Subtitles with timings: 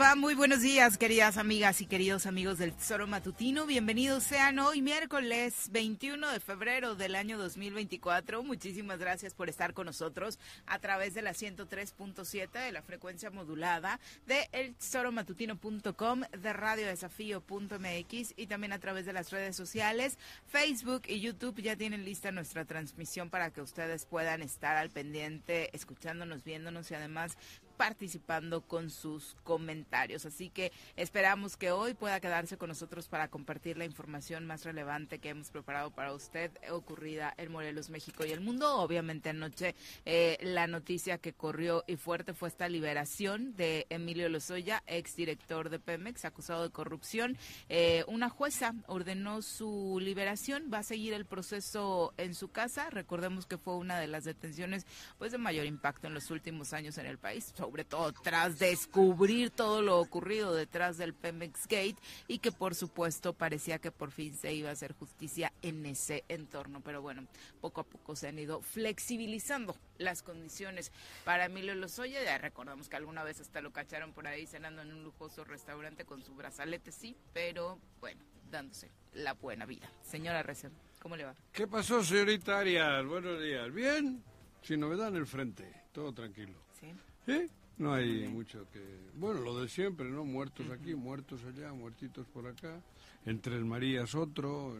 [0.00, 0.14] Va?
[0.14, 3.66] Muy buenos días, queridas amigas y queridos amigos del Tesoro Matutino.
[3.66, 8.42] Bienvenidos sean hoy miércoles 21 de febrero del año 2024.
[8.42, 14.00] Muchísimas gracias por estar con nosotros a través de la 103.7 de la frecuencia modulada
[14.26, 21.60] de eltesoromatutino.com, de radiodesafío.mx y también a través de las redes sociales, Facebook y YouTube.
[21.60, 26.94] Ya tienen lista nuestra transmisión para que ustedes puedan estar al pendiente, escuchándonos, viéndonos y
[26.94, 27.36] además
[27.80, 30.26] participando con sus comentarios.
[30.26, 35.18] Así que esperamos que hoy pueda quedarse con nosotros para compartir la información más relevante
[35.18, 38.76] que hemos preparado para usted ocurrida en Morelos, México y el mundo.
[38.80, 39.74] Obviamente anoche
[40.04, 45.78] eh, la noticia que corrió y fuerte fue esta liberación de Emilio Lozoya, exdirector de
[45.78, 47.38] Pemex, acusado de corrupción.
[47.70, 52.90] Eh, una jueza ordenó su liberación, va a seguir el proceso en su casa.
[52.90, 54.84] Recordemos que fue una de las detenciones
[55.16, 59.50] pues de mayor impacto en los últimos años en el país sobre todo tras descubrir
[59.50, 61.94] todo lo ocurrido detrás del Pemex Gate
[62.26, 66.24] y que por supuesto parecía que por fin se iba a hacer justicia en ese
[66.26, 66.80] entorno.
[66.80, 67.28] Pero bueno,
[67.60, 70.90] poco a poco se han ido flexibilizando las condiciones
[71.24, 72.24] para Emilio Lozoya.
[72.24, 76.04] Ya recordamos que alguna vez hasta lo cacharon por ahí cenando en un lujoso restaurante
[76.04, 78.20] con su brazalete, sí, pero bueno,
[78.50, 79.88] dándose la buena vida.
[80.02, 80.70] Señora Reza,
[81.00, 81.36] ¿cómo le va?
[81.52, 83.06] ¿Qué pasó, señorita Arias?
[83.06, 83.72] Buenos días.
[83.72, 84.24] ¿Bien?
[84.60, 86.58] Sin novedad en el frente, todo tranquilo.
[86.80, 86.92] Sí.
[87.26, 87.48] ¿Sí?
[87.80, 88.78] No hay mucho que...
[89.14, 90.22] Bueno, lo de siempre, ¿no?
[90.22, 92.78] Muertos aquí, muertos allá, muertitos por acá.
[93.24, 94.76] Entre el Marías otro,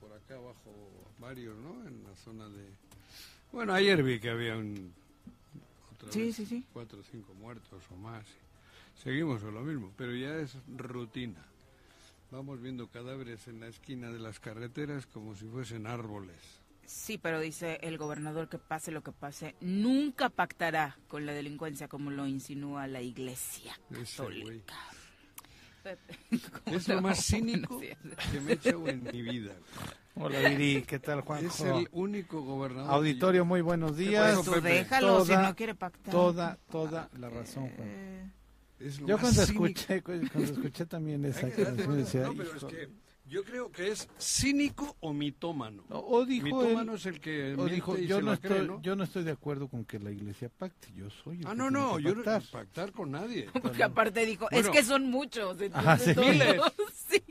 [0.00, 0.72] por acá abajo
[1.18, 1.86] varios, ¿no?
[1.86, 2.64] En la zona de...
[3.52, 4.90] Bueno, ayer vi que había un...
[6.08, 6.64] sí, sí, sí.
[6.72, 8.24] Cuatro o cinco muertos o más.
[9.02, 11.44] Seguimos con lo mismo, pero ya es rutina.
[12.30, 16.57] Vamos viendo cadáveres en la esquina de las carreteras como si fuesen árboles.
[16.88, 21.86] Sí, pero dice el gobernador que pase lo que pase, nunca pactará con la delincuencia
[21.86, 24.74] como lo insinúa la Iglesia Católica.
[26.66, 29.52] Es lo más cínico que me he hecho en mi vida.
[30.14, 31.46] Hola Viri, ¿qué tal Juanjo?
[31.46, 32.90] Es el único gobernador.
[32.90, 34.40] Auditorio, muy buenos días.
[34.46, 36.10] Pues déjalo si no quiere pactar.
[36.10, 37.88] Toda, toda la razón, Juan.
[37.88, 38.30] Eh,
[39.06, 42.22] Yo cuando escuché, cuando escuché también esa canción decía...
[42.22, 42.88] No, pero es que
[43.28, 45.84] Yo creo que es cínico o mitómano.
[45.90, 48.34] O, o dijo mitómano él- es el que o dijo, y yo se no la
[48.34, 48.80] estoy, cree, ¿no?
[48.82, 51.56] yo no estoy de acuerdo con que la iglesia pacte, yo soy el Ah, que
[51.56, 52.42] no, no, que yo no pactar.
[52.50, 53.48] pactar con nadie.
[53.62, 54.66] Porque aparte dijo, Bueno.
[54.68, 55.60] es que son muchos.
[55.60, 56.14] Entonces sí.
[56.14, 56.60] todos- Miles.
[56.94, 57.22] sí.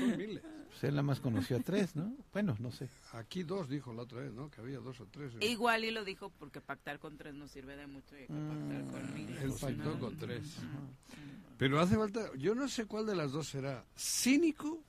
[0.00, 0.42] Son miles.
[0.84, 2.14] Pues él nada más conoció a tres, ¿no?
[2.30, 2.90] Bueno, no sé.
[3.14, 4.50] Aquí dos dijo la otra vez, ¿no?
[4.50, 5.32] Que había dos o tres.
[5.40, 5.46] ¿eh?
[5.46, 8.34] Igual y lo dijo porque pactar con tres no sirve de mucho y hay que
[8.34, 9.42] pactar con miles.
[9.42, 10.58] Él pactó con tres.
[11.56, 14.84] Pero hace falta, yo no sé cuál de las dos será, cínico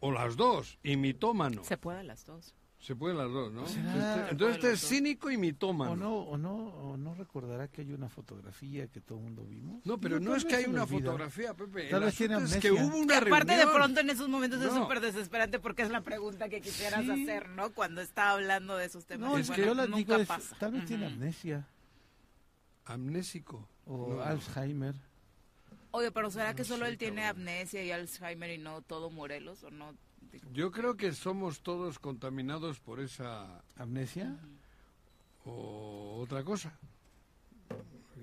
[0.00, 1.62] o las dos, y mitómano.
[1.64, 2.54] Se puede las dos.
[2.84, 3.66] Se pueden las dos, ¿no?
[3.66, 4.16] ¿Será?
[4.16, 5.92] Este- Entonces este es cínico y mitómano.
[5.92, 9.46] O no, o no, o no recordará que hay una fotografía que todo el mundo
[9.46, 9.86] vimos.
[9.86, 10.98] No, pero no, es que hay una olvida.
[10.98, 11.88] fotografía, Pepe.
[11.88, 12.86] Tal vez tiene asunto es que amnesia.
[12.86, 16.02] hubo Y una aparte de pronto en esos momentos es súper desesperante porque es la
[16.02, 17.10] pregunta que quisieras Sí.
[17.22, 17.72] hacer, ¿no?
[17.72, 19.30] Cuando está hablando de esos temas.
[19.30, 20.28] No, es que bueno, yo la digo, es,
[20.58, 21.66] tal vez tiene amnesia
[22.84, 23.66] Amnésico.
[23.86, 24.22] o No.
[24.22, 24.94] Alzheimer.
[25.90, 27.40] Oye, pero ¿será que solo sé, él tiene cabrón.
[27.48, 29.62] amnesia y Alzheimer y no todo Morelos?
[29.64, 29.94] ¿O no?
[30.52, 34.36] Yo creo que somos todos contaminados por esa ¿Amnesia?
[35.44, 36.78] o otra cosa.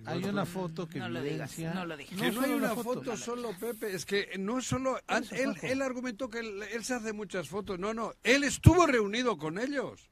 [0.06, 2.10] Hay una foto que No lo digas, no lo digas.
[2.10, 3.94] Que no, hay solo una la foto, solo, Pepe.
[3.94, 4.98] Es que no es solo.
[5.32, 7.78] Él, él argumentó que él, él se hace muchas fotos.
[7.78, 8.14] No, no.
[8.24, 10.10] Él estuvo reunido con ellos.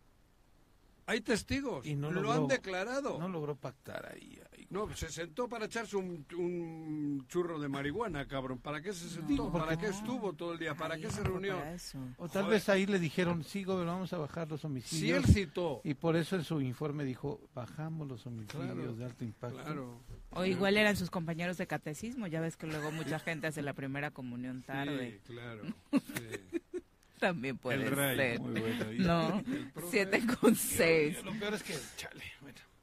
[1.07, 1.87] Hay testigos.
[1.87, 3.13] Y no lo logró- han declarado.
[3.13, 4.39] No No, logró pactar ahí.
[4.71, 4.95] Ahí.
[4.95, 8.59] se sentó para echarse un, un churro de marihuana, cabrón.
[8.59, 9.51] ¿Para qué se sentó?
[9.51, 10.75] ¿Para qué estuvo todo el día?
[10.75, 11.57] ¿Para Ay, qué se no, reunió?
[12.17, 12.57] O tal Joder.
[12.57, 15.17] vez ahí le dijeron, sí, gobernador, vamos a bajar los homicidios.
[15.27, 15.81] él citó.
[15.83, 19.57] Y por eso en su informe dijo, bajamos los homicidios Claro, de alto impacto.
[19.63, 20.01] Claro.
[20.31, 22.27] O igual eran sus compañeros de catecismo.
[22.27, 25.19] Ya ves que luego mucha gente hace la primera comunión tarde.
[25.25, 25.63] Sí, claro.
[25.91, 26.59] Sí.
[27.19, 28.15] También puede El rey.
[28.15, 28.39] ser.
[28.39, 28.93] Muy bueno.
[28.93, 29.43] y- No,
[29.73, 29.87] profe.
[29.91, 31.21] siete con seis.
[31.25, 32.23] Lo peor es que, chale.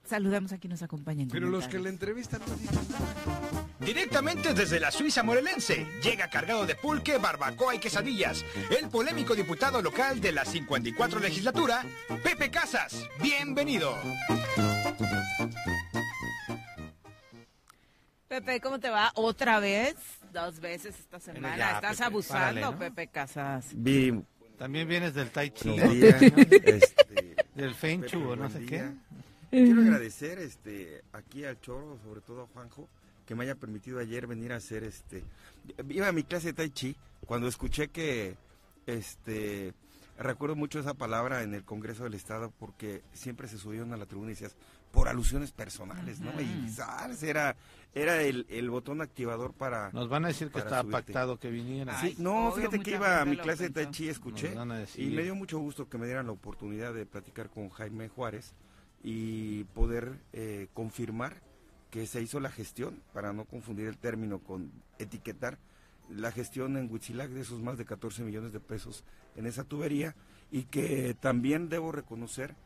[0.06, 3.66] Saludamos a quien nos acompaña en Pero los que le entrevistan no dicen nada.
[3.80, 8.44] Directamente desde la Suiza morelense, llega cargado de pulque, barbacoa y quesadillas,
[8.78, 11.84] el polémico diputado local de la 54 legislatura,
[12.22, 13.02] Pepe Casas.
[13.20, 13.96] Bienvenido.
[18.28, 19.12] Pepe, ¿cómo te va?
[19.14, 19.94] ¿Otra vez?
[20.32, 21.56] Dos veces esta semana.
[21.56, 22.78] ya, Estás Pepe, abusando, párale, ¿no?
[22.78, 23.66] Pepe Casas.
[23.72, 24.12] Vi,
[24.58, 28.68] También vienes del Tai Chi, este, del Feng o no sé día.
[28.68, 29.05] qué.
[29.64, 32.88] Quiero agradecer este, aquí al Choro, sobre todo a Juanjo,
[33.24, 35.24] que me haya permitido ayer venir a hacer este.
[35.88, 38.36] Iba a mi clase de Tai Chi cuando escuché que
[38.86, 39.72] este.
[40.18, 44.06] Recuerdo mucho esa palabra en el Congreso del Estado porque siempre se subieron a la
[44.06, 44.56] tribuna y decías
[44.90, 46.40] por alusiones personales, ¿no?
[46.40, 47.22] Y ¿sabes?
[47.22, 47.54] era,
[47.94, 49.90] era el, el botón activador para.
[49.92, 51.02] Nos van a decir que estaba subirte.
[51.02, 52.00] pactado que viniera.
[52.00, 53.90] Sí, no, obvio, fíjate que iba a mi clase de Tai.
[53.90, 54.54] Chi, escuché.
[54.96, 58.54] Y me dio mucho gusto que me dieran la oportunidad de platicar con Jaime Juárez
[59.06, 61.40] y poder eh, confirmar
[61.92, 65.58] que se hizo la gestión, para no confundir el término con etiquetar,
[66.10, 69.04] la gestión en Huitzilac de esos más de 14 millones de pesos
[69.36, 70.16] en esa tubería
[70.50, 72.56] y que también debo reconocer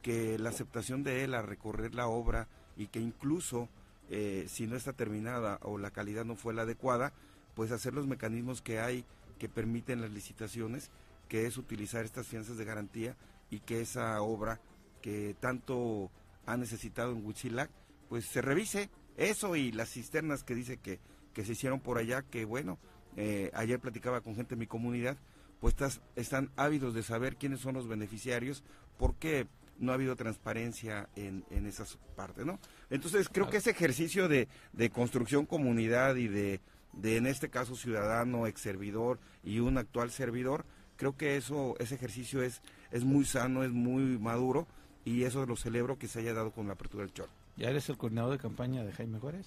[0.00, 2.48] que la aceptación de él a recorrer la obra
[2.78, 3.68] y que incluso
[4.08, 7.12] eh, si no está terminada o la calidad no fue la adecuada,
[7.54, 9.04] pues hacer los mecanismos que hay
[9.38, 10.90] que permiten las licitaciones,
[11.28, 13.16] que es utilizar estas fianzas de garantía
[13.50, 14.60] y que esa obra
[15.00, 16.10] que tanto
[16.46, 17.70] ha necesitado en Huitzilac,
[18.08, 20.98] pues se revise eso y las cisternas que dice que,
[21.34, 22.78] que se hicieron por allá, que bueno,
[23.16, 25.16] eh, ayer platicaba con gente de mi comunidad,
[25.60, 28.64] pues estas- están ávidos de saber quiénes son los beneficiarios,
[28.98, 29.46] porque
[29.78, 32.58] no ha habido transparencia en, en esas partes, ¿no?
[32.90, 36.60] Entonces creo que ese ejercicio de, de construcción comunidad y de,
[36.92, 40.64] de, en este caso, ciudadano, ex servidor y un actual servidor,
[40.96, 44.66] creo que eso, ese ejercicio es, es muy sano, es muy maduro
[45.04, 47.30] y eso lo celebro que se haya dado con la apertura del chorro.
[47.56, 49.46] ¿Ya eres el coordinador de campaña de Jaime Juárez?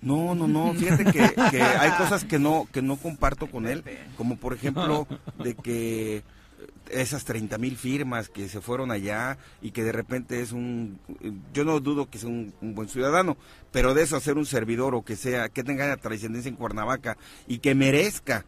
[0.00, 3.84] No, no, no, fíjate que, que hay cosas que no, que no comparto con él,
[4.16, 5.06] como por ejemplo
[5.38, 6.22] de que
[6.90, 10.98] esas 30 mil firmas que se fueron allá y que de repente es un,
[11.52, 13.36] yo no dudo que sea un, un buen ciudadano,
[13.70, 17.16] pero de eso hacer un servidor o que sea, que tenga trascendencia en Cuernavaca
[17.46, 18.44] y que merezca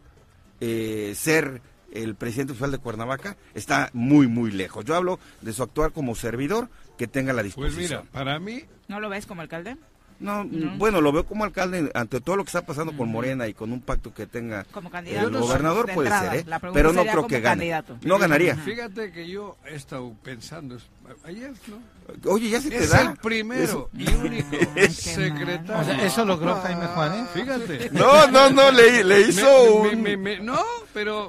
[0.61, 1.61] eh, ser
[1.95, 4.85] el presidente oficial de Cuernavaca, está muy, muy lejos.
[4.85, 8.01] Yo hablo de su actuar como servidor que tenga la Pues disposición.
[8.01, 9.77] mira, para mí, ¿No lo ves como alcalde?
[10.17, 10.77] No, No.
[10.77, 13.73] bueno, lo veo como alcalde ante todo lo que está pasando con Morena y con
[13.73, 15.27] un pacto que tenga Como candidato.
[15.27, 16.31] el gobernador de puede entrada.
[16.31, 16.71] ser, ¿eh?
[16.73, 17.57] Pero no creo que gane.
[17.69, 17.97] candidato.
[18.03, 18.55] No ganaría.
[18.55, 20.85] fíjate que yo he estado pensando, es-
[21.25, 22.31] ayer, ¿no?
[22.31, 23.01] Oye, ya se te Es da.
[23.11, 24.49] el primero y único
[24.89, 25.81] secretario.
[25.81, 27.27] O sea, ¿eso logró Jaime Juárez?
[27.33, 27.89] Fíjate.
[27.91, 29.43] No, no, no, le, le hizo
[29.83, 30.01] Me- un...
[30.01, 30.61] me- me- me- no,
[30.93, 31.27] pero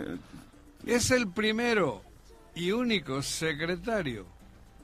[0.87, 2.03] es el primero
[2.55, 4.27] y único secretario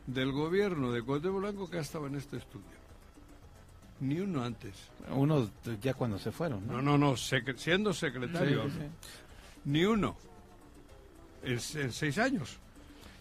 [0.06, 2.66] del gobierno de Cuauhtémoc Blanco que ha estado en este estudio.
[4.00, 4.74] Ni uno antes.
[5.10, 5.48] Uno
[5.80, 6.74] ya cuando se fueron, ¿no?
[6.74, 8.64] No, no, no, secre- siendo secretario.
[8.64, 8.86] Sí, sí, sí.
[9.66, 10.16] Ni uno.
[11.44, 12.58] En, en seis años.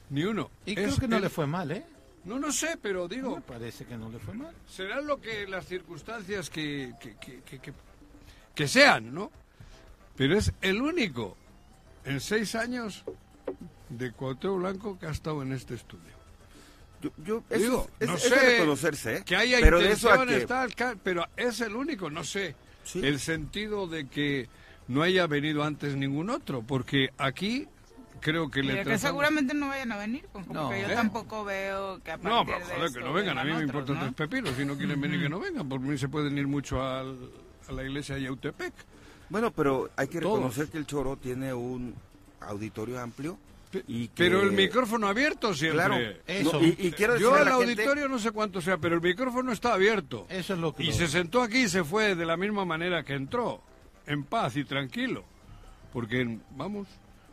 [0.10, 0.50] Ni uno.
[0.66, 1.86] Y Es creo que no el- le fue mal, ¿eh?
[2.26, 4.54] No, no sé, pero digo, Me parece que no le fue mal.
[4.68, 7.74] serán lo que las circunstancias que, que, que, que- que-
[8.56, 9.32] que sean, ¿no?
[10.16, 11.38] Pero es el único
[12.06, 13.04] en seis años
[13.90, 16.12] de Cuauhtémoc Blanco que ha estado en este estudio.
[17.02, 19.24] Yo, yo- eso Digo, es, no es de sé reconocerse, ¿eh?
[19.26, 23.00] que haya pero de eso a que- ca- pero es el único, no sé, Sí.
[23.06, 24.48] el sentido de que
[24.88, 27.68] no haya venido antes ningún otro, porque aquí
[28.20, 30.70] creo que le que seguramente no vayan a venir, pues, porque No.
[30.70, 30.94] yo ¿Eh?
[30.96, 33.70] tampoco veo que a No, pero de joder, que no vengan, a mí me otros,
[33.70, 34.02] importan ¿no?
[34.02, 36.84] tres pepinos, si no quieren venir que no vengan, por mí se pueden ir mucho
[36.84, 37.32] al-
[37.68, 38.74] a la iglesia de Yautepec.
[39.32, 40.36] Bueno, pero hay que Todos.
[40.36, 41.96] reconocer que el Choro tiene un
[42.42, 43.38] auditorio amplio
[43.88, 44.26] y que...
[44.26, 45.86] Pero el micrófono abierto siempre.
[45.86, 45.96] Claro,
[46.28, 46.60] Eso.
[46.60, 49.54] no, y, y quiero Yo al gente- auditorio no sé cuánto sea, pero el micrófono
[49.54, 50.26] está abierto.
[50.30, 50.84] Eso es lo que...
[50.84, 53.62] Y lo- se sentó aquí y se fue de la misma manera que entró,
[54.06, 55.24] en paz y tranquilo.
[55.94, 56.88] Porque, vamos,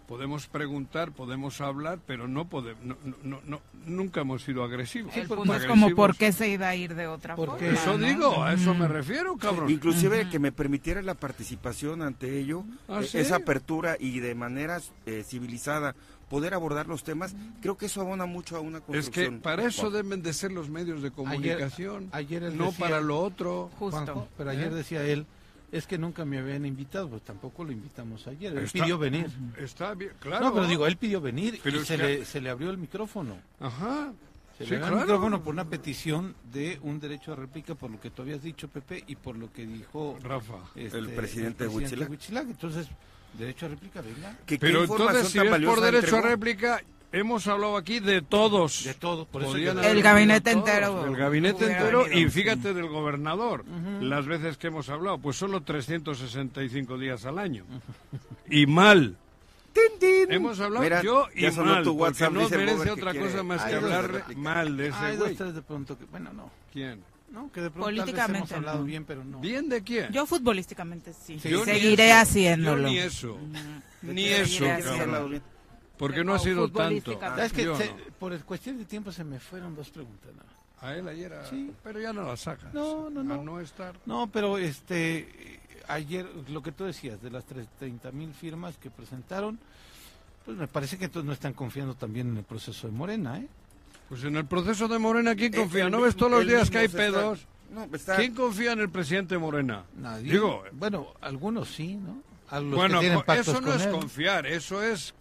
[0.09, 5.15] podemos preguntar, podemos hablar, pero no podemos, no, no, no- no- nunca hemos sido agresivos.
[5.15, 7.79] El punto es como por qué se iba a ir de otra Porque- forma.
[7.81, 8.07] Eso ¿no?
[8.07, 9.71] digo, a eso me refiero, cabrón.
[9.71, 13.19] Inclusive que me permitiera la participación ante ello, ¿Ah, eh, sí?
[13.19, 15.95] esa apertura y de manera eh, civilizada
[16.31, 19.37] poder abordar los temas, creo que eso abona mucho a una Es construcción.
[19.37, 23.01] que para eso deben de ser los medios de comunicación, ayer él no decía- para
[23.01, 23.71] lo otro.
[23.79, 23.97] Justo.
[24.01, 24.75] Juanjo, pero ayer ¿Eh?
[24.75, 25.27] decía él,
[25.73, 28.53] es que nunca me habían invitado, pues tampoco lo invitamos ayer.
[28.57, 29.27] Él Está- pidió venir.
[29.59, 30.47] Está bien, claro.
[30.47, 32.79] No, pero digo, él pidió venir Pero y se, que- le, se le abrió el
[32.79, 33.37] micrófono.
[33.61, 34.13] Ajá.
[34.57, 34.97] Se Sí, le abrió claro.
[34.97, 38.43] el micrófono por una petición de un derecho a réplica por lo que tú habías
[38.43, 40.57] dicho, Pepe, y por lo que dijo Rafa.
[40.75, 42.11] este, El presidente el Huitzilac.
[42.11, 42.47] Huitzilac.
[42.49, 42.89] Entonces,
[43.39, 44.37] derecho a réplica, venga.
[44.47, 48.01] ¿Qué- qué Pero información entonces, si tan es por derecho a réplica, hemos hablado aquí
[48.01, 48.85] de todos.
[48.85, 52.21] De todo, por eso Podían yo- haber El gabinete todos, entero El gabinete entero venido,
[52.21, 53.65] y fíjate del gobernador.
[54.01, 57.65] Las veces que hemos hablado, pues solo 365 días al año.
[58.51, 59.17] Y mal.
[60.29, 63.71] Hemos hablado Mira, yo y mal, tu WhatsApp, no merece otra quiere- cosa más Hay
[63.71, 66.51] que hablar mal de ese Hay dos, tres de pronto que, bueno, no.
[66.73, 67.01] ¿Quién?
[67.31, 68.85] No, que de pronto Políticamente, hemos hablado no.
[68.85, 69.39] bien, pero no.
[69.39, 70.11] ¿Bien de quién?
[70.13, 71.39] Yo futbolísticamente sí.
[71.39, 71.49] Sí.
[71.51, 72.83] Yo ni Seguiré eso, haciéndolo.
[72.83, 73.39] Yo ni eso.
[74.03, 74.81] Ni Seguiré eso, haciéndolo.
[74.83, 75.43] ¿Quién ha hablado cabrón.
[75.99, 77.19] Porque no ha sido tanto.
[77.19, 77.97] ¿Sabes que Yo se- no.
[78.19, 80.59] por cuestión de tiempo se me fueron dos preguntas nada más.
[80.85, 81.73] A él ayer, a- Sí.
[81.83, 82.73] pero ya no la sacas.
[82.73, 83.35] No, no, no.
[83.35, 83.97] A no estar.
[84.07, 89.59] No, pero este ayer lo que tú decías de las 30 mil firmas que presentaron,
[90.45, 93.49] pues me parece que entonces no están confiando también en el proceso de Morena, ¿eh?
[94.09, 95.85] Pues en el proceso de Morena, ¿quién Eh, confía?
[95.87, 97.47] el ¿No ves todos los días que hay está- pedos?
[97.71, 99.85] No, está- ¿Quién confía en el presidente Morena?
[99.97, 100.33] Nadie.
[100.33, 102.23] Digo, bueno, algunos sí, ¿no?
[102.51, 105.13] A los bueno, que tienen co- pactos eso no con es él, confiar, eso es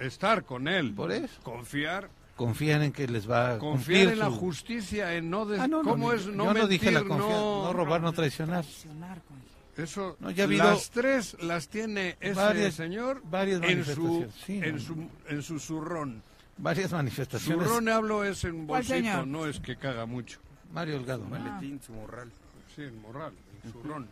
[0.00, 0.92] estar con él.
[0.94, 1.40] Por eso.
[1.42, 5.46] Confiar, confían en que les va a confiar cumplir en la justicia, en no...
[5.46, 7.64] des- Ah, no, no, ¿Cómo no, es yo no no mentir, dije la confianza, no...
[7.64, 8.62] no robar, no traicionar.
[8.64, 9.40] Traicionar, coño.
[9.76, 14.60] Eso, No, ya las tres las tiene ese varias- señor varias en su, manifestaciones, sí,
[14.62, 16.22] en no, su en su zurrón.
[16.58, 17.66] Varias manifestaciones.
[17.66, 19.26] Zurrón hablo es en ¿Cuál bolsito, señor?
[19.26, 20.38] no es que caga mucho.
[20.74, 21.30] Mario Delgado, ¿no?
[21.30, 22.30] Maletín, su morral.
[22.76, 23.32] Sí, en morral,
[23.64, 24.08] en zurrón.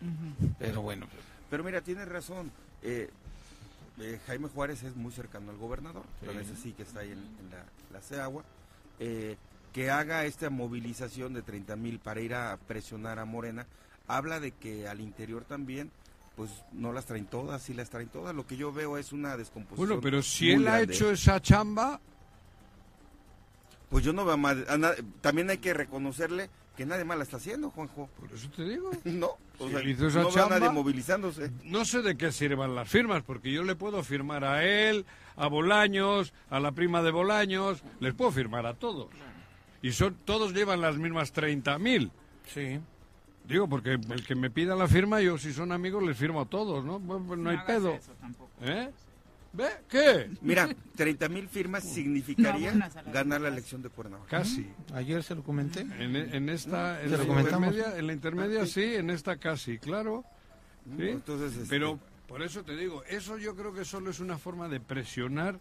[0.58, 1.06] Pero bueno,
[1.50, 2.50] Pero mira, tienes razón.
[2.82, 3.10] eh,
[4.00, 7.18] eh, Jaime Juárez es muy cercano al gobernador, pero ese sí que está ahí en,
[7.18, 8.44] en la, la CEAGUA.
[9.00, 9.36] eh,
[9.72, 13.66] que haga esta movilización de 30 mil para ir a presionar a Morena,
[14.08, 15.90] habla de que al interior también,
[16.36, 18.34] pues no las traen todas, sí las traen todas.
[18.34, 19.88] Lo que yo veo es una descomposición.
[19.88, 22.00] Bueno, pero si él ha hecho esa chamba,
[23.90, 27.70] Pues yo no veo na- También hay que reconocerle que nadie más la está haciendo,
[27.70, 28.08] Juanjo.
[28.18, 28.90] por eso te digo.
[29.04, 31.50] No, o Si sea, él hizo esa no nadie movilizándose.
[31.64, 35.04] No sé de qué sirvan las firmas, porque yo le puedo firmar a él,
[35.36, 39.08] a Bolaños, a la prima de Bolaños, les puedo firmar a todos.
[39.82, 42.10] Y son todos llevan las mismas 30.000.
[42.46, 42.80] sí.
[43.44, 46.44] Digo, porque el que me pida la firma, yo si son amigos les firmo a
[46.44, 47.00] todos, ¿no?
[47.00, 47.94] Bueno, pues no hay pedo.
[47.94, 48.50] eso tampoco.
[48.60, 48.90] ¿Eh?
[49.52, 49.66] ¿Ve?
[49.88, 50.30] ¿Qué?
[50.42, 54.38] Mira, 30 mil firmas significaría No, ganar la elección de Cuernavaca.
[54.38, 54.70] Casi.
[54.94, 55.80] Ayer se lo comenté.
[55.80, 60.24] En, en esta, en ¿Se la, intermedia, en la intermedia sí, en esta casi, claro.
[60.96, 61.08] ¿sí?
[61.08, 64.68] Entonces, este, Pero por eso te digo, eso yo creo que solo es una forma
[64.68, 65.58] de presionar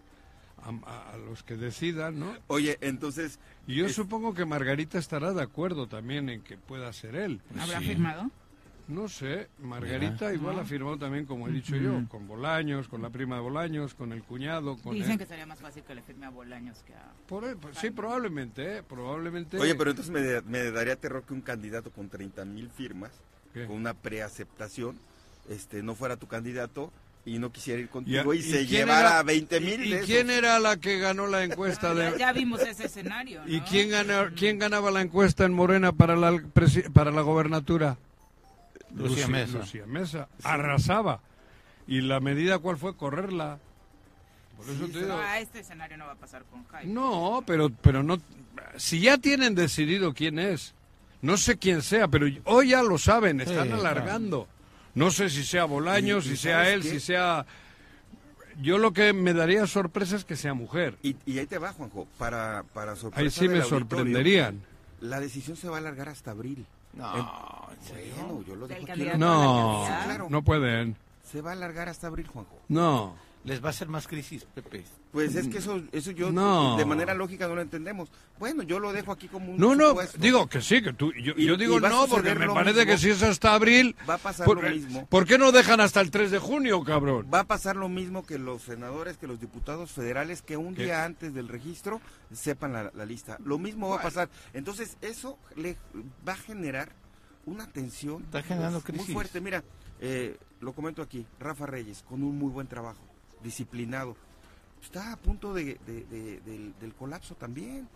[0.62, 2.36] a, a- a los que decidan, ¿no?
[2.48, 6.92] Oye, entonces, Y yo Es- supongo que Margarita estará de acuerdo también en que pueda
[6.94, 7.42] ser él.
[7.60, 7.86] ¿Habrá sí.
[7.86, 8.30] firmado?
[8.88, 13.10] No sé, Margarita igual ha firmado también, como he dicho yo, con Bolaños, con la
[13.10, 15.18] prima de Bolaños, con el cuñado, con Dicen él.
[15.18, 17.12] que sería más fácil que le firme a Bolaños que a...
[17.28, 18.84] Por él, pues, sí, probablemente, ¿eh?
[18.88, 19.58] probablemente.
[19.58, 23.12] oye, pero entonces me, me daría terror que un candidato con 30 mil firmas,
[23.54, 23.66] ¿Qué?
[23.66, 24.98] con una preaceptación,
[25.50, 26.92] este, no fuera tu candidato
[27.26, 30.00] y no quisiera ir contigo y, y se quién llevara era- 20 mil ¿Y, y
[30.00, 32.18] quién era la que ganó la encuesta Ya, de...
[32.20, 33.52] ya vimos ese escenario, ¿no?
[33.54, 37.98] ¿Y quién, gana- quién ganaba la encuesta en Morena para la, presi- para la gobernatura?
[38.96, 39.60] Lucía Mesa.
[39.60, 40.28] Lucía Mesa.
[40.44, 41.22] Arrasaba.
[41.88, 42.96] ¿Y la medida cuál fue?
[42.96, 43.60] Correrla.
[44.58, 45.08] Por eso te digo.
[45.10, 46.92] No, a este escenario no va a pasar con Jaime.
[46.94, 48.18] No, pero, pero no.
[48.76, 50.74] Si ya tienen decidido quién es,
[51.22, 54.48] no sé quién sea, pero hoy ya lo saben, están Sí, alargando.
[54.96, 56.90] No sé si sea Bolaños, Y- y si sea ¿sabes él, qué?
[56.90, 57.46] si sea.
[58.60, 60.98] Yo lo que me daría sorpresa es que sea mujer.
[61.04, 64.64] Y, y ahí te va, Juanjo, para, para sorpresa Ahí sí del me sorprenderían.
[65.00, 66.66] La decisión se va a alargar hasta abril.
[66.94, 68.14] No, ¿en serio?
[68.18, 69.10] Bueno, yo lo dejo aquí.
[69.18, 70.96] No, no pueden.
[71.24, 72.58] Se va a alargar hasta abril, Juanjo.
[72.70, 73.14] No.
[73.44, 74.84] Les va a hacer más crisis, Pepe.
[75.14, 76.76] Pues es que eso, eso yo No.
[76.76, 78.10] de manera lógica no lo entendemos.
[78.40, 80.18] Bueno, yo lo dejo aquí como un No, no, supuesto.
[80.20, 81.14] digo que sí, que tú.
[81.14, 82.92] Yo, Y- yo y digo no, porque me lo parece mismo.
[82.92, 83.96] que si es hasta abril.
[84.10, 85.06] Va a pasar por, lo mismo.
[85.08, 87.28] ¿Por qué no dejan hasta el 3 de junio, cabrón?
[87.34, 90.84] Va a pasar lo mismo que los senadores, que los diputados federales, que un ¿Qué?
[90.84, 92.02] día antes del registro
[92.34, 93.38] sepan la, la lista.
[93.46, 94.30] Lo mismo va a pasar.
[94.54, 95.78] Entonces, eso le
[96.28, 96.90] va a generar
[97.46, 99.14] una tensión Está generando pues, muy crisis.
[99.14, 99.40] fuerte.
[99.40, 99.64] Mira,
[100.02, 103.00] eh, lo comento aquí, Rafa Reyes, con un muy buen trabajo,
[103.44, 104.16] disciplinado,
[104.82, 107.88] está a punto de, de- de- del, del colapso también.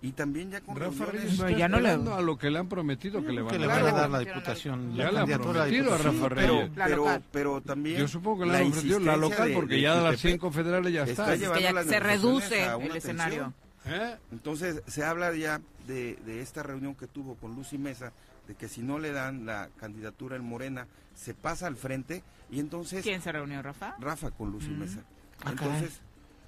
[0.00, 3.20] Y también ya con Rafa Reyes ya no le- a lo que le han prometido
[3.20, 3.96] que le van que a le dar.
[4.04, 5.98] a la diputación, Ya la le han prometido a.
[5.98, 6.70] Rafa pero, Reyes.
[6.76, 7.22] Pero, local.
[7.32, 10.02] pero también Yo supongo que le la han ofrecido la local porque de- ya de
[10.08, 13.52] las cinco federales ya está que ya se reduce el escenario.
[13.86, 14.16] ¿Eh?
[14.30, 18.12] Entonces se habla ya de, de esta reunión que tuvo con Lucy Mesa,
[18.46, 20.86] de que si no le dan la candidatura en Morena,
[21.16, 23.96] se pasa al frente y entonces ¿Quién se reunió, Rafa?
[23.98, 24.78] Rafa con Lucy Mm.
[24.78, 25.00] Mesa.
[25.44, 26.00] Ah, Entonces,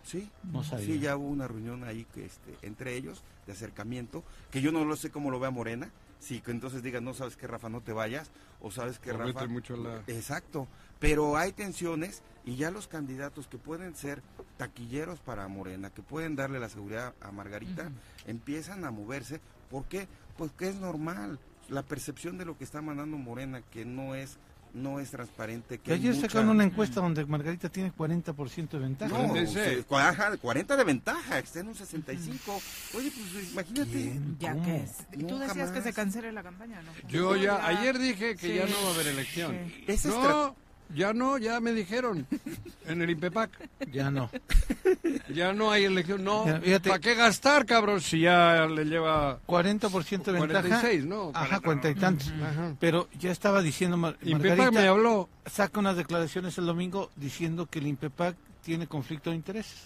[0.03, 0.87] sí, No sabía.
[0.87, 4.85] sí, ya hubo una reunión ahí que este, entre ellos de acercamiento, que yo no
[4.85, 7.81] lo sé cómo lo vea Morena, sí, que entonces digan, no sabes que Rafa, no
[7.83, 8.31] te vayas,
[8.61, 9.47] o sabes que O Rafa...
[9.47, 10.67] mucho la- Exacto,
[10.99, 14.23] pero hay tensiones y ya los candidatos que pueden ser
[14.57, 17.91] taquilleros para Morena, que pueden darle la seguridad a Margarita,
[18.27, 19.41] empiezan a moverse.
[19.71, 20.09] ¿Por qué?
[20.37, 21.39] Pues que es normal.
[21.69, 24.39] La percepción de lo que está mandando Morena, que no es
[24.75, 25.79] no es transparente.
[25.79, 29.13] Que ayer mucha- sacaron una encuesta donde Margarita tiene 40% de ventaja.
[29.17, 29.79] No, 46.
[29.79, 32.61] se- cua- ajá, 40 de ventaja, está en un 65.
[32.97, 33.91] Oye, pues imagínate.
[33.91, 34.37] ¿Quién?
[34.39, 34.65] Ya ¿Cómo?
[34.65, 34.93] que es.
[35.13, 36.93] ¿Y tú No, decías que se cancele la campaña, no?
[37.09, 38.55] Yo ya, ayer dije que Sí.
[38.55, 39.57] ya no va a haber elección.
[39.87, 40.09] Sí.
[40.09, 40.55] No,
[40.95, 42.27] ya no, ya me dijeron
[42.87, 43.51] en el INPEPAC.
[43.93, 44.31] Ya no.
[45.35, 46.25] Ya no hay elección.
[46.25, 46.45] No.
[46.85, 50.63] ¿para qué gastar, cabrón, si ya le lleva 40% de ventaja.
[50.69, 51.31] 46, ¿no?
[51.35, 52.29] Ajá, cuarenta y tantos.
[52.43, 52.75] Ajá.
[52.81, 55.29] Pero ya estaba diciendo Mar- INPEPAC Margarita, me habló.
[55.47, 59.83] saca unas declaraciones el domingo diciendo que el INPEPAC tiene conflicto de intereses.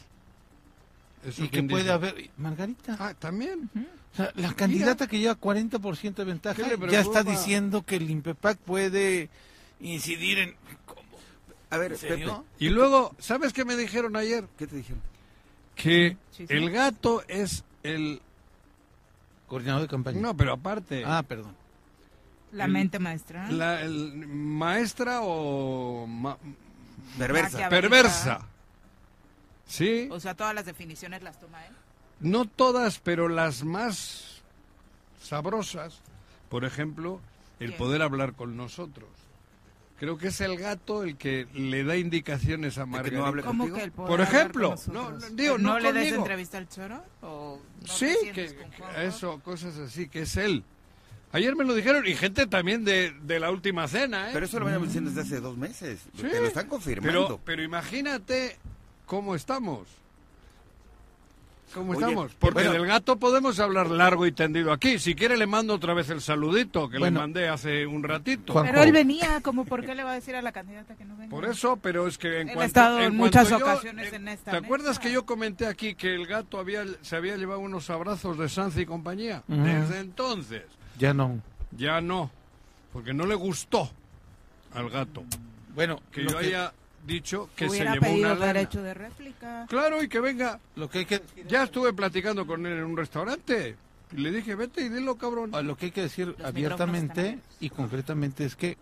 [1.27, 1.93] ¿Eso Y que puede dice?
[1.95, 2.31] haber...
[2.37, 2.97] Margarita.
[3.01, 3.71] Ah, también.
[4.13, 7.97] O sea, la candidata que lleva 40% de ventaja ¿Qué le ya está diciendo que
[7.97, 9.31] el INPEPAC puede
[9.81, 10.57] incidir en...
[11.71, 12.45] A ver, ¿En Pepe, serio?
[12.59, 14.47] Y luego, ¿sabes qué me dijeron ayer?
[14.59, 15.03] ¿qué te dijeron?
[15.75, 16.53] Que Sí, sí.
[16.55, 18.21] el gato es el...
[19.49, 20.21] Coordinador de campaña.
[20.21, 21.55] No, pero aparte, Ah, perdón.
[22.53, 23.51] La El- mente maestra.
[23.51, 26.39] la el maestra o ma-
[27.19, 27.69] Perversa.
[27.69, 28.41] Perversa.
[29.67, 31.73] Sí, O sea, todas las definiciones las toma él.
[32.21, 34.43] no todas, pero las más
[35.21, 36.01] sabrosas.
[36.49, 37.21] Por ejemplo,
[37.61, 37.77] el ¿Qué?
[37.79, 39.09] poder hablar con nosotros.
[40.05, 43.27] Creo que es el gato el que le da indicaciones a que no Margarita.
[43.27, 43.77] hable ¿Cómo contigo?
[43.79, 47.03] que el poder Por ejemplo, no, no, digo, no le des entrevista al choro?
[47.23, 48.55] ¿O no sí, que,
[48.99, 50.63] eso, cosas así, que es él.
[51.33, 54.31] Ayer me lo dijeron y gente también de, de la última cena, ¿eh?
[54.35, 56.01] Pero eso lo venimos diciendo desde hace dos meses.
[56.17, 57.27] Sí, Te lo están confirmando.
[57.27, 58.59] Pero, pero imagínate
[59.07, 59.89] cómo estamos.
[61.75, 62.33] ¿Cómo Oye, estamos?
[62.39, 62.73] Porque bueno.
[62.73, 64.99] del gato podemos hablar largo y tendido aquí.
[65.01, 67.19] Si quiere le mando otra vez el saludito que Bueno.
[67.19, 68.55] le mandé hace un ratito.
[68.63, 71.17] Pero él venía, como por qué le va a decir a la candidata que no
[71.17, 71.31] venga?
[71.31, 72.67] Por eso, pero es que en Él ha cuanto...
[72.67, 75.01] estado en cuanto muchas yo- ocasiones eh, en esta ¿Te acuerdas mesa?
[75.01, 78.77] que yo comenté aquí que el gato había se había llevado unos abrazos de Sanz
[78.79, 79.43] y compañía?
[79.49, 80.63] Desde entonces,
[80.99, 81.41] Ya no.
[81.73, 82.31] ya no.
[82.93, 83.91] Porque no le gustó
[84.73, 85.25] al gato.
[85.75, 86.73] Bueno, Que lo yo haya
[87.07, 88.47] dicho que se llevó una lana.
[88.53, 89.67] derecho de réplica.
[89.69, 90.61] Claro, y que venga.
[90.77, 93.77] lo que hay que Ya estuve platicando con él en un restaurante.
[94.13, 95.51] Y le dije, vete y dilo, cabrón.
[95.67, 98.77] lo que hay que decir abiertamente y concretamente es que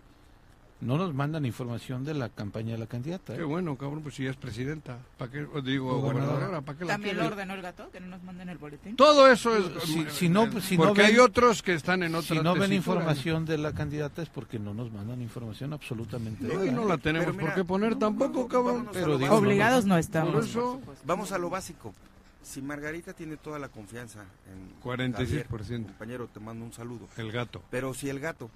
[0.83, 3.33] no nos mandan información de la campaña de la candidata.
[3.33, 3.37] ¿eh?
[3.37, 4.97] Qué bueno, cabrón, pues si ya es presidenta.
[5.17, 5.39] ¿Para qué?
[5.63, 6.25] Digo, Gobernadora.
[6.33, 8.95] gobernadora, ¿para qué la También lo ordenó el gato, que no nos manden el boletín.
[8.95, 9.83] Todo eso es...
[9.83, 12.41] Si- si no, pues, si no porque hay ven- otros que están en otra Si
[12.43, 16.71] no ven información de la candidata es porque no nos mandan información absolutamente No, y
[16.71, 18.89] no la tenemos mira, por qué poner no, tampoco, no, cabrón.
[18.93, 19.35] Pero digo.
[19.35, 20.45] Obligados no Por estamos.
[20.47, 21.93] eso, Vamos a lo básico.
[22.41, 25.13] Si Margarita tiene toda la confianza en 46%.
[25.15, 27.07] Javier, compañero, te mando un saludo.
[27.17, 27.61] el gato.
[27.71, 28.49] Pero si el gato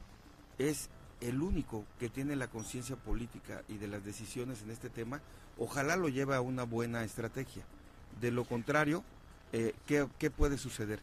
[0.57, 0.89] es
[1.21, 5.21] el único que tiene la conciencia política y de las decisiones en este tema,
[5.57, 7.63] ojalá lo lleve a una buena estrategia.
[8.21, 9.03] De lo contrario,
[9.53, 10.99] eh, ¿qué, qué puede suceder?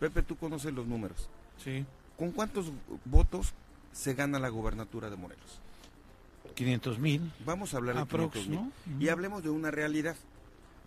[0.00, 1.28] Pepe, tú conoces los números.
[1.62, 1.84] Sí.
[2.16, 2.72] ¿Con cuántos
[3.04, 3.54] votos
[3.92, 5.60] se gana la gobernatura de Morelos?
[6.54, 7.32] 500 mil.
[7.44, 8.72] Vamos a hablar de Aprox, 500 mil.
[8.96, 9.04] ¿no?
[9.04, 10.16] Y hablemos de una realidad.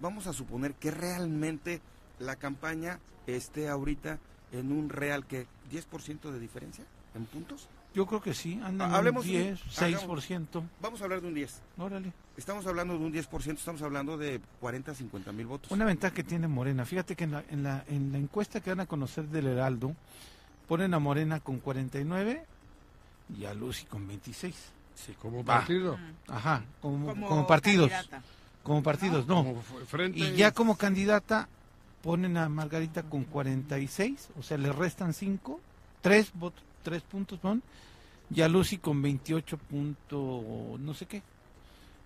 [0.02, 1.82] Vamos a suponer que realmente
[2.20, 4.20] la campaña esté ahorita
[4.52, 7.68] en un real que 10% de diferencia en puntos.
[7.94, 10.64] Yo creo que sí, andan Ha- hablemos un de- 10, 6%.
[10.82, 11.62] Vamos a hablar de un 10.
[11.78, 12.14] Órale.
[12.38, 15.70] Estamos hablando de un 10%, estamos hablando de 40, 50 mil votos.
[15.72, 16.86] Una ventaja que tiene Morena.
[16.86, 19.94] Fíjate que en la, en la, en la encuesta que van a conocer del Heraldo,
[20.70, 22.46] ponen a Morena con 49
[23.38, 24.56] y a Lucy con 26.
[24.96, 25.58] Sí, como Va.
[25.60, 25.98] partido.
[26.30, 27.90] Ajá, como, Como, como partidos.
[27.90, 28.24] candidata.
[28.64, 29.44] Como partidos, no.
[29.44, 31.50] Como fu- frente Y ya como candidata
[32.04, 35.60] ponen a Margarita con 46, o sea, le restan 5,
[36.02, 37.62] 3 votos, 3 puntos, son,
[38.34, 41.22] y a Lucy con 28 punto no sé qué.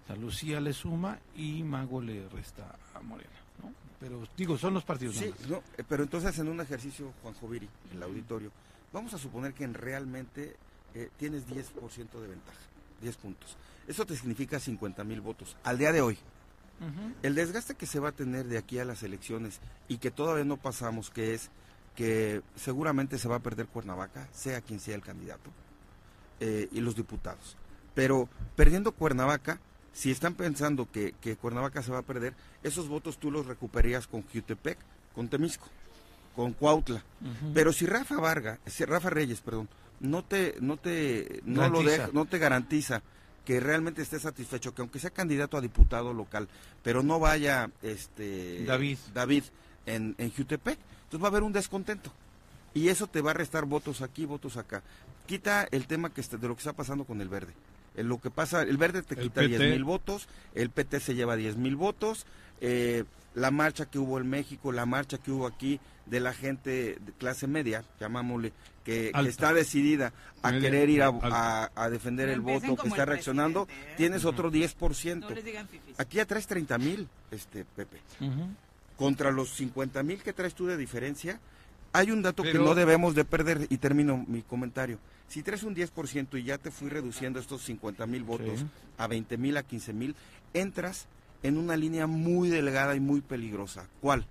[0.04, 3.30] O sea, Lucía le suma y Mago le resta a Morena,
[3.64, 3.74] ¿no?
[4.00, 5.16] Pero digo, son los partidos.
[5.16, 8.52] Sí, no, eh, pero entonces en un ejercicio, Juan Joviri, el auditorio,
[8.94, 10.56] vamos a suponer que en realmente
[10.94, 12.60] eh, tienes 10% de ventaja,
[13.02, 13.58] 10 puntos.
[13.88, 15.58] Eso te significa 50 mil votos.
[15.64, 16.18] Al día de hoy,
[17.24, 20.44] el desgaste que se va a tener de aquí a las elecciones y que todavía
[20.44, 21.50] no pasamos, que es
[21.96, 25.50] que seguramente se va a perder Cuernavaca, sea quien sea el candidato,
[26.40, 27.56] eh, y los diputados.
[27.94, 29.60] Pero perdiendo Cuernavaca,
[29.94, 34.08] si están pensando que, que Cuernavaca se va a perder, esos votos tú los recuperarías
[34.08, 34.78] con Jutepec,
[35.14, 35.68] con Temisco,
[36.36, 37.04] con Cuautla.
[37.54, 39.70] Pero si Rafa Varga, si Rafa Reyes, perdón,
[40.02, 41.92] no te, no te, no lo Garantiza.
[41.92, 43.02] deja, no te garantiza
[43.46, 46.50] que realmente esté satisfecho, que aunque sea candidato a diputado local,
[46.84, 48.98] pero no vaya este David.
[49.14, 49.44] David
[49.86, 52.12] en, en Jutepec, entonces va a haber un descontento.
[52.74, 54.84] Y eso te va a restar votos aquí, votos acá.
[55.26, 57.54] Quita el tema que está- de lo que está pasando con el verde.
[57.96, 59.48] Lo que pasa, el verde te El quita PT.
[59.58, 62.26] 10 mil votos, el PT se lleva 10 mil votos,
[62.60, 66.98] eh, la marcha que hubo en México, la marcha que hubo aquí de la gente
[67.00, 68.52] de clase media, llamámosle,
[68.84, 70.12] que, está decidida
[70.44, 71.64] a Media, querer ir a, alta.
[71.66, 73.96] a- a defender No el voto, que está reaccionando, presidente, ¿eh?
[73.98, 75.30] tienes otro 10%.
[75.30, 76.00] No les digan fifis.
[76.00, 78.50] Aquí ya traes 30 mil, este, Pepe Ujú.
[78.98, 81.40] Contra los 50 mil que traes tú de diferencia,
[81.94, 85.00] hay un dato que no debemos de perder y termino mi comentario.
[85.28, 88.66] Si traes un 10% y ya te fui reduciendo estos 50 mil votos Sí.
[88.98, 90.16] a 20 mil, a 15 mil,
[90.54, 91.08] entras
[91.44, 93.88] en una línea muy delgada y muy peligrosa.
[94.02, 94.26] ¿Cuál?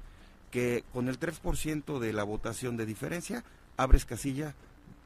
[0.50, 3.44] Que con el 3% de la votación de diferencia,
[3.76, 4.54] abres casilla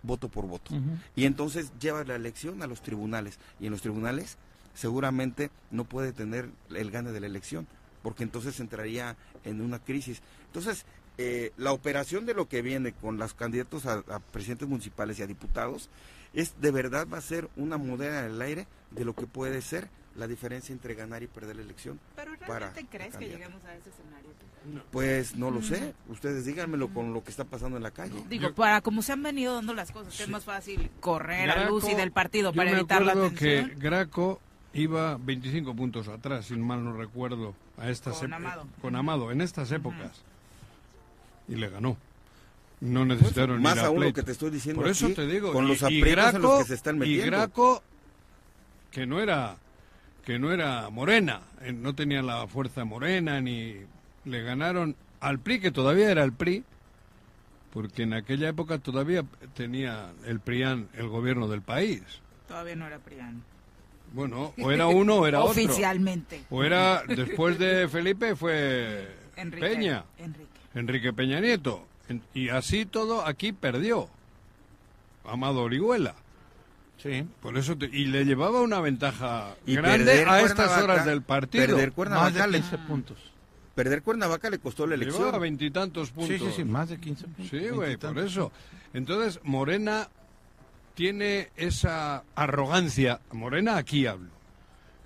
[0.03, 0.75] voto por voto.
[1.16, 3.38] Y entonces llevas la elección a los tribunales.
[3.61, 4.37] Y en los tribunales
[4.75, 7.66] seguramente no puede tener el gane de la elección,
[8.09, 10.23] porque entonces entraría en una crisis.
[10.47, 10.87] Entonces,
[11.18, 15.23] eh, la operación de lo que viene con los candidatos a, a presidentes municipales y
[15.23, 15.90] a diputados
[16.33, 19.61] es de verdad va a ser una moneda en el aire de lo que puede
[19.61, 22.01] ser la diferencia entre ganar y perder la elección.
[22.16, 24.31] ¿Pero para realmente crees que lleguemos a ese escenario?
[24.90, 28.25] Pues no lo sé, ustedes díganmelo con lo que está pasando en la calle.
[28.31, 31.51] Digo, Yo- para como se han venido dando las cosas, que es más fácil correr
[31.51, 33.81] a Graco, Lucy del partido yo para me evitar la acuerdo que atención.
[33.81, 34.40] Graco
[34.74, 38.66] iba 25 puntos atrás, si mal no recuerdo, a estas Con Amado.
[38.81, 40.22] con Amado, en estas épocas.
[41.48, 41.96] Y le ganó.
[42.81, 45.64] No necesitaron Más aún lo que te estoy diciendo Por eso aquí, te digo, con
[45.64, 47.26] y- los y aprietos en los Graco- que se están Y metiendo.
[47.26, 47.83] Graco,
[48.92, 49.57] que no era
[50.24, 53.76] que no era morena, eh, no tenía la fuerza morena, ni
[54.26, 56.64] le ganaron al PRI, que todavía era el PRI,
[57.72, 62.02] porque en aquella época todavía tenía el PRIAN el gobierno del país.
[62.46, 63.42] Todavía no era Prián.
[64.12, 65.51] Bueno, o era uno o era otro.
[65.53, 66.42] Oficialmente.
[66.51, 69.66] O era, después de Felipe, fue Enrique.
[69.66, 70.47] Peña, Enrique.
[70.75, 71.87] Enrique Peña Nieto.
[72.09, 74.09] En- Y así todo, aquí perdió.
[75.25, 76.14] Amado Orihuela.
[77.03, 77.25] Sí.
[77.42, 81.66] Por eso te- y le llevaba una ventaja Y grande a estas horas del partido.
[81.66, 83.18] Perder Más Cuernavaca, de le, 15 puntos.
[83.75, 85.23] perder Cuernavaca le costó la Le elección.
[85.27, 86.38] llevaba veintitantos puntos.
[86.38, 87.49] Sí, sí, sí, más de 15 puntos.
[87.51, 88.51] Sí, güey, por eso.
[88.94, 90.09] Entonces, Morena
[90.98, 94.32] tiene esa arrogancia, Morena aquí hablo,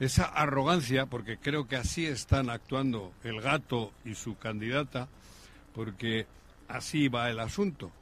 [0.01, 5.09] esa arrogancia, porque creo que así están actuando el gato y su candidata,
[5.75, 6.27] porque
[6.67, 7.93] así va el asunto.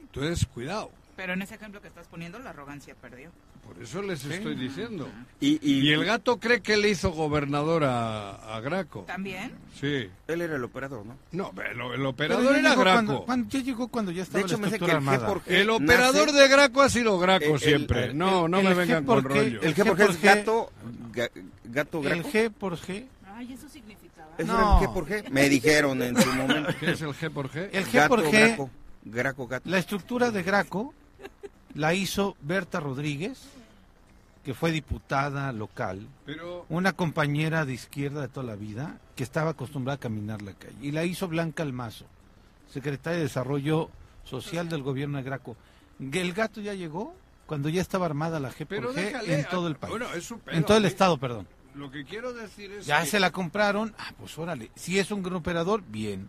[0.00, 3.30] Entonces, cuidado, Pero en ese ejemplo que estás poniendo, la arrogancia perdió.
[3.66, 5.08] Por eso les estoy diciendo.
[5.40, 9.04] Y, y- Y el gato cree que le hizo gobernador a, a Graco.
[9.06, 9.52] ¿También?
[9.80, 10.08] Sí.
[10.26, 11.16] Él era el operador, ¿no?
[11.32, 12.82] No, el, el operador era Graco.
[12.82, 15.20] Cuando, cuando- ya llegó cuando ya De estaba hecho, la me dice que estructura el
[15.26, 18.04] por El operador nace- de Graco ha sido Graco El- el- siempre.
[18.06, 19.62] el- no, no el me vengan con rollo.
[19.62, 20.22] El G por G es G.
[20.24, 20.72] gato,
[21.12, 21.30] ga-
[21.64, 22.28] gato El graco.
[22.30, 23.06] G por G.
[23.34, 24.28] Ay, eso significaba.
[24.36, 24.58] Eso No.
[24.58, 25.30] era el G por G.
[25.30, 26.70] Me dijeron en su momento.
[26.78, 27.68] ¿Qué es el G por G?
[27.72, 28.70] El G gato, por G, graco,
[29.04, 29.70] graco, gato.
[29.70, 30.92] la estructura de Graco
[31.74, 33.40] la hizo Berta Rodríguez,
[34.44, 39.50] que fue diputada local, Pero una compañera de izquierda de toda la vida, que estaba
[39.50, 40.76] acostumbrada a caminar la calle.
[40.80, 42.06] Y la hizo Blanca Almazo,
[42.72, 43.90] secretaria de Desarrollo
[44.24, 45.56] Social del gobierno de Graco.
[46.00, 47.14] El gato ya llegó
[47.46, 49.90] cuando ya estaba armada la G Pero por G déjale, en todo el país.
[49.90, 51.46] bueno, es un pedo, en todo el estado, perdón.
[51.74, 55.10] Lo que quiero decir es Ya que- se la compraron, ah, pues órale, si es
[55.10, 56.28] un gran operador, bien.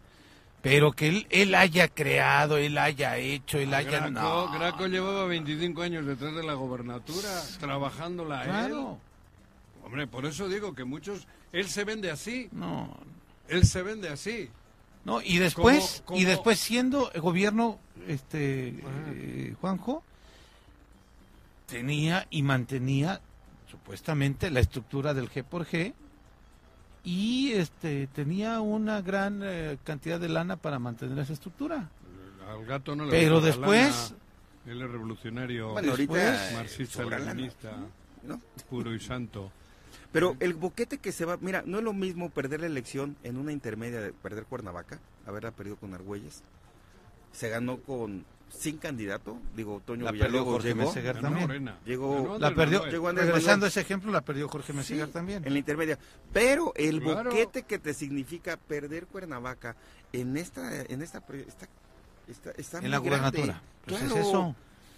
[0.62, 3.90] Pero que él, él haya creado, él haya hecho, él haya...
[3.90, 9.86] Graco, no, Graco llevaba 25 años detrás de la gobernatura, trabajándola Claro, él.
[9.86, 11.28] Hombre, por eso digo que muchos...
[11.52, 12.96] Él se vende así, no,
[13.48, 14.50] él se vende así.
[15.04, 18.70] no, y después, y después siendo el gobierno, este,
[19.10, 20.04] eh, Juanjo,
[21.66, 23.20] tenía y mantenía
[23.70, 25.94] supuestamente la estructura del G por G
[27.04, 31.90] y este tenía una gran eh, cantidad de lana para mantener esa estructura.
[32.50, 34.22] Al gato no le Pero la después- lana.
[34.68, 37.72] Él es revolucionario, Bueno, ahorita Después- marxista, leninista,
[38.24, 38.40] ¿no?
[38.70, 39.52] puro y santo.
[40.12, 43.38] Pero el boquete que se va, mira, no es lo mismo perder la elección en
[43.38, 46.44] una intermedia de perder Cuernavaca, haberla perdido con Argüelles.
[47.32, 51.72] Se ganó con sin candidato, digo, Toño La perdió Jorge llegó Meseguer también.
[51.86, 52.86] Llegó- La perdió.
[52.86, 55.44] Llegó Andrés regresando a ese ejemplo, la perdió Jorge Meseguer Sí, también.
[55.46, 55.98] En la intermedia.
[56.34, 57.30] Pero el Claro.
[57.32, 59.76] boquete que te significa perder Cuernavaca
[60.14, 61.68] en esta, en esta, esta,
[62.28, 63.62] esta- está en la gubernatura.
[63.86, 64.56] Pues es eso.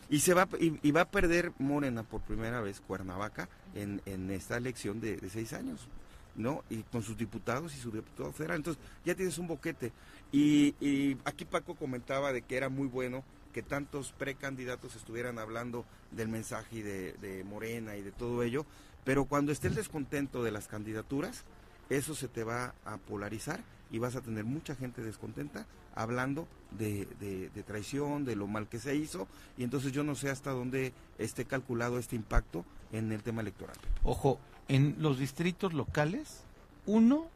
[0.09, 4.29] Y se va y, y va a perder Morena por primera vez Cuernavaca en, en
[4.31, 5.87] esta elección de, de seis años,
[6.35, 6.63] ¿no?
[6.69, 8.57] Y con sus diputados y su diputado federal.
[8.57, 9.91] Entonces ya tienes un boquete.
[10.31, 15.85] Y, y aquí Paco comentaba de que era muy bueno que tantos precandidatos estuvieran hablando
[16.11, 18.65] del mensaje y de, Morena y de todo ello,
[19.05, 21.43] pero cuando esté el descontento de las candidaturas,
[21.89, 23.61] eso se te va a polarizar
[23.91, 28.79] y vas a tener mucha gente descontenta hablando de- de traición, de lo mal que
[28.79, 33.21] se hizo, y entonces yo no sé hasta dónde esté calculado este impacto en el
[33.21, 33.75] tema electoral.
[34.03, 36.41] Ojo, en los distritos locales,
[36.87, 37.27] uno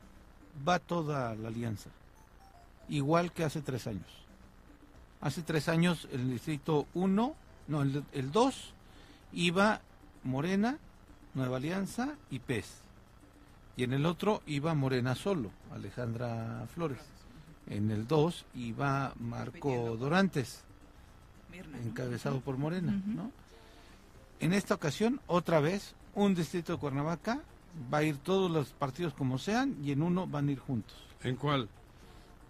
[0.67, 1.89] va toda la alianza,
[2.89, 4.26] igual que hace tres años.
[5.21, 7.35] Hace tres años el distrito 1,
[7.67, 8.73] no, el, el 2,
[9.33, 9.81] iba
[10.23, 10.77] Morena,
[11.33, 12.81] Nueva Alianza y PES.
[13.75, 16.99] Y en el otro iba Morena solo, Alejandra Flores.
[17.69, 20.63] En el 2 iba Marco Dorantes,
[21.83, 23.01] encabezado por Morena.
[23.05, 23.31] ¿no?
[24.39, 27.41] En esta ocasión, otra vez, un distrito de Cuernavaca,
[27.93, 30.95] va a ir todos los partidos como sean y en uno van a ir juntos.
[31.23, 31.69] ¿En cuál?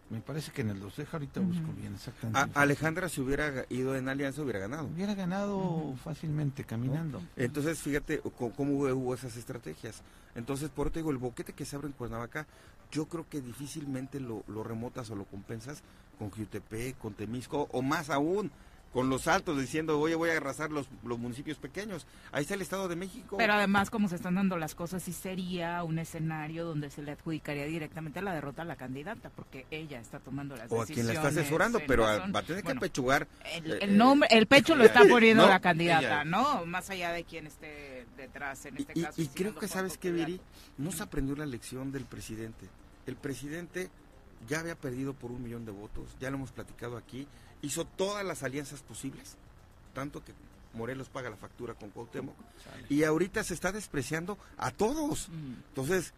[0.09, 2.39] Me parece que en el 2, deja ahorita busco bien exactamente.
[2.55, 4.85] A- Alejandra si hubiera ido en alianza hubiera ganado.
[4.85, 7.21] Hubiera ganado fácilmente caminando.
[7.35, 10.01] Entonces, fíjate co- cómo hubo, hubo esas estrategias.
[10.35, 12.47] Entonces, por eso te digo, el boquete que se abre en Cuernavaca,
[12.91, 15.81] yo creo que difícilmente lo, lo remotas o lo compensas
[16.17, 18.49] con Jutepec, con Temisco, o más aún,
[18.97, 22.07] con los altos, diciendo, oye, voy a arrasar los, los municipios pequeños.
[22.31, 23.38] Ahí está el Estado de México.
[23.38, 27.12] Pero además, como se están dando las cosas, sí sería un escenario donde se le
[27.12, 30.95] adjudicaría directamente la derrota a la candidata, porque ella está tomando las o a decisiones.
[30.95, 33.27] quien la está asesorando, pero razón- va a tener Bueno, que pechugar.
[33.53, 36.65] El, eh, el nombre, el pecho lo está poniendo no, la candidata, ella- ¿no?
[36.65, 39.21] Más allá de quien esté detrás, en este Y, caso.
[39.21, 40.25] y creo que, ¿sabes Quevedo.
[40.25, 40.41] Viri?
[40.79, 42.65] No se aprendió la lección del presidente.
[43.05, 43.91] El presidente
[44.47, 47.27] ya había perdido por un millón de votos, ya lo hemos platicado aquí,
[47.61, 49.35] hizo todas las alianzas posibles,
[49.93, 50.33] tanto que
[50.73, 52.35] Morelos paga la factura con Cuauhtémoc,
[52.89, 55.29] y ahorita se está despreciando a todos.
[55.69, 56.13] Entonces,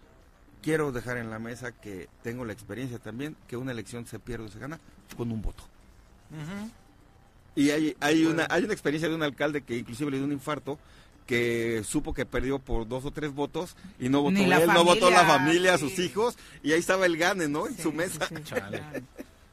[0.62, 4.45] quiero dejar en la mesa que tengo la experiencia también, que una elección se pierde
[4.45, 4.80] o se gana
[5.15, 5.63] con un voto.
[7.56, 10.32] Y hay, hay, una, hay una experiencia de un alcalde que inclusive le dio un
[10.34, 10.78] infarto,
[11.25, 15.10] que supo que perdió por dos o tres votos y no votó él, no votó
[15.12, 15.88] la familia, sí.
[15.89, 17.67] sus hijos, y ahí estaba el gane, ¿no?
[17.67, 18.28] En Sí, su mesa.
[18.28, 18.36] sí.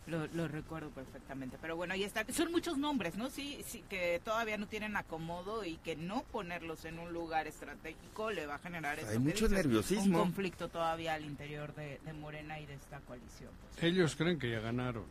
[0.06, 1.58] Lo, lo recuerdo perfectamente.
[1.60, 2.24] Pero bueno, ahí está.
[2.32, 3.28] Son muchos nombres, ¿no?
[3.28, 8.30] Sí, sí, que todavía no tienen acomodo y que no ponerlos en un lugar estratégico
[8.30, 10.18] le va a generar Hay mucho dices, nerviosismo.
[10.18, 13.50] Un conflicto todavía al interior de, de Morena y de esta coalición.
[13.72, 13.82] pues.
[13.82, 15.04] Ellos creen que ya ganaron.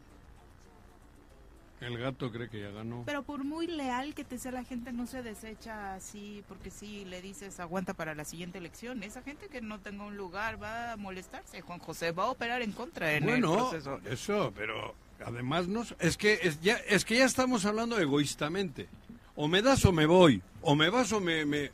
[1.81, 3.03] El gato cree que ya ganó.
[3.05, 7.03] Pero por muy leal que te sea la gente, no se desecha así, porque si
[7.05, 10.93] le dices aguanta para la siguiente elección, esa gente que no tenga un lugar va
[10.93, 11.61] a molestarse.
[11.61, 13.99] Juan José va a operar en contra en el Bueno, proceso.
[14.09, 18.87] eso, pero además no es que es ya es que ya estamos hablando egoístamente.
[19.35, 21.65] O me das o me voy, o me vas o me, me-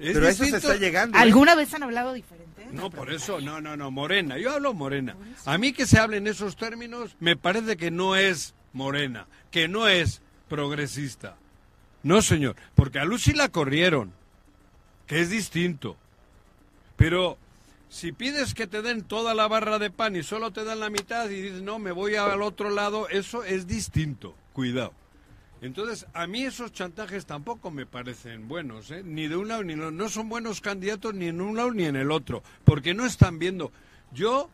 [0.00, 1.16] es Pero eso se está llegando.
[1.16, 1.20] ¿eh?
[1.20, 2.66] ¿Alguna vez han hablado diferente?
[2.72, 4.36] No, por eso, no, no, no, Morena.
[4.36, 5.16] Yo hablo Morena.
[5.46, 9.66] A mí que se hable en esos términos, me parece que no es Morena, que
[9.66, 11.36] no es progresista.
[12.04, 14.12] No, señor, porque a Lucy la corrieron,
[15.06, 15.96] que es distinto.
[16.96, 17.36] Pero
[17.88, 20.90] si pides que te den toda la barra de pan y solo te dan la
[20.90, 24.34] mitad y dices, no, me voy al otro lado, eso es distinto.
[24.52, 24.92] Cuidado.
[25.60, 29.02] Entonces, a mí esos chantajes tampoco me parecen buenos, ¿eh?
[29.04, 29.90] ni de un lado ni de otro.
[29.90, 33.40] No son buenos candidatos ni en un lado ni en el otro, porque no están
[33.40, 33.72] viendo.
[34.12, 34.50] Yo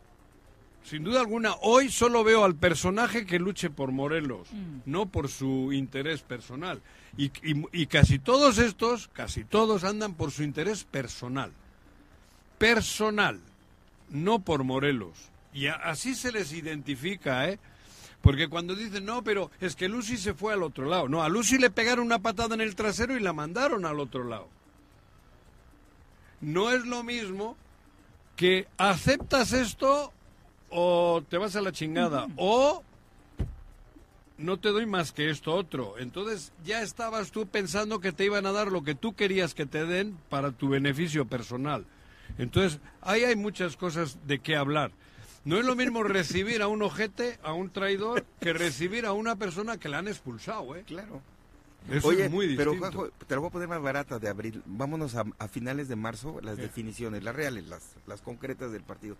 [0.85, 4.81] sin duda alguna, hoy solo veo al personaje que luche por Morelos, Mm.
[4.85, 6.81] no por su interés personal.
[7.17, 11.51] Y, y- y casi todos estos, casi todos andan por su interés personal.
[12.57, 13.39] Personal,
[14.09, 15.17] no por Morelos.
[15.53, 17.59] Y a- así se les identifica, ¿eh?
[18.21, 21.07] Porque cuando dicen, no, pero es que Lucy se fue al otro lado.
[21.07, 24.23] No, a Lucy le pegaron una patada en el trasero y la mandaron al otro
[24.23, 24.49] lado.
[26.41, 27.55] No es lo mismo
[28.35, 30.11] que aceptas esto
[30.69, 32.83] o te vas a la chingada o
[34.37, 35.97] no te doy más que esto otro.
[35.97, 39.65] Entonces ya estabas tú pensando que te iban a dar lo que tú querías que
[39.65, 41.85] te den para tu beneficio personal.
[42.37, 44.91] Entonces ahí hay muchas cosas de qué hablar.
[45.45, 49.35] No es lo mismo recibir a un ojete, a un traidor, que recibir a una
[49.35, 50.83] persona que la han expulsado, ¿eh?
[50.85, 51.21] Claro.
[51.89, 52.71] Eso Oye, es muy distinto.
[52.71, 54.63] pero Juanjo, te lo voy a poner más barata de abril.
[54.65, 59.15] Vámonos a, a finales de marzo, las definiciones, las reales, las, las concretas del partido.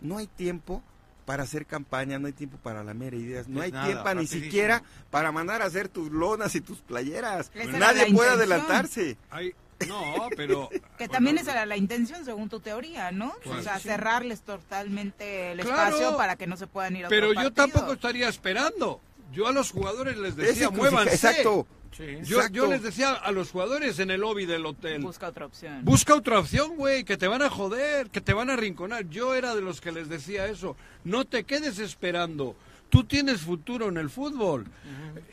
[0.00, 0.82] No hay tiempo
[1.24, 4.14] para hacer campaña, no hay tiempo para la mera ideas, no Es hay nada, tiempo
[4.14, 7.50] ni siquiera para mandar a hacer tus lonas y tus playeras.
[7.54, 8.32] Esa Nadie puede intención.
[8.32, 9.16] adelantarse.
[9.30, 9.54] Hay-
[9.88, 10.70] no, pero...
[10.98, 13.34] Que también esa era la intención, según tu teoría, ¿no?
[13.44, 13.88] Pues o sea, sí.
[13.88, 15.96] cerrarles totalmente el Claro.
[15.96, 17.66] espacio para que no se puedan ir a Pero otro yo partido.
[17.66, 19.00] tampoco estaría esperando.
[19.32, 21.14] Yo a los jugadores les decía, muévanse.
[21.14, 21.66] Exacto.
[21.96, 22.04] Sí.
[22.24, 22.52] Yo, exacto.
[22.56, 25.84] yo les decía a los jugadores en el lobby del hotel, Busca otra opción.
[25.84, 29.08] busca otra opción, güey, que te van a joder, que te van a arrinconar.
[29.08, 30.76] Yo era de los que les decía eso.
[31.04, 32.56] No te quedes esperando.
[32.88, 34.66] Tú tienes futuro en el fútbol.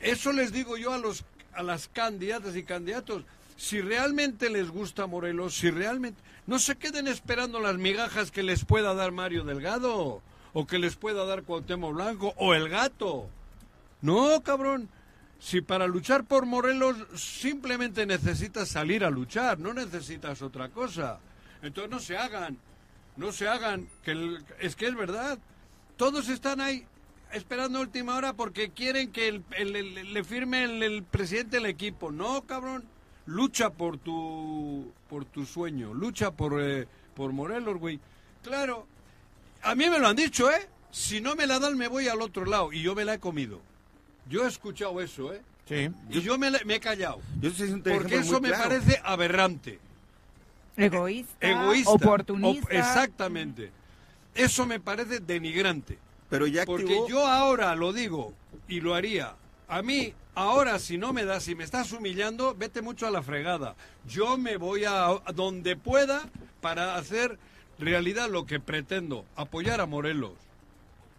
[0.01, 3.23] Eso les digo yo a los a las candidatas y candidatos.
[3.57, 8.65] Si realmente les gusta Morelos, si realmente no se queden esperando las migajas que les
[8.65, 10.21] pueda dar Mario Delgado
[10.53, 13.27] o que les pueda dar Cuauhtémoc Blanco o el gato.
[14.01, 14.89] No, cabrón.
[15.43, 21.19] Si para luchar por Morelos simplemente necesitas salir a luchar, no necesitas otra cosa.
[21.62, 22.58] Entonces no se hagan,
[23.17, 25.38] no se hagan, que el- es que es verdad.
[25.97, 26.86] Todos están ahí
[27.34, 32.10] esperando última hora porque quieren que el- el- le firme el, el presidente del equipo.
[32.10, 32.86] No, cabrón.
[33.25, 37.99] Lucha por tu, por tu sueño, lucha por, eh, por Morelos, güey.
[38.43, 38.88] Claro,
[39.62, 40.69] a mí me lo han dicho, ¿eh?
[40.89, 42.71] Si no me la dan, me voy al otro lado.
[42.71, 43.62] Y yo me la he comido.
[44.29, 45.41] Yo he escuchado eso, ¿eh?
[45.67, 45.89] Sí.
[46.09, 47.19] Y yo me, me he callado.
[47.39, 48.63] Yo un Porque eso muy me claro.
[48.69, 49.79] parece aberrante.
[50.75, 51.91] Egoísta, Egoísta.
[51.91, 52.65] oportunista.
[52.67, 53.71] op- exactamente.
[54.36, 55.97] Eso me parece denigrante.
[56.29, 58.33] Pero ya Porque activó- yo ahora lo digo
[58.67, 59.36] y lo haría.
[59.67, 63.21] A mí, ahora, si no me das, si me estás humillando, vete mucho a la
[63.21, 63.75] fregada.
[64.07, 66.23] Yo me voy a, a donde pueda
[66.59, 67.38] para hacer
[67.77, 70.33] realidad lo que pretendo, apoyar a Morelos.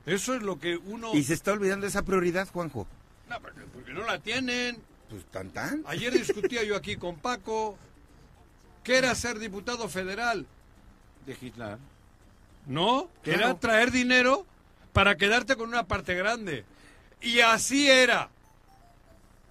[0.06, 1.14] Eso es lo que uno...
[1.14, 2.86] Y se está olvidando esa prioridad, Juanjo.
[3.28, 4.78] No, porque- porque no la tienen.
[5.08, 5.82] Pues tan tan.
[5.86, 7.78] Ayer discutía yo aquí con Paco.
[8.82, 10.46] ¿Qué era ser diputado federal?
[11.26, 11.78] Legislar.
[12.66, 13.38] No, Claro.
[13.40, 14.46] era traer dinero
[14.92, 16.64] para quedarte con una parte grande.
[17.22, 18.28] Y así era.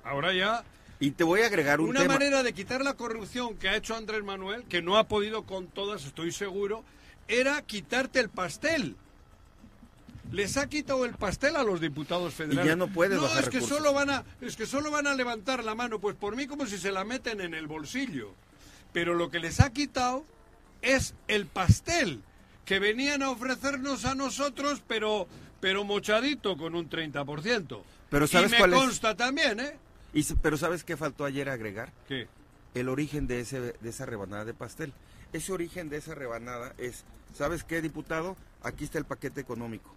[0.03, 0.63] Ahora ya,
[0.99, 2.13] Y te voy a agregar un una tema.
[2.15, 5.67] manera de quitar la corrupción que ha hecho Andrés Manuel, que no ha podido con
[5.67, 6.83] todas, estoy seguro,
[7.27, 8.95] era quitarte el pastel.
[10.31, 12.65] Les ha quitado el pastel a los diputados federales.
[12.65, 13.77] ya no puedes No, bajar es que recursos.
[13.77, 16.65] solo van a, es que solo van a levantar la mano, pues por mí como
[16.65, 18.33] si se la meten en el bolsillo.
[18.93, 20.25] Pero lo que les ha quitado
[20.81, 22.21] es el pastel
[22.65, 25.27] que venían a ofrecernos a nosotros, pero
[25.59, 27.81] pero mochadito con un 30%.
[28.09, 28.79] Pero ¿sabes y me cuál es?
[28.79, 29.77] consta también, ¿eh?
[30.13, 31.91] Y pero ¿sabes qué faltó ayer agregar?
[32.07, 32.27] ¿Qué?
[32.73, 34.93] El origen de, ese, de esa rebanada de pastel.
[35.31, 38.35] Ese origen de esa rebanada es, ¿sabes qué, diputado?
[38.61, 39.95] Aquí está el paquete económico.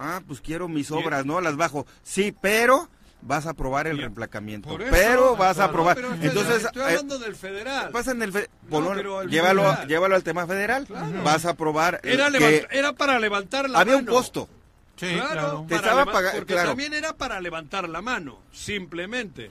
[0.00, 1.40] Ah, pues quiero mis obras, ¿no?
[1.40, 1.86] Las bajo.
[2.02, 2.88] Sí, pero
[3.22, 4.70] vas a aprobar el reemplacamiento.
[4.70, 5.94] Eso, pero vas a no, aprobar.
[5.96, 7.90] pero estoy- Entonces, estoy eh, hablando del federal.
[7.90, 9.88] pasa en el fe- No, ponlo- llévalo, federal.
[9.88, 10.86] llévalo al tema federal.
[10.86, 11.22] Claro.
[11.22, 14.16] Vas a aprobar eh, Era, que era para levantar la había un mano.
[14.16, 14.48] costo.
[14.96, 15.64] Sí, claro, claro.
[15.68, 16.68] Te estaba porque claro.
[16.70, 19.50] también era para levantar la mano, simplemente.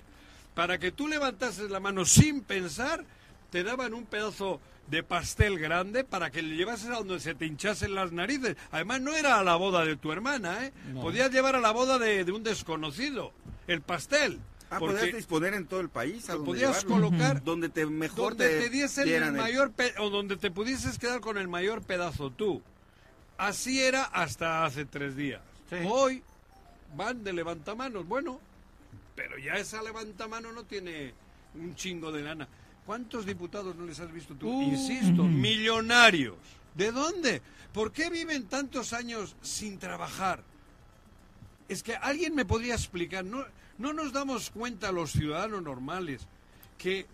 [0.55, 3.03] Para que tú levantases la mano sin pensar,
[3.51, 4.59] te daban un pedazo
[4.89, 8.55] de pastel grande para que le llevases a donde se te hinchasen las narices.
[8.71, 10.73] Además, no era a la boda de tu hermana, ¿eh?
[11.01, 13.31] Podías llevar a la boda de, de un desconocido
[13.67, 14.39] el pastel.
[14.71, 16.29] Ah, porque podías disponer en todo el país.
[16.29, 17.07] A lo donde podías llevarlo.
[17.09, 21.21] colocar donde te mejor donde te, diesen el mayor pe- o donde te pudieses quedar
[21.21, 22.61] con el mayor pedazo tú.
[23.37, 25.41] Así era hasta hace tres días.
[25.69, 25.77] Sí.
[25.87, 26.21] Hoy
[26.95, 28.39] van de levantamanos, bueno,
[29.15, 31.13] pero ya esa levantamano no tiene
[31.55, 32.47] un chingo de lana.
[32.89, 34.49] ¿Cuántos diputados no les has visto tú?
[34.49, 34.63] Uh.
[34.63, 36.37] Insisto, millonarios.
[36.73, 37.39] ¿De dónde?
[37.71, 40.41] ¿Por qué viven tantos años sin trabajar?
[41.67, 43.45] Es que alguien me podría explicar, no,
[43.77, 46.25] no nos damos cuenta los ciudadanos normales
[46.79, 47.05] que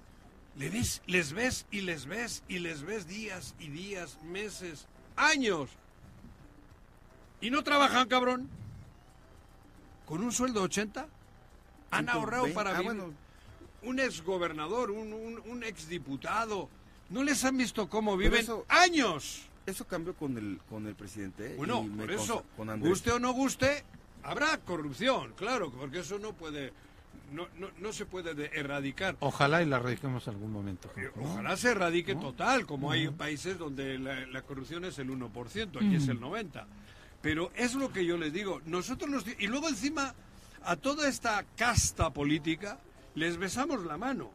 [0.55, 5.69] le ves- les ves y les ves y les ves días y días, meses, años,
[7.41, 8.47] Y no trabajan, cabrón.
[10.05, 11.05] Con un sueldo de 80.
[11.91, 12.53] Han ahorrado 120.
[12.55, 12.95] para Ah, vivir.
[12.95, 13.24] bueno.
[13.85, 16.69] Un exgobernador, un, un, un exdiputado.
[17.09, 19.43] ¿No les han visto cómo viven eso- años?
[19.65, 21.53] Eso cambió con el, con el presidente.
[21.53, 21.55] ¿eh?
[21.57, 23.83] Bueno, y por eso, con guste o no guste,
[24.23, 26.71] habrá corrupción, claro, porque eso no puede,
[27.31, 29.17] no, no, no se puede de- erradicar.
[29.21, 30.91] Ojalá y la radiquemos algún momento.
[31.15, 31.23] ¿no?
[31.23, 35.95] Ojalá se erradique total, como hay países donde la, la corrupción es el 1%, aquí
[35.95, 36.63] es el 90%.
[37.23, 39.25] Pero es lo que yo les digo, nosotros nos...
[39.39, 40.13] Y luego encima,
[40.63, 42.77] a toda esta casta política,
[43.15, 44.29] les besamos la mano.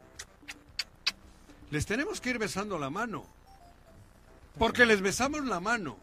[1.69, 3.25] Les tenemos que ir besando la mano.
[4.57, 5.97] Porque les besamos la mano.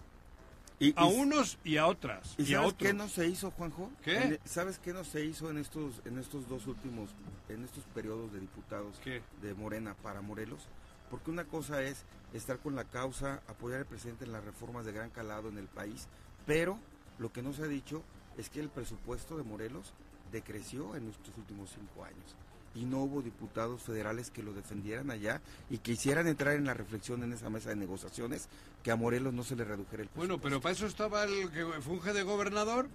[0.81, 2.35] Y- A y- unos y a otras.
[2.39, 2.89] ¿Y Y, a sabes otros.
[2.89, 3.91] qué no se hizo, Juanjo?
[4.03, 4.17] ¿Qué?
[4.17, 7.11] En- ¿Sabes qué no se hizo en estos, en estos dos últimos,
[7.49, 9.23] en estos periodos de diputados ¿Qué?
[9.43, 10.69] de Morena para Morelos?
[11.11, 14.93] Porque una cosa es estar con la causa, apoyar al presidente en las reformas de
[14.93, 16.07] gran calado en el país,
[16.47, 16.79] pero
[17.19, 18.03] lo que no se ha dicho
[18.37, 19.93] es que el presupuesto de Morelos
[20.31, 22.37] decreció en estos últimos cinco años
[22.79, 26.75] y no hubo diputados federales que lo defendieran allá y que hicieran entrar en la
[26.75, 28.49] reflexión en esa mesa de negociaciones
[28.85, 30.37] que a Morelos no se le redujera el presupuesto.
[30.37, 32.89] Bueno, pero para eso estaba el que funge de gobernador,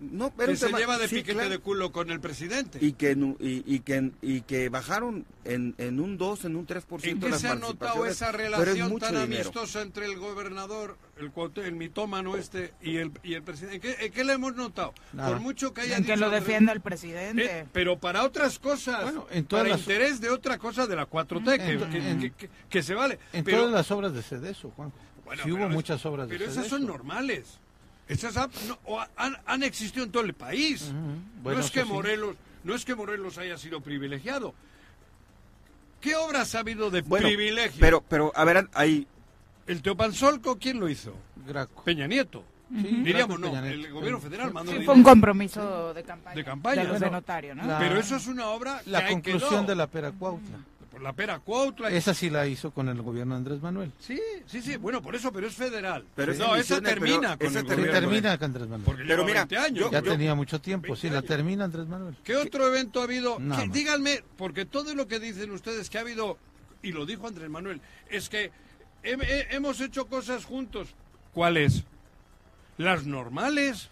[0.00, 1.50] no, era que un se tema- lleva de sí, piquete claro.
[1.50, 2.78] de culo con el presidente.
[2.80, 7.04] y que y, y que y que bajaron en, en un 2, en un 3%
[7.04, 9.42] ¿En qué las se ha notado esa pero es relación mucho tan dinero.
[9.50, 11.30] amistosa entre el gobernador, el,
[11.64, 13.76] el mitómano este y el, y el presidente?
[13.76, 14.94] ¿En qué, en qué le hemos notado?
[15.12, 15.28] Nada.
[15.30, 17.66] Por mucho que haya En que dicho lo defienda el Eh, presidente.
[17.72, 21.06] pero para otras cosas, Bueno, en todas para las- interés de otra cosa de la
[21.06, 23.18] 4T, que, En- que- en- que- que- que se vale.
[23.32, 24.92] En pero, todas las obras de Cedeso, Juan.
[25.24, 26.76] bueno, sí hubo pero es- muchas obras de Pero esas Cedeso.
[26.78, 27.58] son normales.
[28.10, 28.78] Esas han, no,
[29.16, 30.90] han, han existido en todo el país.
[30.92, 31.88] No Bueno, es que sí.
[31.88, 34.52] Morelos, no es que Morelos haya sido privilegiado.
[36.00, 37.78] ¿Qué obras ha habido de Bueno, privilegio?
[37.80, 39.06] pero pero a ver, ahí
[39.66, 41.14] el Teopanzolco, ¿quién lo hizo?
[41.46, 41.84] Graco.
[41.84, 42.42] Peña Nieto.
[42.70, 43.86] Sí, Diríamos, no, Peña Nieto.
[43.86, 44.92] el gobierno federal mandó Sí, dinero.
[44.92, 46.36] fue un compromiso de campaña.
[46.36, 47.10] De campaña, De, de ¿no?
[47.12, 47.66] notario, ¿no?
[47.66, 49.62] La- Pero eso es una obra La que conclusión quedó.
[49.64, 50.56] de la Pera Cuautla.
[50.56, 50.64] Por
[51.00, 51.88] la pera Cuautla.
[51.90, 53.92] Esa sí la hizo con el gobierno de Andrés Manuel.
[54.00, 54.76] Sí, sí, sí.
[54.76, 56.04] Bueno, por eso, pero es federal.
[56.16, 58.00] Pero no, esa termina pero con esa el termina gobierno.
[58.10, 58.84] termina con Andrés Manuel.
[58.84, 59.78] Porque Pero mira, 20 años.
[59.84, 62.16] yo- ya yo- tenía mucho tiempo, 20 sí, la termina Andrés Manuel.
[62.24, 63.38] ¿Qué otro evento ha habido?
[63.70, 66.38] Díganme, porque todo lo que dicen ustedes que ha habido,
[66.82, 68.50] y lo dijo Andrés Manuel, es que
[69.02, 70.88] he- he- hemos hecho cosas juntos.
[71.32, 71.84] ¿Cuáles?
[72.78, 73.88] Las normales.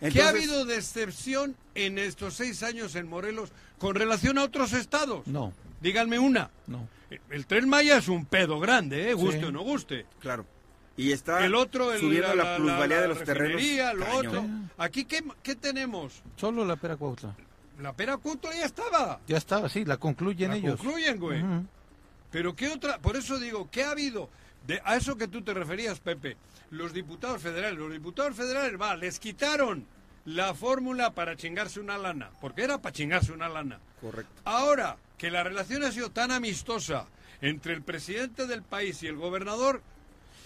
[0.00, 4.72] ¿Qué ha habido de excepción en estos seis años en Morelos con relación a otros
[4.72, 5.26] estados?
[5.26, 6.50] No, Díganme una.
[6.66, 6.88] no.
[7.30, 9.14] El tren Maya es un pedo grande, ¿eh?
[9.14, 9.44] guste Sí.
[9.46, 10.04] o no guste.
[10.20, 10.44] claro.
[10.94, 13.62] Y está El otro, el, subiendo la, plusvalía la de los terrenos.
[13.94, 14.44] lo otro.
[14.76, 16.22] Aquí, ¿qué, qué tenemos?
[16.36, 17.34] Solo la Pera Cuautla.
[17.80, 19.20] La pera Cuautla ya estaba.
[19.28, 20.80] Ya estaba, sí, la concluyen La ellos.
[20.80, 21.40] concluyen, güey.
[22.32, 24.28] Pero qué otra, por eso digo, ¿qué ha habido?
[24.66, 26.36] De, a eso que tú te referías, Pepe,
[26.70, 29.86] los diputados federales, los diputados federales, va, les quitaron
[30.24, 33.78] la fórmula para chingarse una lana, porque era para chingarse una lana.
[34.00, 34.42] Correcto.
[34.44, 37.06] Ahora que la relación ha sido tan amistosa
[37.40, 39.82] entre el presidente del país y el gobernador,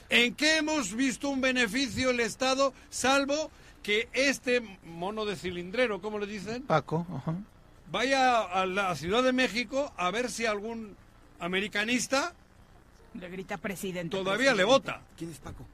[0.08, 3.50] ¿en qué hemos visto un beneficio el Estado, salvo
[3.82, 6.62] que este mono de cilindrero, ¿cómo le dicen?
[6.62, 7.34] Paco, ajá.
[7.90, 10.96] Vaya a la Ciudad de México a ver si algún
[11.40, 12.32] americanista
[13.14, 14.16] Le grita presidente.
[14.16, 15.02] todavía le vota.
[15.18, 15.66] ¿Quién es Paco?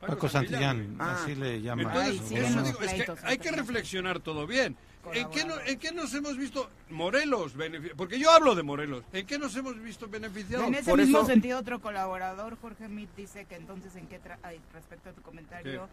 [0.00, 1.18] Paco Santillán, Ah.
[1.22, 1.82] así le llama.
[1.82, 4.76] Entonces, Ay, sí, eso digo, es que hay que reflexionar todo bien.
[5.12, 5.72] ¿En qué, no- Colaboradores.
[5.72, 7.52] ¿En qué nos hemos visto Morelos?
[7.96, 9.04] Porque yo hablo de Morelos.
[9.12, 10.66] ¿En qué nos hemos visto beneficiados?
[10.66, 14.20] En ese por mismo eso- sentido, otro colaborador, Jorge Mit, dice que entonces, ¿en qué
[14.20, 15.88] tra- ay, respecto a tu comentario,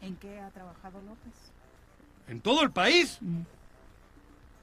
[0.00, 1.32] ¿en qué ha trabajado López?
[2.28, 3.18] ¿En todo el país?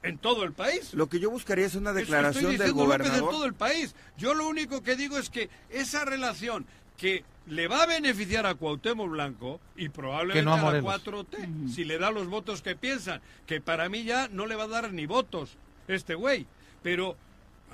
[0.02, 0.94] ¿En todo el país?
[0.94, 3.28] Lo que yo buscaría es una Eso declaración estoy del diciendo, López, gobernador.
[3.30, 3.94] en todo el país.
[4.16, 6.66] Yo lo único que digo es que esa relación
[6.96, 11.04] que le va a beneficiar a Cuauhtémoc Blanco y probablemente no a a, la Morelos.
[11.04, 14.64] 4T, si le da los votos que piensan, que para mí ya no le va
[14.64, 15.56] a dar ni votos
[15.88, 16.46] este güey.
[16.82, 17.16] Pero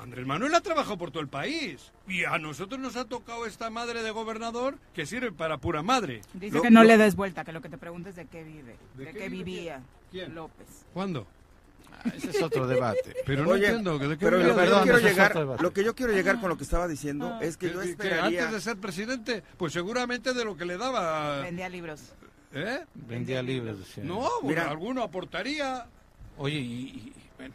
[0.01, 3.69] Andrés Manuel ha trabajado por todo el país y a nosotros nos ha tocado esta
[3.69, 6.23] madre de gobernador que sirve para pura madre.
[6.35, 8.27] Dice Lo- que no lo- le des vuelta, que lo que te preguntes es de
[8.27, 10.35] qué vive, ¿De de, qué qué vive vivía quién?
[10.35, 10.87] López.
[10.95, 11.27] ¿Cuándo?
[11.93, 13.15] Ah, Ese es otro debate.
[13.27, 13.99] Pero no Oye, entiendo.
[13.99, 16.49] ¿de qué pero lo que, Perdón, yo quiero llegar, lo que yo quiero llegar con
[16.49, 19.73] lo que estaba diciendo es que yo que- que esperaría antes de ser presidente, pues
[19.73, 21.41] seguramente de lo que le daba...
[21.41, 22.01] Vendía libros.
[22.53, 22.85] ¿Eh?
[22.95, 24.05] Vendía libros, decía.
[24.05, 24.71] No, bueno, Mira.
[24.71, 25.87] alguno aportaría.
[26.37, 27.55] Oye, y, y- bueno,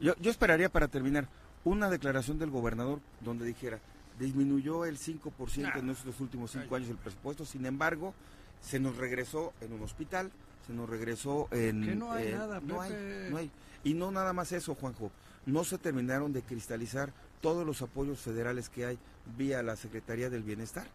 [0.00, 1.28] Yo, yo esperaría para terminar
[1.64, 3.78] una declaración del gobernador donde dijera,
[4.18, 8.12] disminuyó el 5% en estos últimos cinco años el presupuesto, sin embargo,
[8.60, 10.30] se nos regresó en un hospital,
[10.66, 11.82] se nos regresó en...
[11.84, 13.28] Que no hay eh, nada, no hay, Pepe.
[13.30, 13.50] no hay.
[13.84, 15.12] Y no nada más eso, Juanjo,
[15.46, 18.98] no se terminaron de cristalizar todos los apoyos federales que hay
[19.36, 20.86] vía la Secretaría del Bienestar.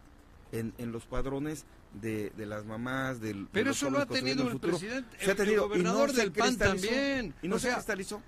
[0.52, 1.64] en, en los padrones
[1.94, 3.44] de, de las mamás, del...
[3.44, 6.20] de Pero eso lo ha tenido el presidente, Se ha el, tenido, gobernador no se
[6.20, 7.34] del PAN también.
[7.42, 8.20] Y no o se sea, cristalizó.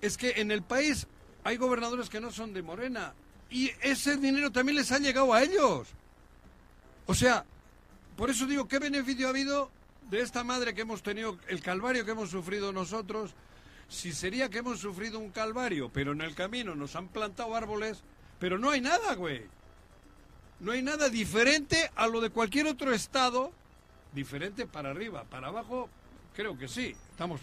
[0.00, 1.06] es que en el país
[1.44, 3.12] hay gobernadores que no son de Morena
[3.50, 5.88] y ese dinero también les ha llegado a ellos.
[7.06, 7.44] O sea,
[8.16, 9.70] por eso digo, ¿qué beneficio ha habido
[10.10, 13.34] de esta madre que hemos tenido, el calvario que hemos sufrido nosotros?
[13.88, 18.02] Si sería que hemos sufrido un calvario, pero en el camino nos han plantado árboles,
[18.38, 19.42] pero no hay nada, güey.
[20.60, 23.52] No hay nada diferente a lo de cualquier otro estado,
[24.12, 25.88] diferente para arriba, para abajo,
[26.34, 26.94] creo que sí.
[27.10, 27.42] Estamos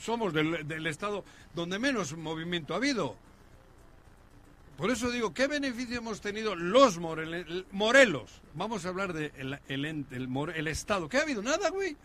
[0.00, 1.24] somos del, del estado
[1.54, 3.16] donde menos movimiento ha habido.
[4.76, 8.42] Por eso digo, ¿qué beneficio hemos tenido los Morelos?
[8.54, 11.08] Vamos a hablar de el, el el el estado.
[11.08, 11.42] ¿Qué ha habido?
[11.42, 11.96] Nada, güey.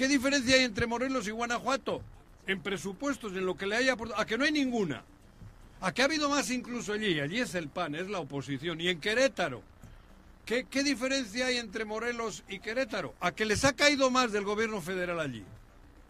[0.00, 2.00] ¿Qué diferencia hay entre Morelos y Guanajuato?
[2.46, 4.18] En presupuestos, en lo que le haya aportado.
[4.18, 5.04] A que no hay ninguna.
[5.82, 7.20] A que ha habido más incluso allí.
[7.20, 8.80] Allí es el PAN, es la oposición.
[8.80, 9.60] Y en Querétaro.
[10.46, 13.14] ¿Qué, qué diferencia hay entre Morelos y Querétaro?
[13.20, 15.44] A que les ha caído más del gobierno federal allí.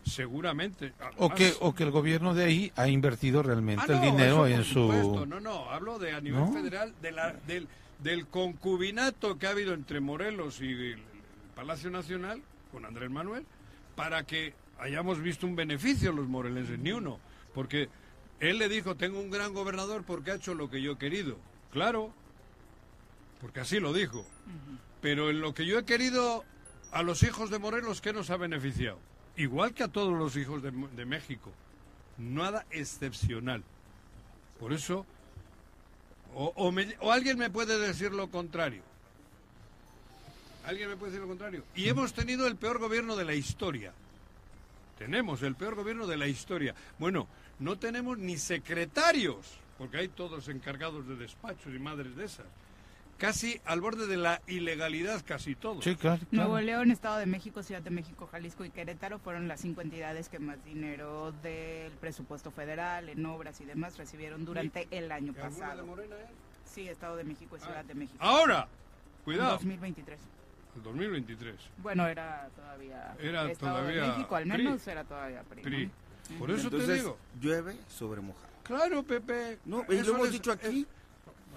[0.05, 0.93] Seguramente.
[1.17, 4.47] O Más- que, o que el gobierno de ahí ha invertido realmente Ah, el dinero
[4.47, 5.19] en supuesto.
[5.19, 5.27] su...
[5.27, 6.53] No, no, hablo de a nivel ¿No?
[6.53, 7.67] federal, de la, del,
[7.99, 11.03] del concubinato que ha habido entre Morelos y el
[11.57, 13.45] Palacio Nacional, con Andrés Manuel,
[14.01, 17.19] para que hayamos visto un beneficio los morelenses, ni uno.
[17.55, 17.89] Porque
[18.41, 21.37] él le dijo, tengo un gran gobernador porque ha hecho lo que yo he querido.
[21.73, 22.13] Claro,
[23.41, 24.27] porque así lo dijo.
[25.03, 26.45] Pero en lo que yo he querido
[26.93, 28.99] a los hijos de Morelos, ¿qué nos ha beneficiado?
[29.37, 31.51] Igual que a todos los hijos de, de México.
[32.19, 33.63] Nada excepcional.
[34.59, 35.07] Por eso,
[36.35, 38.83] o, o me- o alguien me puede decir lo contrario.
[40.67, 41.65] Alguien me puede decir lo contrario.
[41.75, 43.93] Y hemos tenido el peor gobierno de la historia.
[44.99, 46.75] Tenemos el peor gobierno de la historia.
[46.99, 47.27] Bueno,
[47.59, 52.47] no tenemos ni secretarios, porque hay todos encargados de despachos y madres de esas.
[53.17, 55.85] Casi al borde de la ilegalidad, casi todos.
[55.85, 56.65] Sí, claro, Nuevo claro.
[56.67, 60.39] León, Estado de México, Ciudad de México, Jalisco y Querétaro fueron las cinco entidades que
[60.39, 65.61] más dinero del presupuesto federal en obras y demás recibieron durante el año ¿Alguna de
[65.61, 65.87] pasado.
[65.87, 66.27] Morena, eh?
[66.65, 68.17] Sí, Estado de México y Ciudad de México.
[68.21, 68.69] Ahora,
[69.25, 70.19] cuidado, 2023.
[70.77, 71.55] El 2023.
[71.83, 74.51] Bueno, era todavía Era Estado todavía de México, al PRI.
[74.65, 75.63] menos era todavía PRI.
[75.63, 75.69] ¿no?
[75.69, 75.91] PRI.
[76.39, 77.19] Por eso te Entonces, digo.
[77.41, 78.47] llueve sobre mojado.
[78.63, 79.59] Claro, Pepe.
[79.65, 80.81] No, y lo hemos les- dicho aquí.
[80.81, 80.87] es-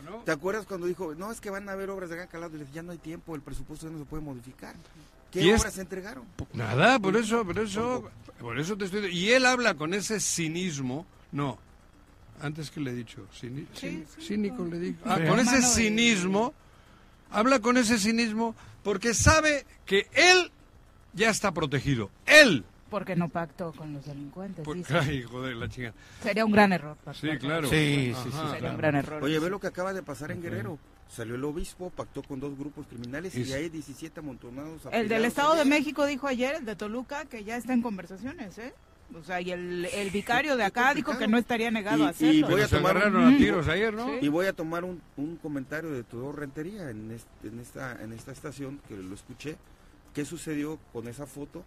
[0.04, 2.56] bueno, ¿Te acuerdas cuando dijo, no, es que van a haber obras de gran calado?
[2.56, 4.76] Y le dije, ya no hay tiempo, el presupuesto ya no se puede modificar.
[5.32, 6.26] ¿Qué Y es- obras se entregaron?
[6.54, 8.10] Nada, por eso, por eso,
[8.40, 9.06] por eso te estoy.
[9.16, 11.58] Y él habla con ese cinismo, no.
[12.42, 14.98] Antes que le he dicho, cini- Sí, cin- sí, cínico con- le digo.
[14.98, 15.04] Sí.
[15.06, 16.54] Ah, con ese cinismo,
[17.34, 20.52] habla con ese cinismo porque sabe que él
[21.14, 22.10] ya está protegido.
[22.26, 22.64] Él.
[22.90, 24.64] Porque no pactó con los delincuentes.
[24.64, 24.96] Por- dice.
[24.98, 25.94] Ay, joder, la chica.
[26.22, 26.96] Sería un gran error.
[27.20, 27.68] Sí, claro.
[27.68, 28.38] Sí, sí, sí.
[28.52, 29.24] Sería un gran error.
[29.24, 30.78] Oye, ve lo que acaba de pasar en Guerrero.
[31.10, 34.82] Salió el obispo, pactó con dos grupos criminales Y y hay 17 amontonados.
[34.92, 35.66] El del Estado de.
[35.66, 38.74] México dijo ayer, el de Toluca, que ya está en conversaciones, ¿eh?
[39.20, 42.10] O sea, y el, el vicario de acá dijo que no estaría negado Y- a
[42.10, 42.34] hacerlo.
[42.34, 44.08] y voy Pero a se tomar a tiros ayer, ¿no?
[44.08, 44.14] Sí.
[44.22, 48.12] Y voy a tomar un, un comentario de Tudor Rentería en, este- en, esta, en
[48.14, 49.56] esta estación, que lo escuché.
[50.14, 51.64] ¿Qué sucedió con esa foto?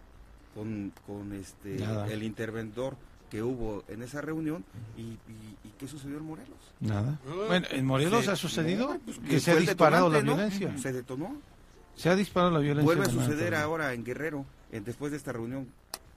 [0.55, 2.07] Con, con este Nada.
[2.11, 2.95] el interventor
[3.29, 4.65] que hubo en esa reunión.
[4.97, 5.17] ¿Y, y-
[5.63, 6.57] y qué sucedió en Morelos?
[6.79, 7.19] Nada.
[7.27, 7.33] Ah.
[7.47, 10.77] Bueno, en Morelos Se- ha sucedido no, pues, que se ha disparado la violencia.
[10.77, 11.37] Se detonó.
[11.95, 12.83] Se ha disparado la violencia.
[12.85, 15.67] Vuelve a suceder ahora en Guerrero, en- después de esta reunión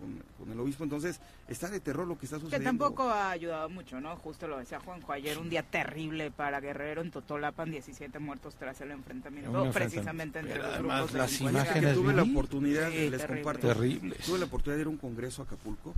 [0.01, 0.83] con, con el obispo.
[0.85, 2.69] Entonces, está de terror lo que está Que sucediendo.
[2.87, 4.17] tampoco ha ayudado mucho, ¿no?
[4.17, 8.81] Justo lo decía Juanjo ayer, un día terrible para Guerrero en Totolapan, 17 muertos tras
[8.81, 11.31] el enfrentamiento, precisamente entre Pero los además grupos las.
[11.31, 13.43] Fíjate que imágenes tuve la oportunidad, Sí, les terrible.
[13.43, 14.19] comparto, Terribles.
[14.27, 15.95] tuve la oportunidad de ir a un congreso a Acapulco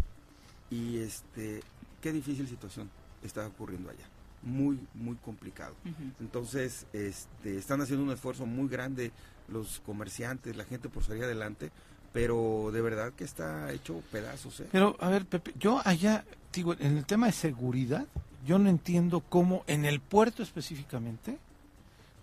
[0.70, 1.62] y este,
[2.00, 2.90] qué difícil situación
[3.22, 4.04] está ocurriendo allá,
[4.42, 5.74] muy, muy complicado.
[6.20, 9.12] Entonces, este, están haciendo un esfuerzo muy grande
[9.48, 11.70] los comerciantes, la gente por salir adelante,
[12.12, 14.68] pero de verdad que está hecho pedazos, ¿eh?
[14.70, 18.06] Pero, a ver, Pepe, yo allá, digo, en el tema de seguridad,
[18.46, 21.38] yo no entiendo cómo en el puerto específicamente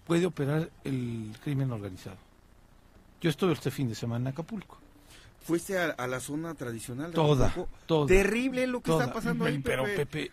[0.06, 2.18] puede operar el crimen organizado.
[3.22, 4.78] Yo estuve este fin de semana en Acapulco.
[5.42, 7.54] Fuiste a, a la zona tradicional de Toda.
[8.08, 9.06] Terrible lo que Toda.
[9.06, 10.06] está pasando ahí, Pero, Pepe.
[10.06, 10.32] Pepe,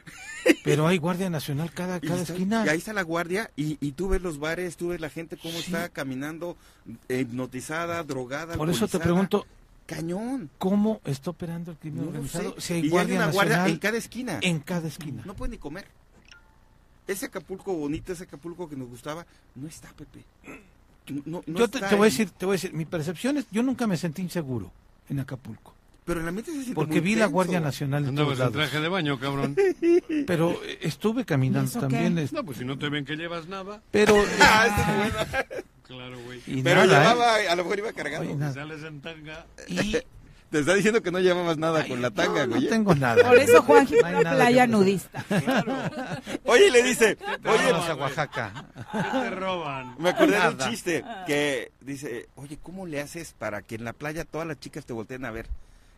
[0.65, 2.65] pero hay Guardia Nacional cada, Y cada está- esquina.
[2.67, 5.37] y ahí está la guardia y, y tú ves los bares, tú ves la gente
[5.37, 5.67] cómo Sí.
[5.67, 6.57] está caminando,
[7.09, 8.57] hipnotizada, drogada.
[8.57, 9.47] Por eso te pregunto,
[9.87, 10.51] Cañón.
[10.59, 12.55] ¿cómo está operando el crimen No organizado?
[12.57, 12.61] sé.
[12.61, 14.39] Si hay y hay Guardia una guardia Nacional en cada esquina.
[14.43, 15.23] en cada esquina.
[15.25, 15.87] No pueden ni comer.
[17.07, 20.25] Ese Acapulco bonito, ese Acapulco que nos gustaba, no está, Pepe.
[21.25, 23.37] No, no yo te, está te voy a decir, te voy a decir, mi percepción
[23.37, 24.73] es, yo nunca me sentí inseguro
[25.09, 27.33] en Acapulco, Pero el ambiente se siente porque muy vi la tenso.
[27.33, 29.57] Guardia Nacional en Andabas todos en traje de baño, cabrón.
[30.27, 32.19] Pero eh, estuve caminando ¿Y eso también.
[32.19, 33.83] es- No, pues si no te ven que llevas nada.
[33.91, 35.47] Pero, Ah, esa es buena.
[35.87, 36.41] claro, güey.
[36.47, 37.15] Y Pero nada, ¿eh?
[37.15, 38.23] llevaba, a lo mejor iba cargado.
[38.25, 39.47] Oye, sales en tanga.
[39.69, 39.97] Y
[40.51, 42.65] Te está diciendo que no llevabas nada con la tanga, no, güey.
[42.65, 43.23] no tengo nada.
[43.29, 45.25] Por eso Juan No hay una nada playa que- nudista.
[46.45, 48.65] Oye, y le dice, Vamos oye, a Oaxaca.
[48.93, 49.97] ¿Qué te roban?
[49.99, 50.71] me acordé de un Nada.
[50.71, 54.87] chiste que dice, oye, ¿cómo le haces para que en la playa todas las chicas
[54.87, 55.49] te volteen a ver?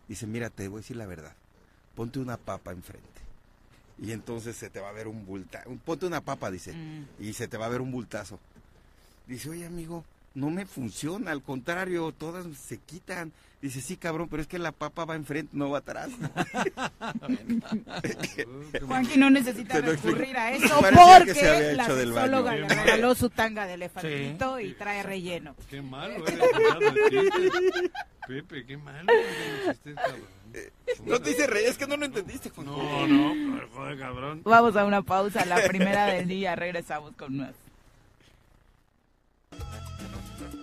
[0.09, 1.32] Dice, mira, te voy a decir la verdad.
[1.94, 3.07] Ponte una papa enfrente.
[4.01, 5.68] Y entonces se te va a ver un bultazo.
[5.84, 6.72] Ponte una papa, dice.
[6.72, 7.07] Mm.
[7.20, 8.38] Y se te va a ver un bultazo.
[9.26, 10.05] Dice, oye, amigo,
[10.39, 11.32] no me funciona.
[11.32, 13.32] Al contrario, todas se quitan.
[13.61, 16.11] Dice, sí, cabrón, pero es que la papa va enfrente, no va atrás.
[18.86, 24.61] Juanqui no necesita recurrir a eso porque la sexóloga le regaló su tanga de elefantito
[24.61, 25.57] y trae relleno.
[25.68, 26.39] Qué malo eres
[27.11, 27.91] chistes.
[28.28, 29.80] Pepe, qué malo eres
[31.05, 32.66] no te dice rey, es que no lo entendiste, Juan.
[32.66, 34.43] No, no, pero joder, cabrón.
[34.45, 37.55] Vamos a una pausa, la primera del día, regresamos con más.
[39.99, 40.58] Thank you.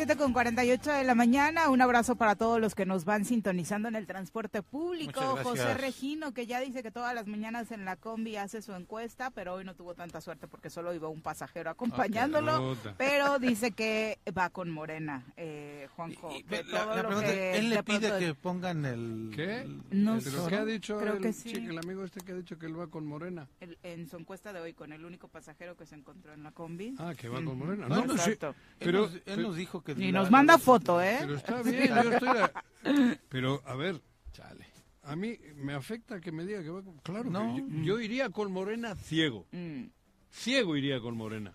[0.00, 3.86] Siete con 48 de la mañana, un abrazo para todos los que nos van sintonizando
[3.86, 5.20] en el transporte público.
[5.42, 5.74] José.
[5.74, 9.52] Regino, que ya dice que todas las mañanas en la combi hace su encuesta, pero
[9.52, 12.78] hoy no tuvo tanta suerte porque solo iba un pasajero acompañándolo.
[12.96, 16.34] Pero dice que va con Morena, eh, Juanjo.
[16.34, 18.84] Y- que la, todo la lo pregunta que es, él le pide pronto- que pongan
[18.86, 19.32] el...
[19.36, 19.66] ¿Qué?
[19.90, 20.30] No el sé.
[20.30, 21.50] ¿Pero qué ha dicho Creo el, que sí.
[21.52, 23.48] el amigo este que ha dicho que él va con Morena?
[23.60, 26.52] el- en su encuesta de hoy con el único pasajero que se encontró en la
[26.52, 26.94] combi.
[26.98, 27.58] Ah, que va con.
[27.58, 27.86] Morena.
[27.86, 28.30] No, No, no, sí.
[28.30, 28.38] Él,
[28.78, 29.89] Pero, nos, él nos dijo que...
[29.98, 31.18] Y la- nos manda foto, ¿eh?
[31.20, 32.28] pero está bien, yo estoy...
[32.28, 32.52] a-
[33.28, 34.00] Pero, a ver,
[34.32, 34.66] Chale.
[35.02, 36.96] a mí me afecta que me diga que va con...
[36.98, 37.56] Claro, que No.
[37.58, 39.46] yo, yo iría con Morena ciego.
[39.52, 39.84] Mm.
[40.30, 41.54] Ciego iría con Morena.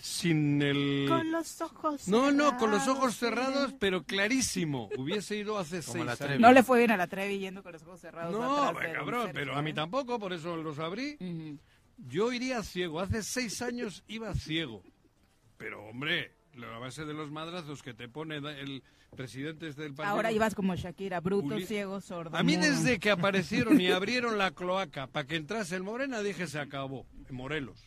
[0.00, 1.06] Sin el...
[1.08, 3.76] Con los ojos No, no, con los cerrados, ojos cerrados, sí.
[3.80, 4.88] pero clarísimo.
[4.96, 6.18] Hubiese ido hace Como seis la años.
[6.18, 6.42] Trevi.
[6.42, 8.32] No le fue bien a la Trevi yendo con los ojos cerrados.
[8.32, 9.74] No, atrás cabrón, pero a mí ¿eh?
[9.74, 11.16] tampoco, por eso los abrí.
[11.96, 13.00] Yo iría ciego.
[13.00, 14.84] Hace seis años iba ciego.
[15.56, 16.32] Pero, hombre,
[16.66, 18.82] la base de los madrazos que te pone el
[19.16, 20.14] presidente este del partido...
[20.14, 22.36] Ahora ibas como Shakira, bruto, Uli- ciego, sordo.
[22.36, 26.46] A mí desde que aparecieron y abrieron la cloaca para que entrase el Morena, dije
[26.46, 27.84] se acabó, en Morelos.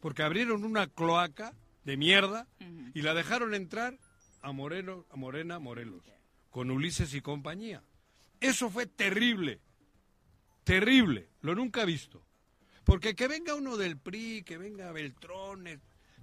[0.00, 1.54] Porque abrieron una cloaca
[1.84, 2.46] de mierda
[2.94, 3.98] y la dejaron entrar
[4.42, 6.02] a Moreno, a Morena, Morelos,
[6.50, 7.82] con Ulises y compañía.
[8.40, 9.60] Eso fue terrible,
[10.64, 12.24] terrible, lo nunca visto.
[12.84, 15.80] Porque que venga uno del PRI, que venga Beltrones,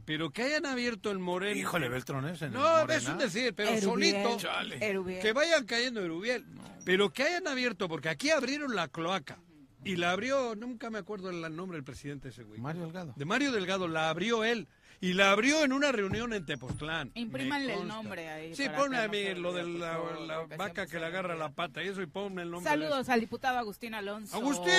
[0.08, 1.60] pero que hayan abierto el Moreno.
[1.60, 2.96] Híjole, Beltrones en el No, Morena.
[2.96, 4.48] es un decir, pero Erubiel, solito.
[4.80, 5.22] Erubiel.
[5.22, 6.46] Que vayan cayendo Erubiel.
[6.86, 9.38] Pero que hayan abierto, porque aquí abrieron la cloaca.
[9.84, 12.58] Y la abrió, nunca me acuerdo el nombre del presidente ese güey.
[12.62, 13.14] Mario Delgado.
[13.18, 14.70] De Mario Delgado, la abrió él.
[15.00, 17.12] Y la abrió en una reunión en Tepoztlán.
[17.14, 20.88] Imprímanle el nombre ahí Sí, ponme a no mí se lo de la, la vaca
[20.88, 22.68] que le agarra la pata y eso, y ponme el nombre.
[22.70, 24.36] Saludos al diputado Agustín Alonso.
[24.36, 24.74] Agustín,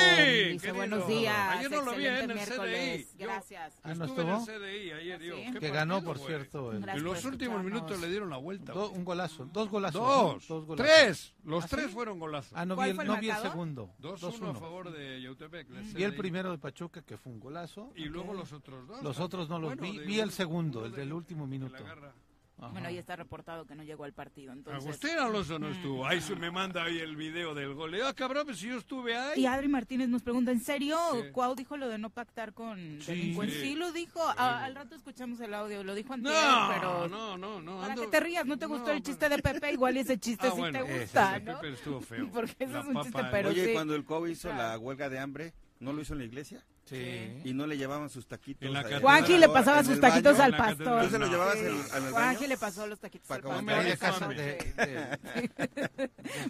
[0.52, 1.36] Dice buenos días.
[1.56, 2.38] Ayer no lo vi en el.
[2.38, 3.06] CDI.
[3.16, 3.74] Yo- Gracias.
[3.84, 5.52] Ah, ¿no Estuve en el CDI ayer, digo, ¿Sí?
[5.52, 6.28] ¿qué Que ganó, por güey?
[6.28, 6.72] cierto.
[6.72, 7.64] el- En los últimos escucharnos.
[7.64, 8.72] minutos le dieron la vuelta.
[8.72, 9.44] do- un golazo.
[9.52, 10.00] Dos golazos.
[10.00, 10.56] Dos, ¿no?
[10.56, 10.76] Dos golazos.
[10.96, 11.34] tres.
[11.44, 11.92] Los ¿Ah, tres sí?
[11.92, 12.52] fueron golazos.
[12.56, 13.94] Ah, no vi ¿Cuál el, no vi el segundo.
[14.00, 15.68] 2-1 a favor de Yautepec.
[15.94, 17.92] Vi el primero de Pachuca, que fue un golazo.
[17.94, 19.02] Y luego los otros dos.
[19.02, 20.07] Los otros no los vi.
[20.08, 21.76] Vi el segundo, el de- del último minuto.
[21.84, 22.70] Ajá.
[22.72, 24.52] Bueno, ahí está reportado que no llegó al partido.
[24.52, 24.82] Entonces...
[24.84, 26.04] Agustín Alonso no estuvo.
[26.04, 27.94] Ahí se me manda ahí el video del gol.
[28.02, 29.42] Ah, cabrón, pues si yo estuve ahí.
[29.42, 30.98] Y Adri Martínez nos pregunta, ¿en serio?
[31.12, 31.30] Sí.
[31.30, 33.12] Cuau dijo lo de no pactar con Sí.
[33.12, 33.60] delincuentes.
[33.60, 33.62] Sí.
[33.68, 34.20] Sí, lo dijo.
[34.36, 35.84] Ah, al rato escuchamos el audio.
[35.84, 37.06] Lo dijo antes, No, pero...
[37.06, 37.76] no, no, no.
[37.80, 39.72] Para ando- que te rías, ¿no te No, gustó el chiste de Pepe?
[39.72, 41.60] Igual y ese chiste Ah, sí bueno, te ese gusta, de ¿no?
[41.60, 42.28] Pepe estuvo feo.
[42.32, 43.72] Porque ese La es un chiste, papa- pero Oye, sí.
[43.72, 46.64] cuando el COVID hizo la huelga de hambre, ¿no lo hizo en la iglesia?
[46.88, 47.40] Sí.
[47.44, 48.62] Y no le llevaban sus taquitos.
[48.66, 49.02] En la ahí catedral.
[49.02, 50.44] Juanji le pasaba sus taquitos baño.
[50.44, 50.76] al pastor.
[50.78, 51.04] catedral.
[51.06, 51.60] ¿Tú se los llevabas Sí.
[51.60, 53.64] en, en el Juanji le pasó los taquitos Para al pastor.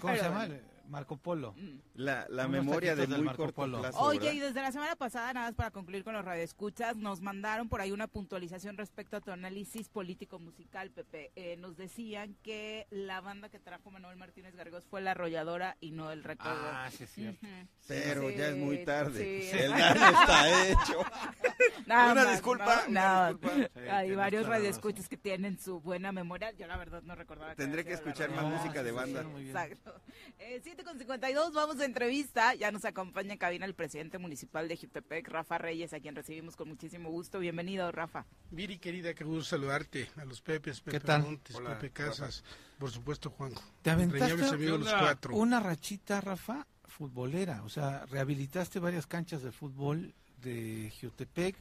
[0.01, 0.49] ¿Cómo se llama?
[0.89, 1.55] Marco Polo.
[1.95, 3.81] La, la Unos memoria de muy Marco corto Polo.
[3.81, 4.33] plazo, Oye, ¿verdad?
[4.33, 7.81] y desde la semana pasada, nada más para concluir con los radioescuchas, nos mandaron por
[7.81, 11.31] ahí una puntualización respecto a tu análisis político-musical, Pepe.
[11.37, 15.91] Eh, nos decían que la banda que trajo Manuel Martínez Gargos fue la arrolladora y
[15.91, 16.59] no el recuerdo.
[16.61, 17.47] Ah, sí, es cierto.
[17.87, 19.43] Pero Sí, ya es muy tarde.
[19.43, 19.49] sí.
[19.59, 21.05] El daño está hecho.
[21.87, 22.91] Nada Una más, disculpa, ¿no?
[22.91, 23.69] una No, disculpa.
[23.75, 26.51] Sí, Hay varios la radioescuchas que tienen su buena memoria.
[26.53, 27.55] Yo la verdad no recordaba.
[27.55, 29.23] Tendré que la escuchar más música de sí, banda.
[29.23, 29.57] sí, muy bien.
[29.57, 29.95] Exacto.
[30.39, 32.55] Eh, 7 con 52, vamos a entrevista.
[32.55, 36.55] Ya nos acompaña en cabina el presidente municipal de Jutepec, Rafa Reyes, a quien recibimos
[36.55, 37.41] con muchísimo gusto.
[37.41, 38.27] Bienvenido, Rafa.
[38.53, 40.09] Viri, querida, qué gusto saludarte.
[40.17, 41.23] A los Pepes, Pepe ¿Qué tal?
[41.23, 42.45] Montes, Hola, Pepe Casas,
[42.79, 43.61] por supuesto, Juanjo.
[43.83, 45.35] ¿Te aventaste Entrañables amigos ¿Qué los cuatro.
[45.35, 47.65] una rachita, Rafa, futbolera?
[47.65, 51.57] O sea, rehabilitaste varias canchas de fútbol de Jiotepec,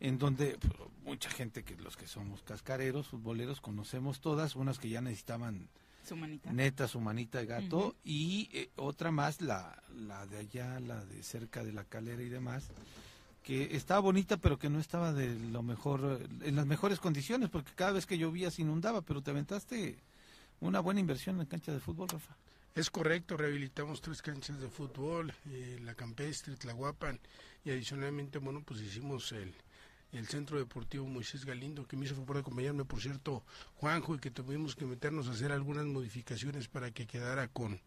[0.00, 4.90] en donde pues, mucha gente, que los que somos cascareros, futboleros, conocemos todas, unas que
[4.90, 5.70] ya necesitaban
[6.06, 6.52] Su manita.
[6.52, 7.94] neta su manita de gato.
[8.04, 12.28] Y eh, otra más la la de allá la de cerca de la calera y
[12.28, 12.68] demás
[13.42, 17.48] que estaba bonita pero que no estaba de lo mejor eh, en las mejores condiciones
[17.48, 19.96] porque cada vez que llovía se inundaba pero te aventaste
[20.60, 22.36] una buena inversión en cancha de fútbol Rafa.
[22.74, 27.18] Es correcto, rehabilitamos tres canchas de fútbol, eh, la campestre, Tlahuapan,
[27.64, 29.52] y adicionalmente, bueno, pues hicimos el,
[30.12, 33.44] el Centro Deportivo Moisés Galindo, que me hizo favor de acompañarme, por cierto,
[33.76, 37.80] Juanjo, y que tuvimos que meternos a hacer algunas modificaciones para que quedara con,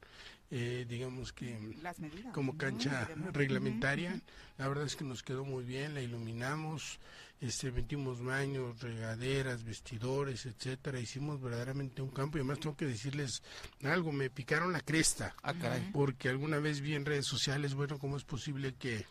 [0.52, 2.34] eh, digamos que, Las medidas.
[2.34, 2.58] como ¿no?
[2.58, 4.22] cancha reglamentaria.
[4.58, 7.00] La verdad es que nos quedó muy bien, la iluminamos,
[7.42, 11.00] este, metimos baños, regaderas, vestidores, etcétera.
[11.00, 13.44] Hicimos verdaderamente un campo y además tengo que decirles
[13.84, 18.00] algo, me picaron la cresta ah caray porque alguna vez vi en redes sociales, bueno,
[18.00, 19.06] cómo es posible que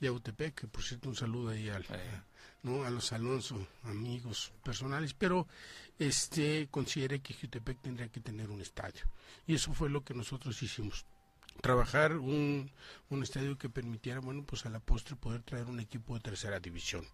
[0.00, 2.22] Yautepec, que por cierto un saludo ahí al, Eh.
[2.62, 2.84] ¿No?
[2.84, 5.46] a los Alonso, amigos personales, pero
[5.98, 9.04] este considere que Jutepec tendría que tener un estadio.
[9.46, 11.06] Y eso fue lo que nosotros hicimos.
[11.60, 12.70] Trabajar un,
[13.08, 16.60] un estadio que permitiera, bueno, pues a la postre poder traer un equipo de tercera
[16.60, 17.04] división.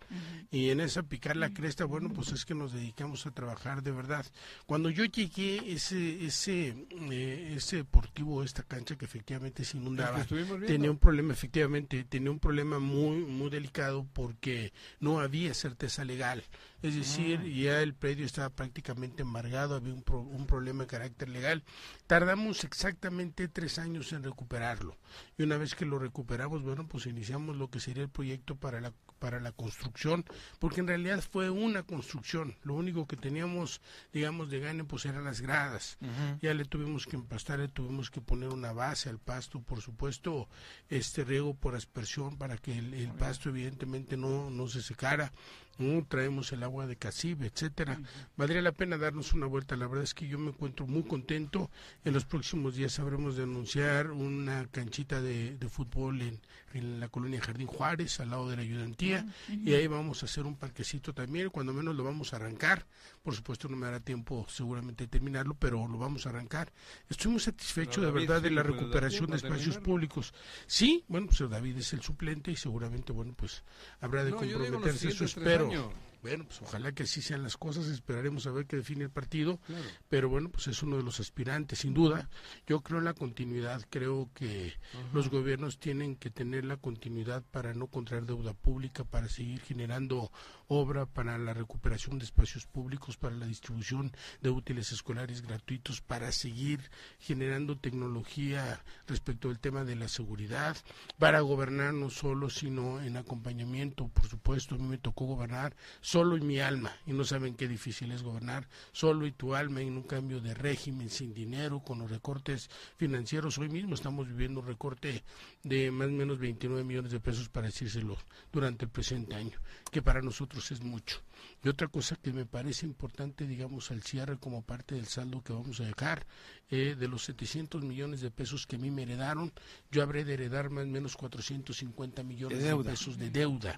[0.50, 3.92] Y en esa picar la cresta, bueno, pues es que nos dedicamos a trabajar de
[3.92, 4.24] verdad.
[4.66, 6.74] Cuando yo llegué, ese, ese,
[7.10, 10.24] eh, ese deportivo, esta cancha que efectivamente se inundaba,
[10.66, 16.42] tenía un problema, efectivamente, tenía un problema muy, muy delicado porque no había certeza legal.
[16.82, 21.28] Es decir, ya el predio estaba prácticamente embargado, había un, pro- un problema de carácter
[21.28, 21.62] legal.
[22.06, 24.96] Tardamos exactamente tres años en recuperarlo.
[25.38, 28.80] Y una vez que lo recuperamos, bueno, pues iniciamos lo que sería el proyecto para
[28.80, 30.24] la, para la construcción,
[30.58, 32.56] porque en realidad fue una construcción.
[32.64, 33.80] Lo único que teníamos,
[34.12, 35.98] digamos, de gane, pues eran las gradas.
[36.40, 40.48] Ya le tuvimos que empastar, le tuvimos que poner una base al pasto, por supuesto,
[40.88, 45.32] este riego por aspersión para que el, el pasto evidentemente no, no se secara.
[45.78, 46.04] ¿No?
[46.06, 48.00] Traemos el agua de Casibe, etcétera.
[48.36, 49.76] Valdría la pena darnos una vuelta.
[49.76, 51.70] La verdad es que yo me encuentro muy contento.
[52.04, 56.40] En los próximos días sabremos de anunciar una canchita de, de fútbol en,
[56.74, 59.26] en la colonia Jardín Juárez, al lado de la ayudantía.
[59.48, 61.50] Y ahí vamos a hacer un parquecito también.
[61.50, 62.86] Cuando menos lo vamos a arrancar.
[63.22, 66.72] Por supuesto, no me dará tiempo seguramente de terminarlo, pero lo vamos a arrancar.
[67.08, 69.82] Estoy muy satisfecho de David verdad de la dar recuperación de espacios terminarlo.
[69.84, 70.34] públicos.
[70.66, 73.62] Sí, bueno, pues David es el suplente y seguramente, bueno, pues
[74.00, 75.08] habrá de No, comprometerse.
[75.08, 75.66] Eso espero.
[75.70, 75.92] años.
[76.22, 79.58] Bueno, pues ojalá que así sean las cosas, esperaremos a ver qué define el partido,
[79.66, 79.82] Claro.
[80.08, 82.30] pero bueno, pues es uno de los aspirantes, sin duda.
[82.64, 84.72] Yo creo en la continuidad, creo que
[85.12, 90.30] los gobiernos tienen que tener la continuidad para no contraer deuda pública, para seguir generando
[90.72, 96.32] obra para la recuperación de espacios públicos, para la distribución de útiles escolares gratuitos, para
[96.32, 100.76] seguir generando tecnología respecto al tema de la seguridad,
[101.18, 106.36] para gobernar no solo, sino en acompañamiento, por supuesto, a mí me tocó gobernar solo
[106.36, 109.96] en mi alma, y no saben qué difícil es gobernar, solo y tu alma en
[109.96, 113.58] un cambio de régimen, sin dinero, con los recortes financieros.
[113.58, 115.22] Hoy mismo estamos viviendo un recorte
[115.62, 118.16] de más o menos 29 millones de pesos, para decírselo,
[118.52, 119.58] durante el presente año,
[119.90, 121.20] que para nosotros es mucho.
[121.64, 125.52] Y otra cosa que me parece importante, digamos, al cierre como parte del saldo que
[125.52, 126.26] vamos a dejar,
[126.70, 129.52] eh, de los 700 millones de pesos que a mí me heredaron,
[129.90, 133.76] yo habré de heredar más o menos 450 millones De pesos de deuda.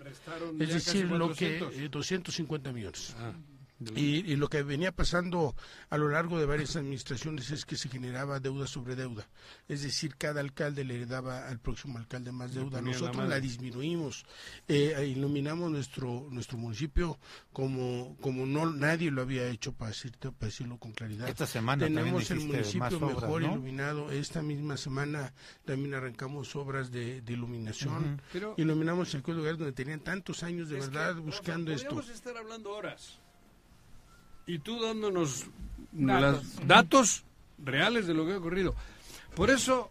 [0.61, 1.75] Es decir, lo que 400.
[1.77, 3.15] eh, 250 millones.
[3.19, 3.33] Ah,
[3.97, 5.55] Y, y lo que venía pasando
[5.91, 9.27] a lo largo de varias administraciones es que se generaba deuda sobre deuda.
[9.69, 12.81] Es decir, cada alcalde le daba al próximo alcalde más deuda.
[12.81, 14.25] la Nosotros la disminuimos,
[14.69, 17.19] eh, iluminamos nuestro nuestro municipio
[17.53, 21.29] como como no nadie lo había hecho, para, decirte- para decirlo con claridad.
[21.29, 23.53] Esta semana también Tenemos el municipio obras, mejor ¿no?
[23.53, 24.11] iluminado.
[24.13, 28.23] Esta misma semana también arrancamos obras de, de iluminación.
[28.33, 31.89] Pero- Iluminamos el lugar donde tenían tantos años de que, verdad Rafa, buscando esto.
[31.91, 33.19] podríamos estar hablando horas.
[34.47, 35.47] Y tú dándonos
[35.93, 36.45] Datos.
[36.57, 37.25] las- datos
[37.59, 38.75] reales de lo que ha ocurrido.
[39.35, 39.91] Por eso,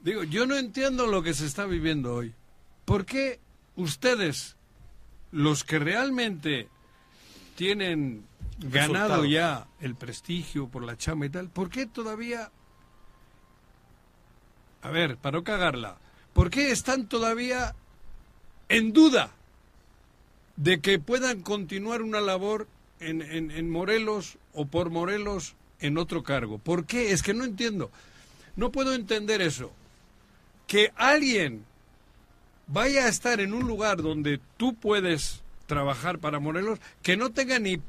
[0.00, 2.34] digo, yo no entiendo lo que se está viviendo hoy.
[2.84, 3.40] ¿Por qué
[3.76, 4.56] ustedes,
[5.32, 6.68] los que realmente
[7.56, 8.24] tienen
[8.58, 12.50] ganado ya el prestigio por la chama y tal, ¿por qué todavía...
[14.82, 15.96] A ver, para no cagarla,
[16.34, 17.74] ¿por qué están todavía
[18.68, 19.30] en duda
[20.56, 22.68] de que puedan continuar una labor
[23.00, 26.58] en, en- en Morelos o por Morelos en otro cargo.
[26.58, 27.12] ¿Por qué?
[27.12, 27.90] Es que no entiendo.
[28.56, 29.72] No puedo entender eso.
[30.66, 31.64] Que alguien
[32.66, 37.58] vaya a estar en un lugar donde tú puedes trabajar para Morelos, que no tenga
[37.58, 37.80] ni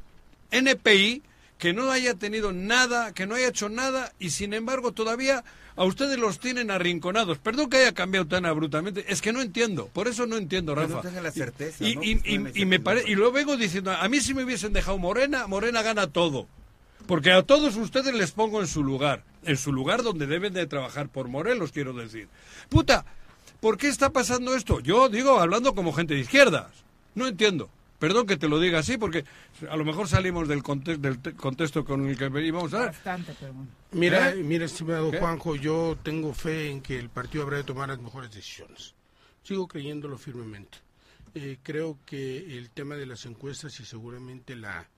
[0.50, 1.22] NPI,
[1.58, 5.42] que no haya tenido nada, que no haya hecho nada y sin embargo todavía
[5.76, 7.38] a ustedes los tienen arrinconados.
[7.38, 10.82] Perdón que haya cambiado tan abruptamente, es que no entiendo, por eso no entiendo, no
[10.82, 11.02] Rafa.
[11.02, 12.02] tengan la certeza, Y, ¿no?
[12.02, 14.32] y- Que y- tengan la y me pare- y lo vengo diciendo, a mí si
[14.34, 16.46] me hubiesen dejado Morena, Morena gana todo.
[17.06, 20.66] Porque a todos ustedes les pongo en su lugar, en su lugar donde deben de
[20.66, 22.26] trabajar por Morelos, quiero decir.
[22.68, 23.04] Puta,
[23.60, 24.80] ¿por qué está pasando esto?
[24.80, 26.66] Yo digo, hablando como gente de izquierdas.
[27.14, 27.70] No entiendo.
[27.98, 29.24] Perdón que te lo diga así, porque
[29.70, 32.86] a lo mejor salimos del, conte- del te- contexto con el que íbamos a ver.
[32.88, 33.70] Bastante, pero bueno.
[33.92, 34.36] Mira, ¿Eh?
[34.36, 35.18] mira, estimado ¿Qué?
[35.18, 38.94] Juanjo, yo tengo fe en que el partido habrá de tomar las mejores decisiones.
[39.42, 40.78] Sigo creyéndolo firmemente.
[41.34, 44.88] Eh, creo que el tema de las encuestas y seguramente la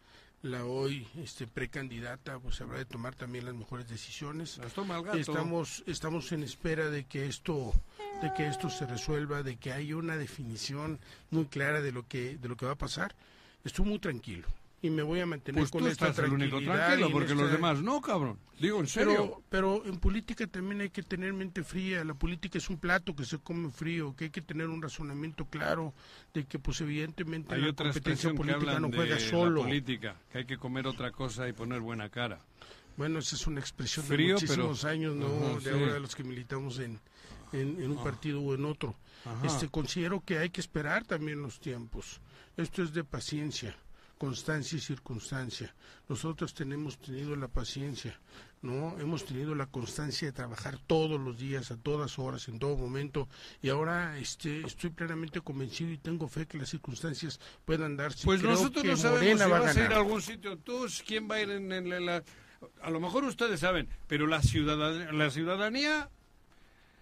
[0.41, 4.57] la hoy este precandidata pues habrá de tomar también las mejores decisiones.
[4.59, 5.19] Las toma el gato.
[5.19, 7.73] Estamos estamos en espera de que esto
[8.23, 10.99] de que esto se resuelva, de que haya una definición
[11.31, 13.15] muy clara de lo que de lo que va a pasar.
[13.65, 14.47] Estoy muy tranquilo
[14.81, 17.51] y me voy a mantener Pues con tú esta estás el único tranquilo, porque los
[17.51, 18.39] demás no, cabrón.
[18.61, 19.43] Digo, en serio.
[19.51, 22.05] pero, pero en política también hay que tener mente fría.
[22.05, 25.45] La política es un plato que se come frío, que hay que tener un razonamiento
[25.47, 25.95] claro
[26.35, 29.61] de que, pues, evidentemente, Hay la otra competencia que política no juega de solo.
[29.63, 32.39] la política, que hay que comer otra cosa y poner buena cara.
[32.97, 35.29] Bueno, esa es una expresión Frío, de muchísimos pero- años, ¿no?
[35.57, 35.69] De sí.
[35.71, 36.99] ahora de los que militamos en,
[37.53, 38.97] en, en un partido o en otro.
[39.25, 39.47] Ajá.
[39.47, 42.21] Este, considero que hay que esperar también los tiempos.
[42.57, 43.77] Esto es de paciencia,
[44.19, 45.75] constancia y circunstancia.
[46.09, 48.19] Nosotros tenemos tenido la paciencia,
[48.63, 48.99] ¿no?
[48.99, 53.29] Hemos tenido la constancia de trabajar todos los días, a todas horas, en todo momento.
[53.63, 58.25] Y ahora este, estoy plenamente convencido y tengo fe que las circunstancias puedan darse.
[58.25, 59.93] Pues Creo nosotros no sabemos Morena si va vas a ir ganar.
[59.93, 60.59] a algún sitio.
[60.59, 62.23] Tú, ¿quién va a ir en, en la...
[62.83, 66.11] A lo mejor ustedes saben, pero la ciudadanía, la ciudadanía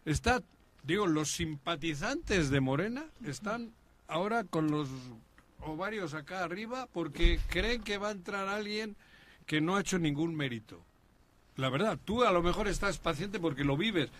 [0.07, 0.43] está,
[0.85, 3.73] digo, los simpatizantes de Morena están
[4.09, 4.89] ahora con los
[5.61, 8.97] ovarios acá arriba porque creen que va a entrar alguien
[9.45, 10.81] que no ha hecho ningún mérito.
[11.57, 14.11] La verdad, tú a lo mejor estás paciente porque lo vives,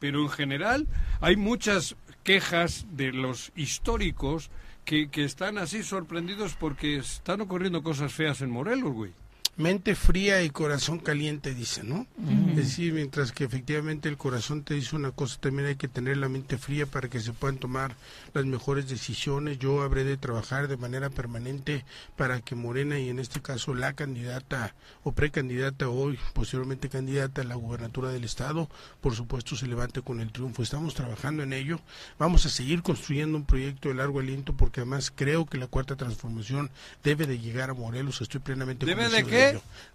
[0.00, 0.86] pero en general
[1.20, 4.50] hay muchas quejas de los históricos
[4.84, 9.12] que, que están así sorprendidos porque están ocurriendo cosas feas en Morelos, güey.
[9.58, 12.06] Mente fría y corazón caliente, dice, ¿no?
[12.50, 16.18] Es decir, mientras que efectivamente el corazón te dice una cosa, también hay que tener
[16.18, 17.96] la mente fría para que se puedan tomar
[18.34, 19.58] las mejores decisiones.
[19.58, 21.86] Yo habré de trabajar de manera permanente
[22.16, 27.44] para que Morena y en este caso la candidata o precandidata hoy, posteriormente candidata a
[27.44, 28.68] la gubernatura del Estado,
[29.00, 30.62] por supuesto se levante con el triunfo.
[30.62, 31.80] Estamos trabajando en ello.
[32.18, 35.96] Vamos a seguir construyendo un proyecto de largo aliento porque además creo que la cuarta
[35.96, 36.70] transformación
[37.02, 38.20] debe de llegar a Morelos.
[38.20, 39.45] Estoy plenamente ¿Debe de qué?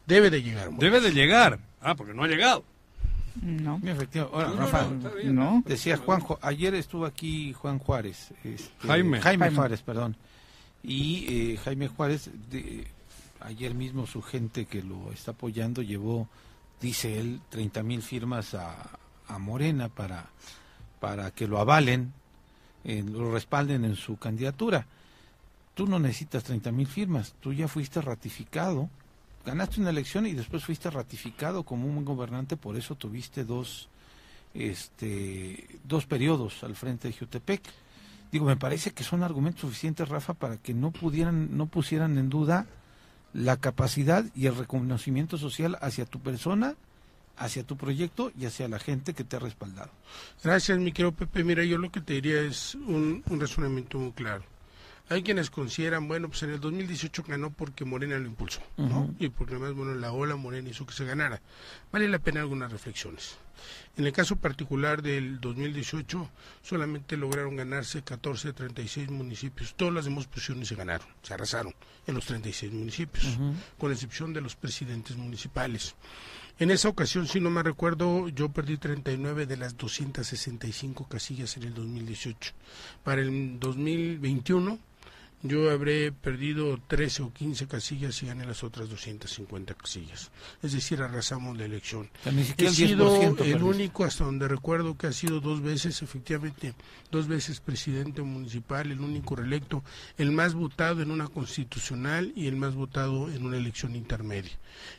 [0.06, 0.72] Debe de llegar.
[0.72, 1.60] Debe de llegar.
[1.82, 2.64] Ah, porque no ha llegado.
[3.41, 3.80] No.
[3.84, 4.20] Efectivamente.
[4.36, 5.36] Ahora, No, no, Rafa, no, está bien.
[5.36, 5.64] No.
[5.66, 8.34] decía Juanjo, ayer estuvo aquí Juan Juárez.
[8.43, 9.22] este, Jaime.
[9.22, 9.56] Jaime Jaime.
[9.56, 10.16] Juárez, perdón.
[10.84, 12.88] Y eh, Jaime Juárez, de,
[13.39, 16.28] ayer mismo su gente que lo está apoyando llevó,
[16.82, 18.76] dice él, 30 mil firmas a,
[19.28, 20.26] a Morena para,
[20.99, 22.14] para que lo avalen,
[22.84, 24.86] eh, lo respalden en su candidatura.
[25.74, 28.89] Tú no necesitas 30 mil firmas, tú ya fuiste ratificado,
[29.46, 33.89] ganaste una elección y después fuiste ratificado como un gobernante, por eso tuviste dos,
[34.54, 37.62] este, dos periodos al frente de Jutepec.
[38.32, 42.30] Digo, me parece que son argumentos suficientes, Rafa, para que no pudieran, no pusieran en
[42.30, 42.66] duda
[43.34, 46.76] la capacidad y el reconocimiento social hacia tu persona,
[47.38, 49.92] hacia tu proyecto y hacia la gente que te ha respaldado.
[50.44, 51.44] Gracias, mi querido Pepe.
[51.44, 54.51] Mira, yo lo que te diría es un, un razonamiento muy claro.
[55.12, 59.14] Hay quienes consideran, bueno, pues en el 2018 ganó porque Morena lo impulsó, ¿no?
[59.20, 61.41] Y porque además, bueno, la ola Morena hizo que se ganara.
[61.91, 63.36] Vale la pena algunas reflexiones.
[63.97, 66.30] En el caso particular del 2018,
[66.62, 69.76] solamente lograron ganarse 14 de 36 municipios.
[69.76, 71.76] Todas las demás posiciones se ganaron, se arrasaron
[72.07, 73.38] en los 36 municipios,
[73.78, 75.93] con excepción de los presidentes municipales.
[76.57, 81.64] En esa ocasión, si no me recuerdo, yo perdí 39 de las 265 casillas en
[81.64, 82.53] el 2018.
[83.03, 84.80] Para el 2021,
[85.44, 90.32] yo habré perdido 13 o 15 casillas y gané las otras 250 casillas.
[90.62, 92.10] Es decir, arrasamos la elección.
[92.26, 96.02] He siquiera el 10% sido el único hasta donde recuerdo que ha sido dos veces,
[96.02, 96.74] efectivamente,
[97.12, 99.84] dos veces presidente municipal, el único reelecto,
[100.18, 104.52] el más votado en una constitucional y el más votado en una elección intermedia.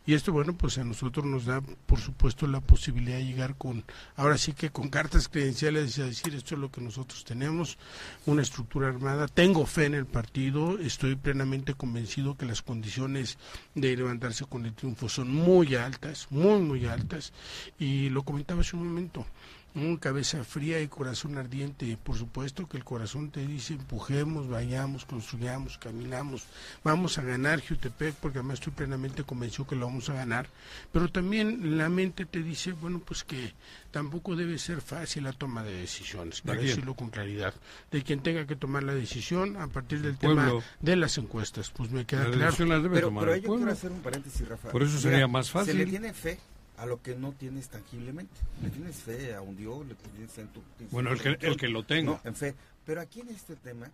[0.06, 3.84] Y esto, bueno, pues a nosotros nos da, por supuesto, la posibilidad de llegar con,
[4.16, 7.78] ahora sí que con cartas credenciales a decir esto es lo que nosotros tenemos,
[8.26, 9.28] una estructura armada.
[9.28, 10.31] Tengo fe en el partido,
[10.80, 13.38] estoy plenamente convencido que las condiciones
[13.74, 17.32] de levantarse con el triunfo son muy altas, muy, muy altas.
[17.78, 19.26] Y lo comentaba hace un momento.
[19.74, 21.96] Un cabeza fría y corazón ardiente.
[22.02, 26.44] Por supuesto que el corazón te dice empujemos, vayamos, construyamos, caminamos,
[26.84, 30.48] vamos a ganar Jutepec, porque además estoy plenamente convencido que lo vamos a ganar.
[30.92, 33.52] Pero también la mente te dice, bueno, pues que
[33.90, 37.54] tampoco debe ser fácil la toma de decisiones, para decirlo con claridad.
[37.90, 41.70] De quien tenga que tomar la decisión a partir del tema de las encuestas.
[41.70, 42.54] Pues me queda claro.
[42.56, 44.70] Pero, pero yo quiero hacer un paréntesis, Rafa.
[44.70, 45.72] Por eso sería más fácil.
[45.72, 46.38] Se le tiene fe
[46.82, 48.34] a lo que no tienes tangiblemente.
[48.60, 50.62] Le tienes fe a un Dios, le tienes fe en tu...
[50.90, 52.10] Bueno, el que, el que lo tenga.
[52.10, 52.56] No, en fe.
[52.84, 53.88] Pero aquí en este tema,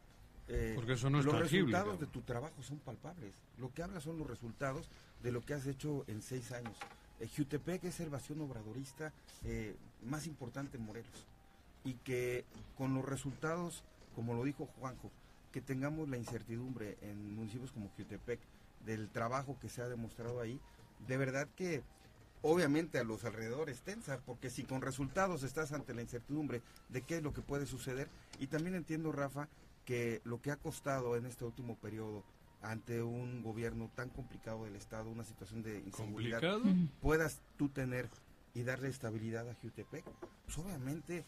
[0.48, 3.34] eh, Porque eso no es los tangible, resultados de tu trabajo son palpables.
[3.58, 4.88] Lo que habla son los resultados
[5.22, 6.78] de lo que has hecho en seis años.
[7.20, 9.12] Eh, Jutepec es el vacío obradorista
[9.44, 9.76] eh,
[10.06, 11.26] más importante en Morelos.
[11.84, 12.46] Y que
[12.78, 13.82] con los resultados,
[14.14, 15.10] como lo dijo Juanjo,
[15.52, 18.40] que tengamos la incertidumbre en municipios como Jutepec
[18.86, 20.58] del trabajo que se ha demostrado ahí,
[21.06, 21.82] de verdad que
[22.42, 27.16] obviamente a los alrededores tensa, porque si con resultados estás ante la incertidumbre de qué
[27.18, 28.08] es lo que puede suceder,
[28.38, 29.48] y también entiendo, Rafa,
[29.84, 32.22] que lo que ha costado en este último periodo
[32.60, 36.40] ante un gobierno tan complicado del Estado, una situación de inseguridad,
[37.00, 38.08] puedas tú tener
[38.54, 40.04] y darle estabilidad a Jutepec,
[40.44, 41.24] pues obviamente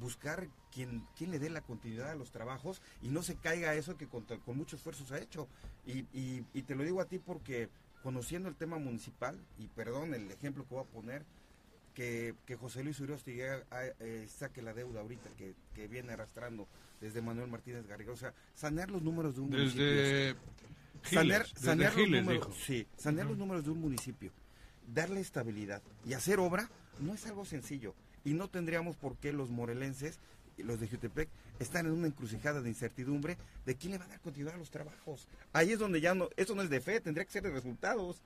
[0.00, 3.96] buscar quien, quien le dé la continuidad a los trabajos y no se caiga eso
[3.96, 5.48] que con, con mucho esfuerzo se ha hecho.
[5.86, 7.68] Y, y, y te lo digo a ti porque
[8.02, 11.24] conociendo el tema municipal, y perdón el ejemplo que voy a poner,
[11.94, 16.68] que, que José Luis Uriosti eh, saque la deuda ahorita que, que, viene arrastrando
[17.00, 21.10] desde Manuel Martínez Garriga, o sea, sanear los números de un desde municipio.
[21.10, 24.30] sanear, sanear, los números, sí, sanear los números de un municipio,
[24.86, 26.70] darle estabilidad y hacer obra
[27.00, 27.94] no es algo sencillo.
[28.24, 30.18] Y no tendríamos por qué los morelenses
[30.62, 31.28] los de Jutepec
[31.58, 33.36] están en una encrucijada de incertidumbre
[33.66, 35.28] de quién le va a dar continuidad a los trabajos.
[35.52, 38.22] Ahí es donde ya no, eso no es de fe, tendría que ser de resultados.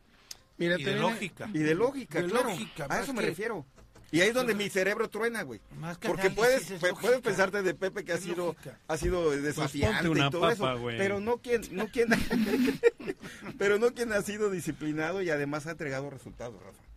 [0.58, 1.48] Mira, y de lógica.
[1.52, 2.50] Y de lógica, claro.
[2.88, 3.64] a eso me refiero.
[4.12, 5.58] Y ahí es donde mi cerebro truena, güey.
[6.02, 6.70] Porque puedes,
[7.00, 8.54] puedes pensarte de Pepe que ha sido,
[8.86, 10.78] ha sido pues desafiante y todo eso.
[10.86, 12.08] Pero no quien, no quien,
[13.58, 16.91] pero no quien ha sido disciplinado y además ha entregado resultados, Rafa.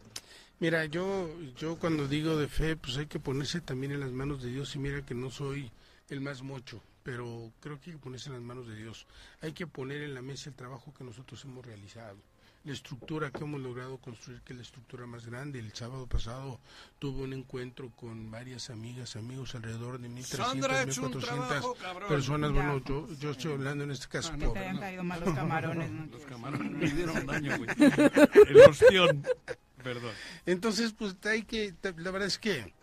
[0.60, 4.42] Mira, yo, yo cuando digo de fe, pues hay que ponerse también en las manos
[4.42, 5.70] de Dios y mira que no soy
[6.10, 9.06] el más mocho, pero creo que hay que ponerse en las manos de Dios.
[9.42, 12.18] Hay que poner en la mesa el trabajo que nosotros hemos realizado,
[12.64, 15.60] la estructura que hemos logrado construir, que es la estructura más grande.
[15.60, 16.62] El sábado pasado
[17.00, 22.54] tuve un encuentro con varias amigas, amigos, alrededor de 1.300, 1.400 personas.
[22.54, 24.32] Bueno, yo, yo estoy hablando en este caso.
[24.34, 25.92] Ah, no, te hayan caído mal los camarones.
[26.12, 27.70] los camarones me dieron daño, güey.
[28.48, 29.24] El ostión.
[29.86, 30.14] Perdón.
[30.48, 32.74] Entonces, pues hay que, la verdad es que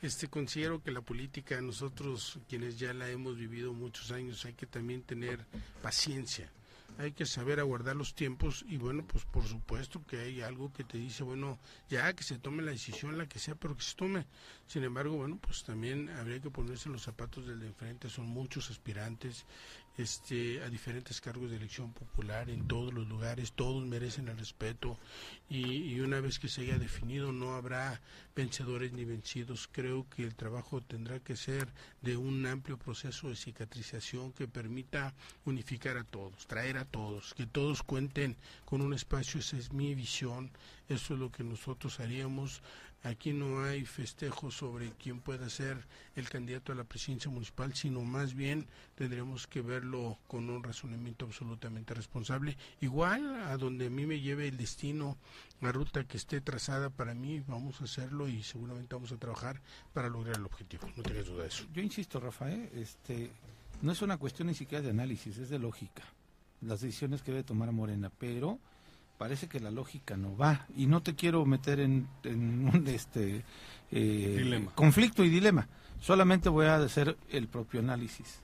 [0.00, 4.66] este considero que la política nosotros quienes ya la hemos vivido muchos años hay que
[4.66, 5.44] también tener
[5.82, 6.52] paciencia
[6.98, 10.84] hay que saber aguardar los tiempos y bueno, pues por supuesto que hay algo que
[10.84, 13.94] te dice, bueno, ya que se tome la decisión, la que sea, pero que se
[13.94, 14.26] tome.
[14.66, 18.70] Sin embargo, bueno, pues también habría que ponerse los zapatos del de enfrente, son muchos
[18.70, 19.44] aspirantes
[19.98, 24.98] este, a diferentes cargos de elección popular en todos los lugares, todos merecen el respeto
[25.50, 28.00] y, una vez que se haya definido no habrá
[28.34, 29.68] vencedores ni vencidos.
[29.70, 31.68] Creo que el trabajo tendrá que ser
[32.00, 35.14] de un amplio proceso de cicatrización que permita
[35.44, 39.94] unificar a todos, traer a todos, que todos cuenten con un espacio, esa es mi
[39.94, 40.50] visión,
[40.88, 42.62] eso es lo que nosotros haríamos
[43.04, 45.76] Aquí no hay festejo sobre quién pueda ser
[46.14, 51.24] el candidato a la presidencia municipal, sino más bien tendremos que verlo con un razonamiento
[51.24, 52.56] absolutamente responsable.
[52.80, 55.16] Igual a donde a mí me lleve el destino,
[55.60, 59.60] la ruta que esté trazada para mí, vamos a hacerlo y seguramente vamos a trabajar
[59.92, 60.88] para lograr el objetivo.
[60.96, 61.64] No tengas duda de eso.
[61.74, 63.32] Yo insisto, Rafael, este,
[63.80, 66.04] no es una cuestión ni siquiera de análisis, es de lógica.
[66.62, 68.58] Las decisiones que debe tomar Morena, pero
[69.18, 70.66] parece que la lógica no va.
[70.76, 73.44] Y no te quiero meter en, un este
[73.90, 75.68] eh, conflicto y dilema.
[76.00, 78.40] Solamente voy a hacer el propio análisis.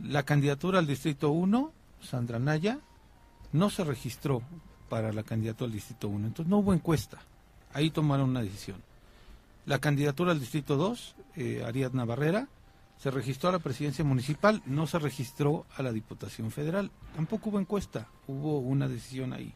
[0.00, 2.78] La candidatura al distrito 1 Sandra Naya
[3.52, 4.42] no se registró
[4.88, 7.18] para la candidatura al distrito 1 entonces no hubo encuesta.
[7.72, 8.82] Ahí tomaron una decisión.
[9.66, 12.48] La candidatura al distrito 2 eh, Ariadna Barrera
[12.98, 16.90] se registró a la presidencia municipal, no se registró a la Diputación Federal.
[17.14, 19.52] Tampoco hubo encuesta, hubo una decisión ahí.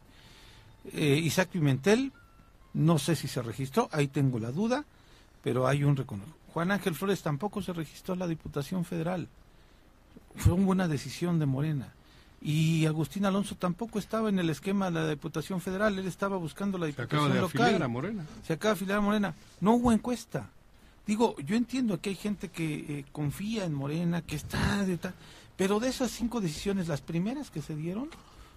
[0.93, 2.13] Eh, Isaac Pimentel,
[2.75, 4.85] no sé si se registró, ahí tengo la duda,
[5.43, 6.39] pero hay un reconocimiento.
[6.53, 9.29] Juan Ángel Flores tampoco se registró a la Diputación Federal.
[10.37, 11.93] Fue una buena decisión de Morena.
[12.41, 16.79] Y Agustín Alonso tampoco estaba en el esquema de la Diputación Federal, él estaba buscando
[16.79, 18.27] la Diputación se acaba de a Morena.
[18.47, 19.35] Se acaba de afiliar a Morena.
[19.61, 20.51] No hubo encuesta.
[21.09, 25.15] Digo, yo entiendo que hay gente que eh, confía en Morena, que está de tal,
[25.57, 28.11] pero de esas cinco decisiones, las primeras que se dieron,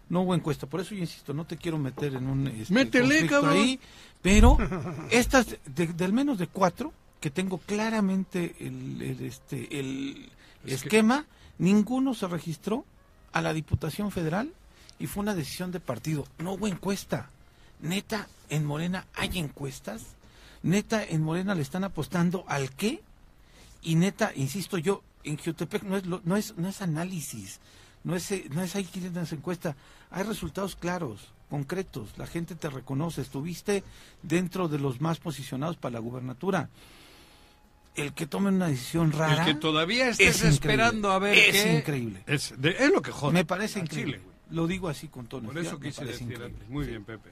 [0.10, 0.68] no hubo encuesta.
[0.68, 3.54] Por eso yo insisto, no te quiero meter en un este, Métele, cabrón.
[3.54, 3.80] ahí,
[4.22, 4.58] pero
[5.12, 6.91] estas, de, del menos de cuatro,
[7.22, 10.30] que tengo claramente el, el, este, el
[10.66, 11.26] esquema,
[11.58, 12.84] ninguno se registró
[13.32, 14.52] a la Diputación Federal
[14.99, 16.28] y fue una decisión de partido.
[16.38, 17.30] No hubo encuesta.
[17.80, 20.02] Neta, en Morena hay encuestas.
[20.64, 23.01] Neta, en Morena le están apostando al qué.
[23.82, 27.59] Y neta, insisto yo, en Jutepec no es, lo- no es, no es análisis.
[28.03, 29.76] No es, eh, no es ahí quien se encuesta.
[30.12, 32.09] Hay resultados claros, concretos.
[32.18, 33.22] La gente te reconoce.
[33.22, 33.84] Estuviste
[34.24, 36.70] dentro de los más posicionados para la gubernatura.
[37.95, 39.45] El que tome una decisión rara.
[39.45, 40.55] El que todavía estés es increíble.
[40.55, 41.74] esperando a ver Es qué...
[41.78, 42.24] increíble.
[42.26, 43.34] Es, de- es lo que jode.
[43.34, 44.18] Me parece increíble.
[44.20, 44.32] Chile.
[44.51, 45.47] Lo digo así con tono.
[45.49, 46.45] Por eso quise decir increíble.
[46.53, 46.70] antes.
[46.70, 47.30] Muy bien, Pepe.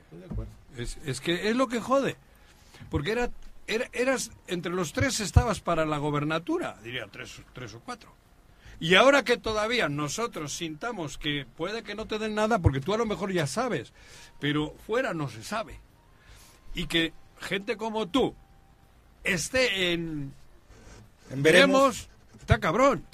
[0.77, 2.15] Es, es que es lo que jode.
[2.89, 3.29] Porque era,
[3.67, 8.13] era- eras, entre los tres estabas para la gobernatura, diría tres, tres o cuatro.
[8.81, 12.93] Y ahora que todavía nosotros sintamos que puede que no te den nada, porque tú
[12.93, 13.91] a lo mejor ya sabes,
[14.39, 15.79] pero fuera no se sabe.
[16.73, 17.11] Y que
[17.41, 18.35] gente como tú
[19.23, 20.33] esté en...
[21.29, 22.09] En veremos,
[22.39, 23.05] está cabrón.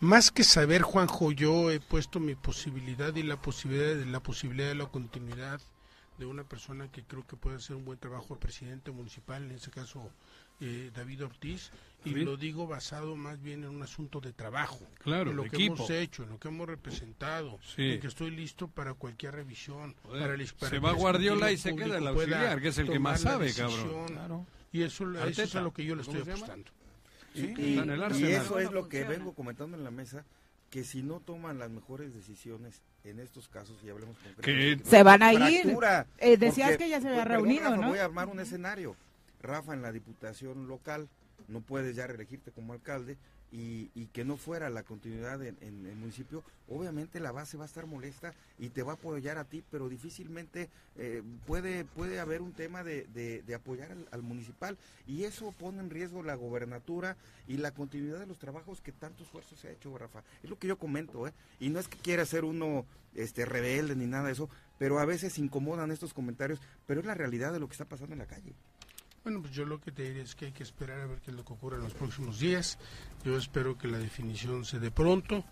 [0.00, 4.68] Más que saber, Juanjo, yo he puesto mi posibilidad y la posibilidad de la posibilidad
[4.68, 5.60] de la continuidad
[6.22, 9.70] de una persona que creo que puede hacer un buen trabajo presidente municipal, en este
[9.70, 10.10] caso
[10.60, 11.70] eh, David Ortiz,
[12.04, 12.14] y Sí.
[12.24, 15.56] lo digo basado más bien en un asunto de trabajo, Claro, en lo de que
[15.56, 15.74] equipo.
[15.74, 17.82] hemos hecho, en lo que hemos representado, Sí.
[17.94, 19.96] en que estoy listo para cualquier revisión.
[20.04, 22.88] Joder, para el- para se va Guardiola y se queda el auxiliar, que es el
[22.88, 24.06] que más sabe, cabrón.
[24.06, 24.46] Claro.
[24.70, 26.70] Y eso, eso es a lo que yo le ¿cómo estoy apostando.
[27.34, 28.26] Y, Sí.
[28.26, 30.24] eso es lo que vengo comentando en la mesa,
[30.72, 35.22] que si no toman las mejores decisiones en estos casos, y hablemos concretamente, Se van
[35.22, 35.76] a ir.
[36.18, 37.88] Eh, decías porque- que ya se había pues, perdón, reunido, Rafa, ¿no?
[37.90, 38.96] Voy a armar un escenario.
[39.42, 41.10] Rafa en la diputación local,
[41.46, 43.18] no puedes ya reelegirte como alcalde
[43.52, 47.66] y, y que no fuera la continuidad en, el municipio, obviamente la base va a
[47.66, 52.40] estar molesta y te va a apoyar a ti, pero difícilmente eh, puede, puede haber
[52.40, 57.16] un tema de, de- apoyar al, al municipal y eso pone en riesgo la gobernatura
[57.46, 60.22] y la continuidad de los trabajos que tanto esfuerzo se ha hecho, Rafa.
[60.42, 61.32] Es lo que yo comento, ¿eh?
[61.60, 64.48] Y no es que quiera ser uno este rebelde ni nada de eso,
[64.78, 68.14] pero a veces incomodan estos comentarios, pero es la realidad de lo que está pasando
[68.14, 68.54] en la calle.
[69.24, 71.30] Bueno, pues yo lo que te diría es que hay que esperar a ver qué
[71.30, 72.76] es lo que ocurre en los próximos días.
[73.24, 75.44] Yo espero que la definición se dé pronto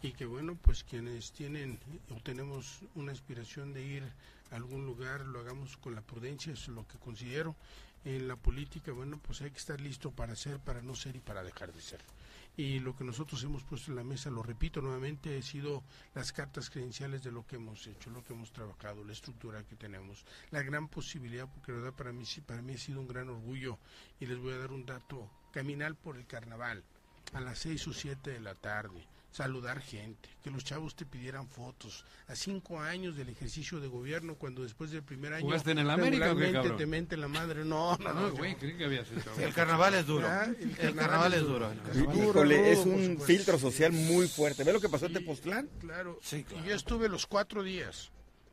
[0.00, 4.02] y que, bueno, pues quienes tienen o tenemos una aspiración de ir
[4.50, 7.54] a algún lugar, lo hagamos con la prudencia, es lo que considero.
[8.02, 11.20] En la política, bueno, pues hay que estar listo para ser, para no ser y
[11.20, 12.00] para dejar de ser.
[12.58, 16.32] Y lo que nosotros hemos puesto en la mesa, lo repito nuevamente, ha sido las
[16.32, 20.24] cartas credenciales de lo que hemos hecho, lo que hemos trabajado, la estructura que tenemos,
[20.50, 23.78] la gran posibilidad, porque la verdad para mí, para mí ha sido un gran orgullo
[24.18, 26.82] y les voy a dar un dato, caminar por el carnaval
[27.32, 31.48] a las seis o siete de la tarde, saludar gente, que los chavos te pidieran
[31.48, 35.78] fotos, a cinco años del ejercicio de gobierno, cuando después del primer año ¿Jugaste en
[35.78, 36.76] el América o qué, regularmente cabrón?
[36.78, 39.42] te mente la madre, no, no, no, No, güey, creí que habías hecho algo.
[39.42, 40.26] El carnaval es duro.
[40.26, 40.46] Ah,
[40.78, 41.70] El carnaval es duro.
[41.70, 42.14] el carnaval es duro.
[42.14, 44.64] Duro, Híjole, es un filtro social muy fuerte.
[44.64, 45.12] ¿Ve lo que pasó en.
[45.12, 45.68] Tepoztlán?
[45.80, 46.64] Claro, Sí, claro.
[46.64, 48.10] y yo estuve los cuatro días.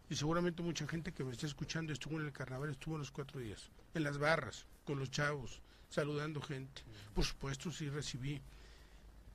[0.10, 3.40] Y seguramente mucha gente que me está escuchando estuvo en el carnaval, estuvo los cuatro
[3.40, 3.72] días.
[3.96, 6.84] En las barras, con los chavos, saludando gente.
[7.16, 8.40] Por supuesto, sí recibí.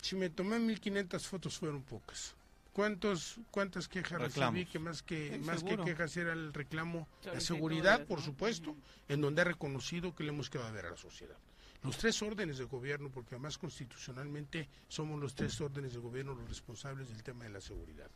[0.00, 2.34] Si me tomé 1500 fotos, fueron pocas.
[2.72, 4.54] ¿Cuántos, ¿Cuántas quejas Reclamos.
[4.54, 4.70] recibí?
[4.70, 5.84] Que más que, Sí, más que seguro.
[5.84, 8.24] quejas era el reclamo, la Solicitudes, seguridad, por ¿no?
[8.24, 8.76] supuesto,
[9.08, 11.36] en donde ha reconocido que le hemos quedado a ver a la sociedad.
[11.82, 16.48] Los tres órdenes de gobierno, porque además constitucionalmente somos los tres órdenes de gobierno los
[16.48, 18.08] responsables del tema de la seguridad.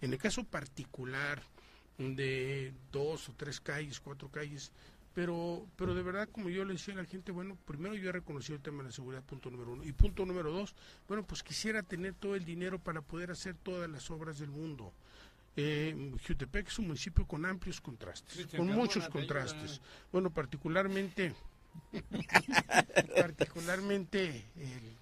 [0.00, 1.40] En el caso particular
[1.98, 4.72] de dos o tres calles, cuatro calles,
[5.14, 8.12] pero, pero de verdad, como yo le decía a la gente, bueno, primero yo he
[8.12, 9.84] reconocido el tema de la seguridad, punto número uno.
[9.84, 10.74] Y punto número dos,
[11.08, 14.92] bueno, pues quisiera tener todo el dinero para poder hacer todas las obras del mundo.
[15.56, 19.10] Eh, Jutepec es un municipio con amplios contrastes, con muchos ayuda.
[19.10, 19.80] contrastes.
[20.10, 21.34] Bueno, particularmente,
[23.16, 24.96] particularmente el,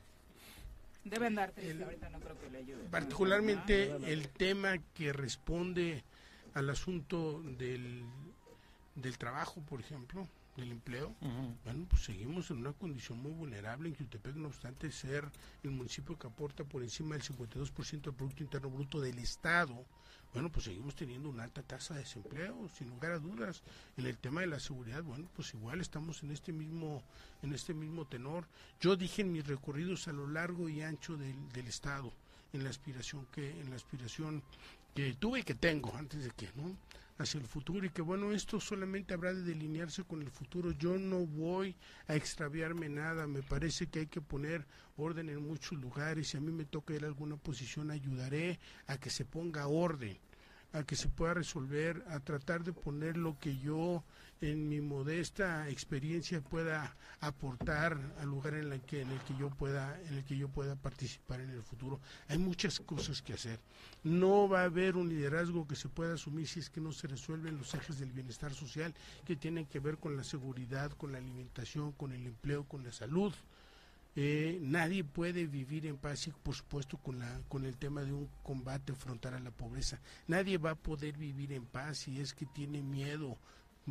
[1.04, 2.84] Deben darte, El- ahorita no creo que le ayude.
[2.90, 6.04] particularmente el tema que responde
[6.54, 8.04] al asunto del,
[9.00, 11.14] del trabajo, por ejemplo, del empleo.
[11.64, 15.30] Bueno, pues seguimos en una condición muy vulnerable en Jutepec, no obstante ser
[15.62, 19.84] el municipio que aporta por encima del 52% del Producto Interno Bruto del Estado.
[20.32, 23.62] Bueno, pues seguimos teniendo una alta tasa de desempleo, sin lugar a dudas.
[23.96, 27.02] En el tema de la seguridad, bueno, pues igual estamos en este mismo,
[27.42, 28.46] en este mismo tenor.
[28.80, 32.12] Yo dije en mis recorridos a lo largo y ancho del, del Estado,
[32.52, 34.42] en la aspiración que, en la aspiración
[34.94, 36.76] que tuve y que tengo antes de que, ¿no?
[37.20, 40.72] Hacia el futuro y que bueno, esto solamente habrá de delinearse con el futuro.
[40.72, 41.76] Yo no voy
[42.08, 44.66] a extraviarme nada, me parece que hay que poner
[44.96, 46.28] orden en muchos lugares.
[46.28, 50.18] Si a mí me toca ir a alguna posición, ayudaré a que se ponga orden.
[50.72, 54.04] A que se pueda resolver, a tratar de poner lo que yo
[54.40, 59.50] en mi modesta experiencia pueda aportar al lugar en, el que en el que yo
[59.50, 62.00] pueda en el que yo pueda participar en el futuro.
[62.28, 63.60] Hay muchas cosas que hacer.
[64.02, 67.06] No va a haber un liderazgo que se pueda asumir si es que no se
[67.08, 68.94] resuelven los ejes del bienestar social
[69.26, 72.92] que tienen que ver con la seguridad con la alimentación con el empleo con la
[72.92, 73.34] salud
[74.16, 78.12] eh, nadie puede vivir en paz y por supuesto con la con el tema de
[78.12, 82.34] un combate frontal a la pobreza nadie va a poder vivir en paz si es
[82.34, 83.38] que tiene miedo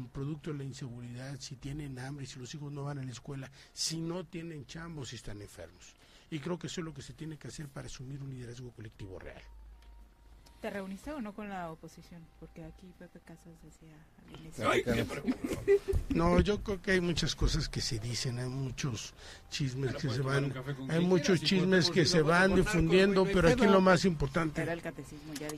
[0.07, 3.51] producto de la inseguridad, si tienen hambre, si los hijos no van a la escuela,
[3.73, 5.95] si no tienen chambos, si están enfermos.
[6.29, 8.71] Y creo que eso es lo que se tiene que hacer para asumir un liderazgo
[8.71, 9.41] colectivo real.
[10.61, 12.22] ¿Te reuniste o no con la oposición?
[12.40, 13.95] Porque aquí Pepe Casas decía
[16.10, 19.14] No, yo creo que hay muchas cosas que se dicen, hay muchos
[19.49, 20.53] chismes que se van,
[20.90, 24.65] hay muchos chismes que se van difundiendo, pero aquí lo más importante,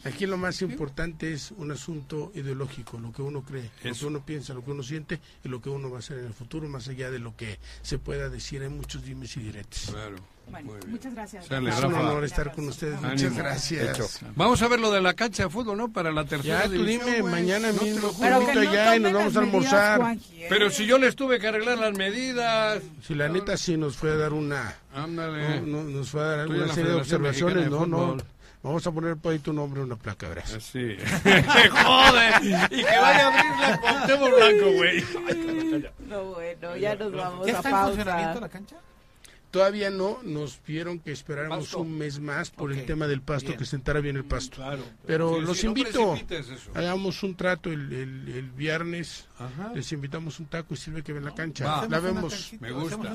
[0.04, 4.24] aquí lo más importante es un asunto ideológico, lo que uno cree, lo que uno
[4.24, 6.68] piensa, lo que uno siente y lo que uno va a hacer en el futuro,
[6.68, 9.88] más allá de lo que se pueda decir, hay muchos dimes y diretes.
[9.90, 10.18] Claro.
[10.52, 11.46] Bueno, muchas gracias.
[11.50, 13.02] es un honor estar con ustedes.
[13.02, 14.20] Muchas gracias.
[14.36, 15.92] Vamos a ver lo de la cancha de fútbol, ¿no?
[15.92, 16.64] Para la tercera.
[16.64, 20.18] Ya, tú dime, mañana mismo, no ya y nos vamos a almorzar.
[20.50, 22.82] Pero si yo les tuve que arreglar las medidas.
[23.02, 24.76] Si la neta sí nos fue a dar una.
[24.94, 25.62] Ándale.
[25.62, 27.70] nos fue a dar una serie de observaciones.
[27.70, 28.18] No, no.
[28.64, 30.52] Vamos a poner por ahí tu nombre en una placa, verás.
[30.62, 30.96] Sí.
[31.26, 32.34] ¡Joder!
[32.70, 35.04] Y que vaya a abrir la Cuauhtémoc Blanco, güey.
[36.08, 38.40] No, bueno, ya nos vamos a pausa.
[38.40, 38.76] la cancha?
[39.52, 43.66] Todavía no, nos vieron que esperáramos un mes más por el tema del pasto, que
[43.66, 44.64] sentara bien el pasto.
[45.06, 46.18] Pero los invito,
[46.74, 49.28] hagamos un trato el, el, viernes,
[49.74, 51.86] les invitamos un taco y sirve que ven la cancha.
[51.88, 52.54] La vemos.
[52.60, 53.14] Me gusta.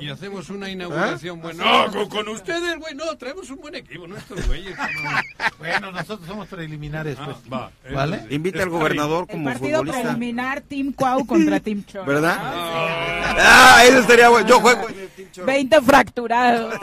[0.00, 1.42] Y hacemos una inauguración ¿Ah?
[1.42, 1.88] buena.
[1.88, 4.76] No, con, ustedes, güey, no, traemos un buen equipo, no estos güeyes.
[5.58, 7.36] bueno, nosotros somos preliminares, pues.
[7.50, 8.26] Ah, ¿Vale?
[8.30, 12.06] Invita al gobernador como el partido preliminar Team Cuau contra Team Chon.
[12.06, 12.36] ¿Verdad?
[12.38, 14.48] Ah, ah eso sería bueno.
[14.48, 14.86] Yo juego
[15.44, 16.74] 20 fracturados.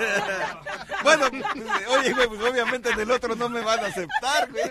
[1.03, 4.63] bueno, oye, güey, pues obviamente en el otro no me van a aceptar, güey.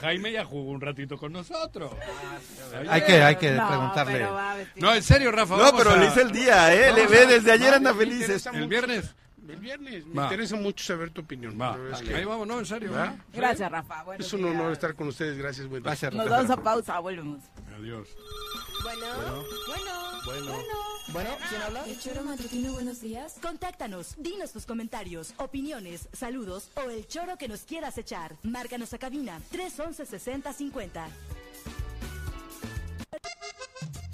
[0.00, 1.92] Jaime ya jugó un ratito con nosotros.
[2.88, 4.26] hay que, hay que preguntarle.
[4.76, 5.56] No, en serio, Rafa.
[5.56, 6.92] No, pero le hice el día, ¿eh?
[6.92, 8.46] Le ve, desde ayer anda feliz.
[8.46, 9.14] El viernes.
[9.48, 10.06] El viernes.
[10.06, 11.58] Me interesa mucho saber tu opinión.
[11.60, 11.76] Va.
[12.14, 12.92] Ahí vamos, no, en serio.
[13.32, 14.04] Gracias, Rafa.
[14.18, 15.36] es un honor estar con ustedes.
[15.36, 17.42] Gracias, buen Gracias, Nos vamos a pausa, volvemos.
[17.76, 18.08] Adiós.
[18.82, 19.06] Bueno,
[19.66, 19.92] bueno,
[20.24, 20.52] bueno,
[21.12, 21.30] bueno.
[21.48, 21.84] ¿quién habla?
[21.86, 23.38] El Choro Matutino, buenos días.
[23.40, 28.36] Contáctanos, dinos tus comentarios, opiniones, saludos o el choro que nos quieras echar.
[28.42, 31.08] Márcanos a cabina 311 6050.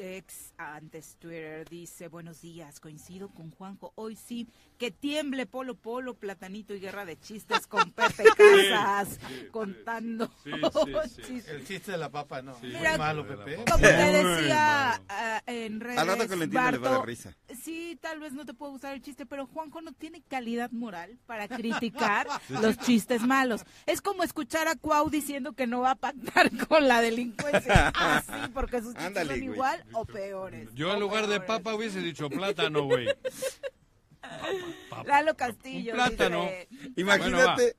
[0.00, 4.48] ex antes Twitter dice buenos días, coincido con Juanjo, hoy sí,
[4.78, 9.18] que tiemble Polo Polo, Platanito y Guerra de Chistes con Pepe Casas,
[9.50, 10.30] contando
[11.16, 11.48] chistes.
[11.48, 13.56] El chiste de la papa, no, muy malo Pepe.
[13.56, 17.36] Como te decía uh, en redes, que le Barto, risa.
[17.62, 21.18] sí, tal vez no te puede gustar el chiste, pero Juanjo no tiene calidad moral
[21.26, 23.64] para criticar los chistes malos.
[23.86, 28.50] Es como escuchar a Cuau diciendo que no va a pactar con la delincuencia, así,
[28.54, 30.74] porque sus chistes son igual o peores.
[30.74, 33.08] Yo en lugar de papa hubiese dicho plátano, güey.
[35.06, 35.94] Lalo Castillo.
[35.94, 36.48] plátano.
[36.96, 37.76] Imagínate.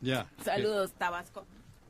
[0.00, 0.26] ya.
[0.44, 1.46] Saludos, Tabasco.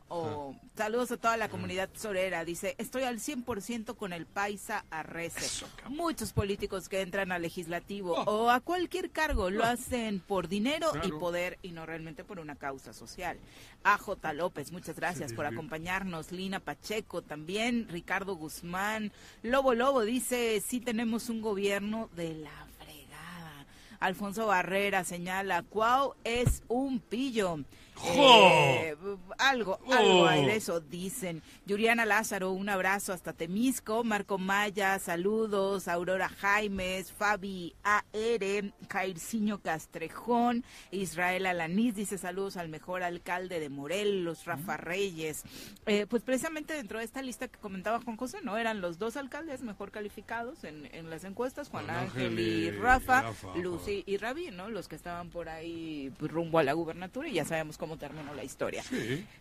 [0.08, 2.44] O saludos a toda la comunidad sorera.
[2.44, 5.66] Dice, estoy al 100% con el Paisa Arrece.
[5.88, 8.44] Muchos políticos que entran al legislativo oh.
[8.44, 9.66] o a cualquier cargo lo oh.
[9.66, 13.38] hacen por dinero y poder y no realmente por una causa social.
[13.84, 14.32] A J.
[14.32, 16.32] López, muchas gracias por acompañarnos.
[16.32, 17.86] Lina Pacheco también.
[17.88, 19.12] Ricardo Guzmán.
[19.42, 23.66] Lobo Lobo dice, sí tenemos un gobierno de la fregada.
[24.00, 27.58] Alfonso Barrera señala, Cuau es un pillo.
[28.04, 28.96] Eh,
[29.38, 31.42] algo, algo hay de eso, dicen.
[31.66, 34.04] Yuriana Lázaro, un abrazo hasta Temisco.
[34.04, 35.88] Marco Maya, saludos.
[35.88, 44.44] Aurora Jaimes, Fabi A.R., Jairciño Castrejón, Israel Alaniz dice saludos al mejor alcalde de Morelos,
[44.44, 45.42] Rafa Reyes.
[45.86, 48.56] Eh, pues precisamente dentro de esta lista que comentaba Juan José, ¿no?
[48.56, 54.04] Eran los dos alcaldes mejor calificados en, en las encuestas, Juan, Ángel, y, Rafa, Lucy
[54.06, 54.68] y Rabi, ¿no?
[54.68, 58.34] Los que estaban por ahí pues, rumbo a la gubernatura y ya sabemos cómo terminó
[58.34, 58.82] la historia.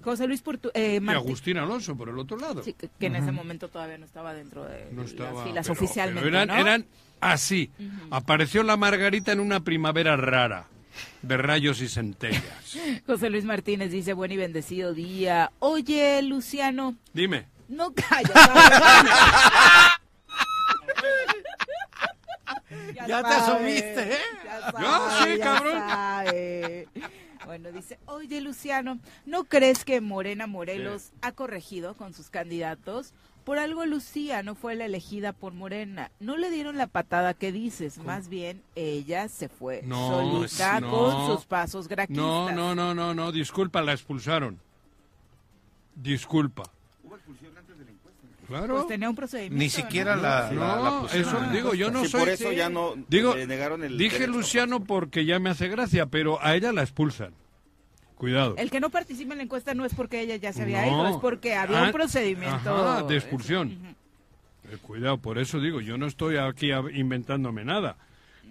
[0.02, 2.62] José Luis Portu eh, y Agustín Alonso por el otro lado.
[2.64, 6.28] que, en ese momento todavía no estaba dentro de las filas oficialmente.
[6.28, 6.86] eran,
[7.20, 7.72] así.
[8.12, 10.68] Apareció la Margarita en una primavera rara.
[11.22, 12.78] de rayos y centellas.
[13.06, 15.52] José Luis Martínez dice, buen y bendecido día.
[15.60, 17.46] Oye, Luciano, Dime.
[17.68, 18.32] no callas.
[23.08, 24.18] Ya te asumiste, ¿eh?
[24.46, 25.74] Ya No, sabe, sí, ya cabrón.
[25.74, 26.88] sabe.
[27.46, 33.14] Bueno, dice, oye Luciano, ¿no crees que Morena Morelos ha corregido con sus candidatos?
[33.46, 36.12] Por algo Lucía no fue la elegida por Morena.
[36.20, 40.90] No le dieron la patada que dices, más bien ella se fue No, solita no.
[40.92, 42.18] con sus pasos graquistas.
[42.26, 44.60] No, no, no, no, no, disculpa, la expulsaron.
[45.96, 46.64] Disculpa.
[48.48, 48.76] Claro.
[48.76, 49.58] Pues tenía un procedimiento.
[49.58, 50.22] Ni siquiera ¿no?
[50.22, 52.20] la, la- la No, pusieron eso digo, yo no Sí, soy.
[52.22, 54.32] por eso ya no Digo, le negaron el dije derecho.
[54.38, 57.34] Luciano porque ya me hace gracia, pero a ella la expulsan.
[58.16, 58.56] Cuidado.
[58.58, 60.88] El que no participa en la encuesta no es porque ella ya se había No.
[60.88, 62.74] ido, es porque había Ah, un procedimiento.
[62.76, 63.70] ajá, de expulsión.
[64.72, 67.98] Eh, cuidado, por eso digo, yo no estoy aquí inventándome nada.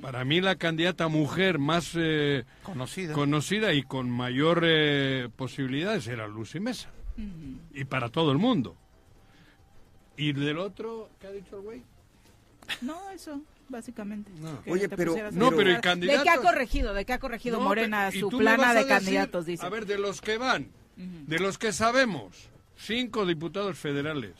[0.00, 3.14] Para mí la candidata mujer más eh, conocida.
[3.14, 6.90] conocida y con mayor eh, posibilidades era Lucy Mesa.
[7.74, 8.76] Y para todo el mundo.
[10.16, 11.82] ¿Y del otro, qué ha dicho el güey?
[12.80, 14.30] No, eso, básicamente.
[14.64, 15.98] Que Oye, pero- No, pero ¿y pensar.
[15.98, 16.94] ¿De qué ha corregido?
[16.94, 19.46] ¿De qué ha corregido No, Morena pero- ¿y su plana de decir, candidatos?
[19.46, 19.64] Dice.
[19.64, 24.32] A ver, de los que van, de los que sabemos, cinco diputados federales.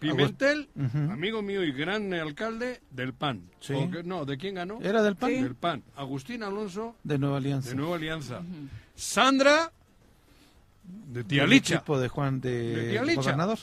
[0.00, 0.98] Pimentel, Ujú.
[1.12, 3.42] amigo mío y gran alcalde del PAN.
[3.60, 3.72] Sí.
[3.72, 4.02] ¿O qué?
[4.02, 4.78] no, ¿de quién ganó?
[4.82, 5.30] Era del PAN.
[5.30, 5.42] Sí.
[5.42, 5.82] Del PAN.
[5.96, 7.70] Agustín Alonso, De Nueva Alianza.
[7.70, 8.42] de Nueva Alianza.
[8.96, 9.72] Sandra,
[10.84, 11.76] de Del Tialicha.
[11.76, 13.20] equipo de Juan de, De Tía Licha.
[13.22, 13.58] gobernador.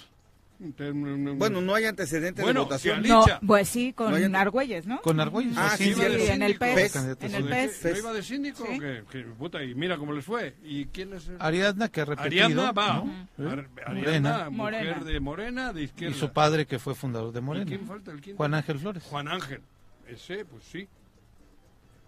[1.37, 3.01] Bueno, no hay antecedentes Bueno, de votación.
[3.01, 5.01] No, pues sí, con No Argüelles, ¿no?
[5.01, 5.55] Con Argüelles.
[5.57, 6.57] Ah, sí, de Sí, en el.
[6.57, 6.95] PES.
[6.97, 7.45] En el.
[7.45, 7.83] PES.
[7.85, 8.65] ¿No iba de síndico?
[8.69, 8.79] Sí.
[8.79, 10.55] Que, que, puta, y mira cómo les fue.
[10.63, 11.27] ¿Y quién es?
[11.29, 12.45] el- Ariadna, que ha repetido.
[12.45, 13.03] Ariadna va.
[13.37, 13.49] ¿no?
[13.49, 13.81] Ar- ¿Eh?
[13.85, 14.49] Ariadna, Morena.
[14.49, 15.03] mujer Morena.
[15.03, 16.15] de Morena, de Y izquierda.
[16.17, 17.65] su padre, que fue fundador de ¿Y Morena.
[17.65, 18.11] quién falta?
[18.11, 18.37] ¿El quinto?
[18.37, 19.03] Juan Ángel Flores.
[19.03, 19.61] Juan Ángel.
[20.07, 20.87] Ese, pues sí.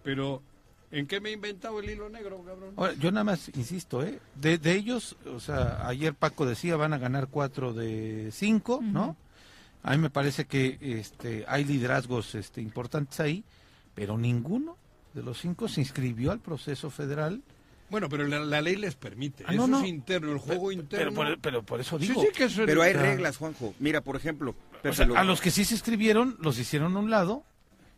[0.02, 0.42] Pero,
[0.90, 2.74] ¿en qué me he inventado el hilo negro, cabrón?
[2.76, 4.20] Ahora, yo nada más insisto, ¿eh?
[4.34, 9.16] De, de ellos, o sea, ayer Paco decía van a ganar cuatro de cinco, ¿no?
[9.82, 13.44] A mí me parece que este, hay liderazgos este, importantes ahí,
[13.94, 14.76] pero ninguno
[15.12, 17.42] de los cinco se inscribió al proceso federal.
[17.90, 19.44] Bueno, pero la, la ley les permite.
[19.46, 19.84] Ah, eso no, no.
[19.84, 21.14] es interno, el juego Pero interno.
[21.14, 22.22] por, pero por eso Sí, digo.
[22.22, 23.74] sí, que eso es- Pero hay reglas, Juanjo.
[23.78, 26.96] Mira, por ejemplo, o Pepe sea, Lo- a los que sí se inscribieron, los hicieron
[26.96, 27.44] a un lado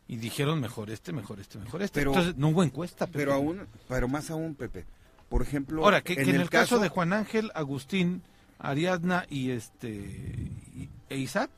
[0.09, 2.01] y dijeron mejor este, mejor este, mejor este.
[2.01, 3.07] Pero- Entonces, no hubo encuesta.
[3.07, 3.19] Pepe.
[3.19, 4.85] pero aún, pero más aún, Pepe.
[5.29, 8.23] Por ejemplo, Ahora, que, que en, el caso, de Juan Ángel, Agustín,
[8.59, 11.51] Ariadna y este y- e Isaac,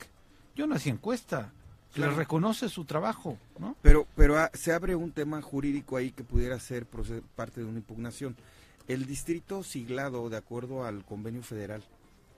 [0.55, 1.51] yo no hacía encuesta.
[1.93, 2.11] Claro.
[2.11, 3.75] les reconoce su trabajo, ¿no?
[3.81, 7.79] Pero, pero ah, se abre un tema jurídico ahí que pudiera ser parte de una
[7.79, 8.35] impugnación.
[8.87, 11.83] El distrito siglado, de acuerdo al convenio federal,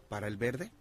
[0.07, 0.71] para el verde,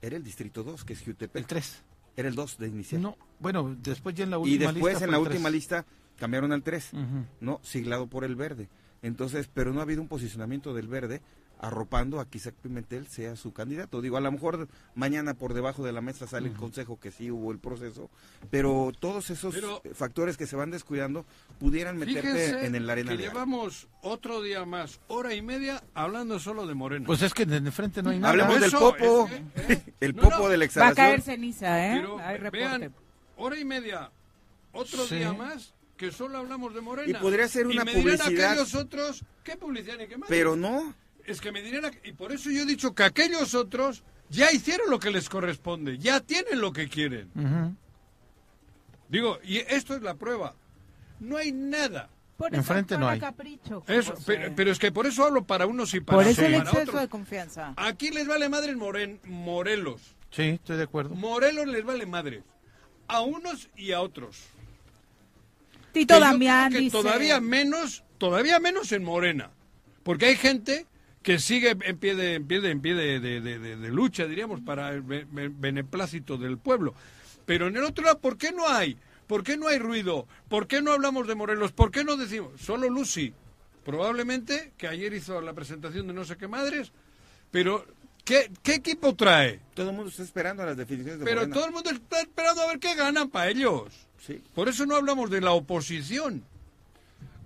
[0.00, 1.34] era el distrito 2, que es Jutepec.
[1.34, 1.82] El 3.
[2.16, 3.02] Era el 2 de inicial.
[3.02, 5.52] No, bueno, después ya en la y última después lista en la última tres.
[5.52, 5.84] lista
[6.18, 7.04] cambiaron al 3, Ujú.
[7.40, 7.60] ¿no?
[7.62, 8.68] Siglado por el verde.
[9.02, 11.22] Entonces, pero no ha habido un posicionamiento del verde
[11.62, 14.00] arropando a que Isaac Pimentel sea su candidato.
[14.00, 17.30] Digo, a lo mejor mañana por debajo de la mesa sale el consejo que sí
[17.30, 18.08] hubo el proceso,
[18.50, 21.26] pero todos esos Pero- eh, factores que se van descuidando
[21.58, 26.38] pudieran meterte en el arena que de llevamos otro día más, hora y media, hablando
[26.38, 27.06] solo de Morena.
[27.06, 28.30] Pues es que en el frente no hay nada.
[28.32, 29.82] Hablemos del popo, es que, ¿eh?
[30.00, 30.48] el No, popo no.
[30.48, 30.94] de la Va a exhalación.
[30.96, 31.98] caer ceniza, ¿eh?
[32.00, 32.58] Pero Hay reporte.
[32.58, 32.94] vean,
[33.36, 34.10] hora y media,
[34.72, 35.16] otro Sí.
[35.16, 37.18] día más, que solo hablamos de Morena.
[37.18, 38.50] Y podría ser una y me dirán publicidad.
[38.52, 40.28] aquellos otros, ¿qué publicidad ni qué más?
[40.30, 40.94] Pero no,
[41.26, 44.90] Es que me dirán, y por eso yo he dicho que aquellos otros ya hicieron
[44.90, 47.30] lo que les corresponde, ya tienen lo que quieren.
[49.08, 50.54] Digo, y esto es la prueba.
[51.18, 52.08] No hay nada.
[52.36, 53.20] Por eso Enfrente no hay.
[53.20, 56.42] capricho, Eso, pero, pero es que por eso hablo para unos y para, Por eso
[56.42, 57.00] el para exceso otros.
[57.02, 57.74] de confianza.
[57.76, 60.00] Aquí les vale madre Moren, Morelos.
[60.30, 61.14] Sí, estoy de acuerdo.
[61.14, 62.42] Morelos les vale madre.
[63.08, 64.38] A unos y a otros.
[65.92, 66.96] Tito Que yo Damián creo que dice...
[66.96, 69.50] todavía menos, todavía menos en Morena.
[70.02, 70.86] Porque hay gente
[71.22, 74.60] que sigue en pie de, en pie de, en pie de, de- de- lucha, diríamos,
[74.62, 76.94] para el be- be- beneplácito del pueblo.
[77.46, 78.96] Pero en el otro lado, ¿por qué no hay?
[79.26, 80.26] ¿Por qué no hay ruido?
[80.48, 81.72] ¿Por qué no hablamos de Morelos?
[81.72, 82.58] ¿Por qué no decimos?
[82.60, 83.32] Solo Lucy,
[83.84, 86.92] probablemente, que ayer hizo la presentación de no sé qué madres,
[87.50, 87.84] pero
[88.24, 89.60] ¿qué, qué equipo trae?
[89.74, 91.54] todo el mundo está esperando las definiciones de Pero Morena.
[91.54, 94.06] todo el mundo está esperando a ver qué ganan para ellos.
[94.26, 96.44] Sí, Por eso no hablamos de la oposición.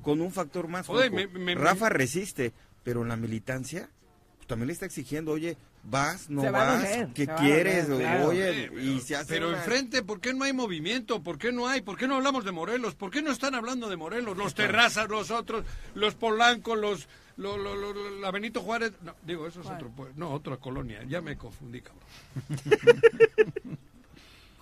[0.02, 0.86] con un factor más.
[0.86, 1.30] Joder, Juanjo.
[1.32, 2.52] me- me- Rafa resiste,
[2.84, 3.88] pero en la militancia
[4.36, 7.88] pues, también le está exigiendo, oye, vas, no vas, doler, ¿qué quieres?
[7.88, 8.28] doler, claro.
[8.28, 11.22] Oye, pero, y se hace pero una- enfrente, ¿por qué no hay movimiento?
[11.22, 11.80] ¿Por qué no hay?
[11.82, 12.94] ¿Por qué no hablamos de Morelos?
[12.94, 14.36] ¿Por qué no están hablando de Morelos?
[14.36, 17.08] Los Terrazas, los otros, los Polanco, los...
[17.36, 18.92] lo- lo- lo- la Benito Juárez...
[19.02, 19.90] No, digo, eso es otro...
[19.90, 21.02] pue- No, otra colonia.
[21.08, 22.02] Ya me confundí, cabrón.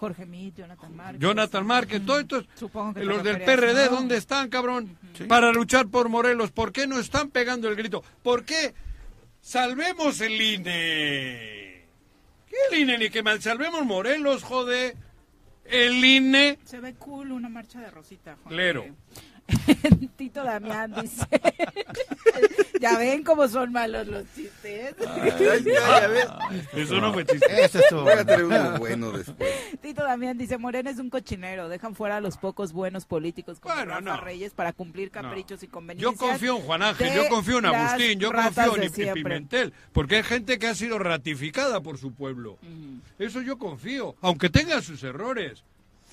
[0.03, 1.21] Jorge Mit, Jonathan Márquez.
[1.21, 3.91] Jonathan Márquez, todos estos, Supongo que te los del PRD, ¿no?
[3.99, 4.99] ¿dónde están, cabrón?
[5.29, 8.03] Para luchar por Morelos, ¿por qué no están pegando el grito?
[8.25, 8.75] ¿Por qué?
[9.41, 11.87] Salvemos el INE.
[12.49, 13.41] ¿Qué el INE ni que mal?
[13.41, 14.97] Salvemos Morelos, jode.
[15.67, 16.59] El INE.
[16.65, 18.37] Se ve cool una marcha de Rosita.
[18.43, 18.57] Juan.
[18.57, 18.85] Lero.
[20.17, 21.27] Tito Damián dice.
[22.81, 24.95] ya ven cómo son malos los chistes.
[25.07, 25.31] Ay,
[25.65, 26.27] ya, ya ves.
[26.75, 27.65] Eso no fue chiste.
[27.65, 29.51] Estuvo Voy a tener uno bueno después.
[29.81, 33.75] Tito Damián dice, Morena es un cochinero, dejan fuera a los pocos buenos políticos como
[33.75, 34.17] Bueno, Rafa no.
[34.21, 36.19] Reyes para cumplir caprichos y Yo conveniencias.
[36.19, 39.23] confío en Juan Ángel, yo confío en Agustín, yo confío en, siempre.
[39.23, 42.59] Pimentel, porque hay gente que ha sido ratificada por su pueblo.
[43.19, 45.63] Eso yo confío, aunque tenga sus errores.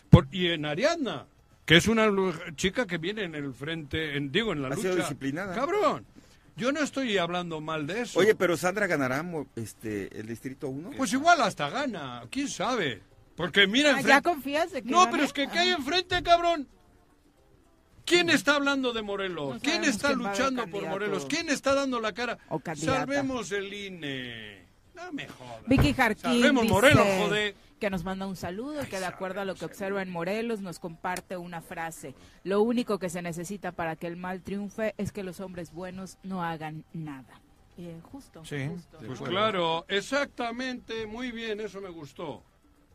[0.10, 1.26] Por- y en Ariadna,
[1.70, 2.10] que es una
[2.56, 4.82] chica que viene en el frente, en, digo, en la Ha lucha.
[4.82, 5.54] sido disciplinada.
[5.54, 6.04] Cabrón,
[6.58, 8.18] yo no estoy hablando mal de eso.
[8.18, 9.24] Oye, pero Sandra ganará
[9.56, 10.90] este, el distrito 1.
[10.98, 13.04] Pues igual hasta gana, quién sabe.
[13.36, 14.24] Porque mira Ah, ¿Ya enfrente.
[14.24, 15.12] confías de que No, gane?
[15.12, 15.76] pero es que ¿qué hay Ah.
[15.78, 16.68] enfrente, cabrón?
[18.04, 19.54] ¿Quién está hablando de Morelos?
[19.54, 20.84] No ¿Quién está luchando por.
[20.88, 21.28] Morelos?
[21.30, 22.40] ¿Quién está dando la cara?
[22.50, 22.60] O.
[22.76, 24.66] Salvemos el INE.
[24.96, 25.62] No me jodas.
[25.68, 27.56] Vicky Jarquín Salvemos dice Morelos, joder.
[27.80, 30.62] Que nos manda un saludo y que de acuerdo a lo que observa en Morelos
[30.62, 32.14] nos comparte una frase.
[32.44, 36.18] Lo único que se necesita para que el mal triunfe es que los hombres buenos
[36.24, 37.42] no hagan nada.
[37.78, 38.68] Eh, justo, Sí.
[38.68, 39.00] justo.
[39.08, 42.44] Pues claro, exactamente, muy bien, eso me gustó.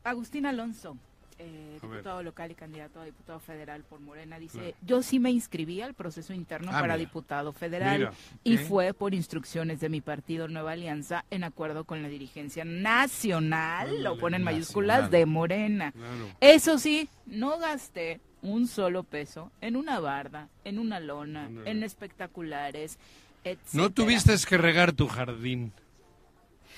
[0.03, 0.95] Agustín Alonso,
[1.37, 4.75] eh, diputado local y candidato a diputado federal por Morena, dice, Claro.
[4.83, 6.97] yo sí me inscribí al proceso interno Ah, para mira.
[6.97, 8.13] diputado federal Mira.
[8.43, 8.63] y ¿Qué?
[8.65, 13.95] fue por instrucciones de mi partido Nueva Alianza en acuerdo con la dirigencia nacional, lo
[14.11, 15.11] Ándale, pone en mayúsculas, nacional.
[15.11, 15.91] de Morena.
[15.91, 16.27] Claro.
[16.39, 21.69] Eso sí, no gasté un solo peso en una barda, en una lona, Ándale.
[21.71, 22.97] en espectaculares,
[23.43, 23.59] etc.
[23.73, 25.71] No tuviste que regar tu jardín.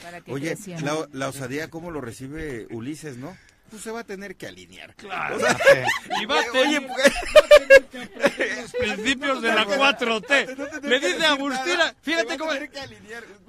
[0.02, 3.36] Para que Oye, la, la osadía, ¿cómo lo recibe Ulises, no?
[3.70, 4.96] Pues se va a tener que alinear.
[4.96, 5.36] Claro.
[5.36, 5.58] O sea,
[6.22, 7.14] Y va a Oye, tener, pues-
[7.58, 10.58] los principios de la 4T.
[10.58, 12.52] No te tengo Le que dice Agustina, fíjate cómo...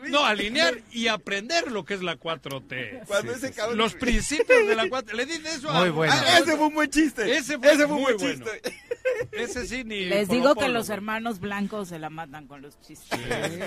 [0.09, 3.05] No, alinear y aprender lo que es la 4T.
[3.07, 3.79] Cuando ese cabrón...
[3.79, 5.13] Los principios de la 4T.
[5.13, 6.15] Le dice eso a Muy bueno.
[6.17, 7.37] Ah, ese fue un buen chiste.
[7.37, 8.45] Ese fue un muy buen bueno.
[8.45, 8.75] chiste.
[9.33, 10.05] Ese sí ni...
[10.05, 13.19] Les digo que los hermanos blancos se la matan con los chistes.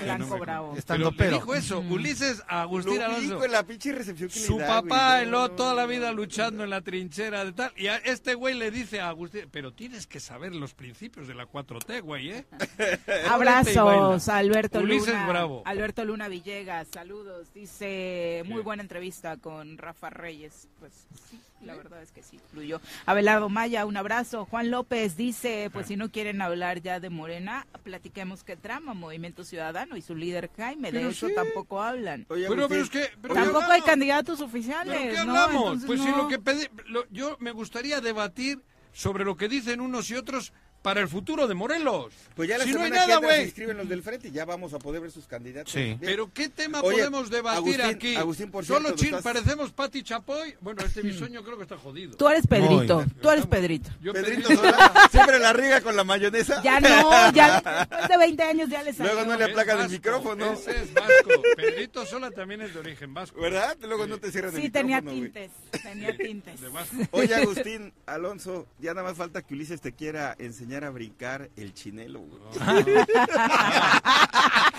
[0.04, 0.74] Blanco bravo.
[0.76, 3.46] Estando Pero dijo eso, Ulises a Agustín Lo Alonso.
[3.48, 7.52] la pinche recepción que Su papá, el toda la vida luchando en la trinchera de
[7.52, 7.72] tal.
[7.76, 11.34] Y a este güey le dice a Agustín, pero tienes que saber los principios de
[11.34, 12.44] la 4T, güey, ¿eh?
[13.30, 15.28] Abrazos Alberto Ulises Luna.
[15.28, 15.62] Bravo.
[15.64, 17.52] Alberto Luna Villegas, saludos.
[17.54, 20.68] Dice, muy buena entrevista con Rafa Reyes.
[20.80, 20.92] Pues
[21.30, 22.80] sí, la verdad es que sí, fluyó.
[23.06, 24.46] Abelardo Maya, un abrazo.
[24.46, 29.44] Juan López dice, pues si no quieren hablar ya de Morena, platiquemos que trama Movimiento
[29.44, 30.90] Ciudadano y su líder Jaime.
[30.92, 31.34] De Pero eso sí.
[31.34, 32.26] tampoco hablan.
[32.28, 33.10] Oye, Pero, pero es que...
[33.20, 34.96] pero Tampoco ¿qué hay candidatos oficiales.
[34.98, 35.36] ¿Pero qué ¿no?
[35.36, 35.62] hablamos?
[35.82, 36.16] Entonces, pues si no.
[36.16, 38.60] lo que pedí, lo- yo me gustaría debatir
[38.92, 40.52] sobre lo que dicen unos y otros
[40.82, 42.12] para el futuro de Morelos.
[42.34, 43.44] Pues ya la si no hay nada, güey.
[43.44, 45.72] inscriben los del frente y ya vamos a poder ver sus candidatos.
[45.72, 45.96] Sí.
[46.00, 48.16] Pero ¿qué tema Oye, podemos debatir Agustín- aquí?
[48.16, 50.56] Agustín, por Solo cierto, chin, estás- parecemos Pati Chapoy.
[50.60, 52.16] Bueno, este bisoño creo que está jodido.
[52.16, 53.06] Tú eres Pedrito, Muy.
[53.20, 53.90] tú eres Pedrito.
[54.00, 56.62] Yo Pedrito Sola siempre la riega con la mayonesa.
[56.62, 59.12] Ya no, ya después de 20 años ya le salió.
[59.12, 60.52] Luego no le aplacan el micrófono.
[60.52, 61.42] Ese es vasco.
[61.56, 63.40] Pedrito Sola también es de origen vasco.
[63.40, 63.76] ¿Verdad?
[63.82, 65.32] Luego no te cierran el Sí, tenía micrófono, güey.
[65.32, 66.60] tintes, tenía tintes.
[66.60, 66.96] De vasco.
[67.12, 71.72] Oye, Agustín Alonso, ya nada más falta que Ulises te quiera enseñar a brincar el
[71.74, 72.40] chinelo, güey.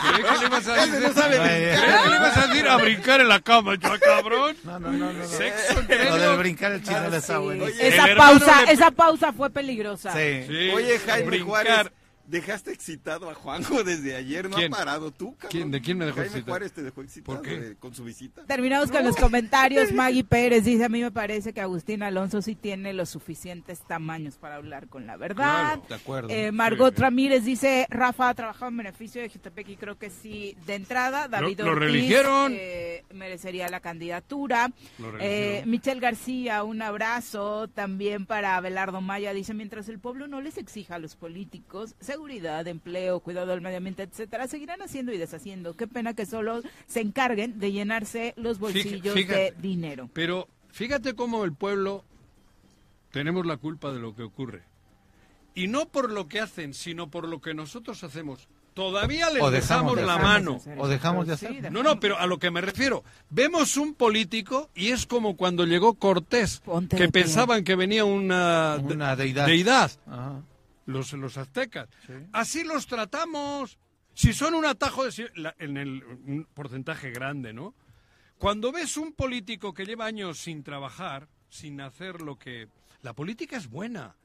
[0.03, 1.79] Creí que le ibas a decir, no sabe Ay, brincar.
[1.85, 4.55] creí que le ibas a decir a brincar en la cama, yo cabrón.
[4.63, 5.13] No, no, no, no.
[5.13, 5.25] no.
[5.27, 7.65] Sexo Lo entre brincar el chino está bueno.
[7.67, 10.11] Esa pausa, de- esa pausa fue peligrosa.
[10.13, 10.43] Sí.
[10.47, 11.47] Sí, Oye, Jaime brincar.
[11.47, 11.91] Juárez,
[12.27, 14.73] dejaste excitado a Juanjo desde ayer, no ¿Quién?
[14.73, 15.49] ha parado tú, cabrón.
[15.51, 15.71] ¿Quién?
[15.71, 16.51] ¿De quién me dejó Jaime excitado?
[16.53, 17.59] Juárez te dejó excitado ¿Por qué?
[17.59, 18.45] de- con su visita.
[18.45, 19.91] Terminamos con los comentarios.
[19.93, 24.37] Maggie Pérez dice, a mí me parece que Agustín Alonso sí tiene los suficientes tamaños
[24.37, 25.35] para hablar con la verdad.
[25.75, 26.29] Claro, De acuerdo.
[26.29, 27.01] Eh, Margot Sí.
[27.01, 31.27] Ramírez dice, Rafa ha trabajado en beneficio de Jutepec y creo que sí, de entrada,
[31.27, 32.53] David lo Ortiz religieron.
[32.55, 34.71] eh, merecería la candidatura.
[34.99, 35.63] Lo Eh.
[35.65, 39.33] Michelle García, un abrazo también para Abelardo Maya.
[39.33, 43.77] Dice, mientras el pueblo no les exija a los políticos seguridad, empleo, cuidado del medio
[43.77, 45.75] ambiente, etcétera, seguirán haciendo y deshaciendo.
[45.75, 49.53] Qué pena que solo se encarguen de llenarse los bolsillos fíjate.
[49.53, 50.09] de dinero.
[50.13, 52.03] Pero fíjate cómo el pueblo
[53.11, 54.63] tenemos la culpa de lo que ocurre.
[55.55, 58.47] Y no por lo que hacen, sino por lo que nosotros hacemos.
[58.73, 60.59] Todavía les O dejamos de la mano.
[60.79, 61.71] O dejamos de hacer.
[61.71, 65.65] No, no, pero a lo que me refiero, vemos un político y es como cuando
[65.65, 67.21] llegó Cortés, Ponte que pie.
[67.23, 69.45] pensaban que venía una, Una deidad.
[69.45, 70.41] deidad, Ajá.
[70.85, 71.89] Los, los aztecas.
[72.07, 72.13] Sí.
[72.31, 73.77] Así los tratamos.
[74.13, 77.73] Si son un atajo de, la- en el un porcentaje grande, ¿no?
[78.37, 82.67] Cuando ves un político que lleva años sin trabajar, sin hacer lo que...
[83.01, 84.15] La política es buena.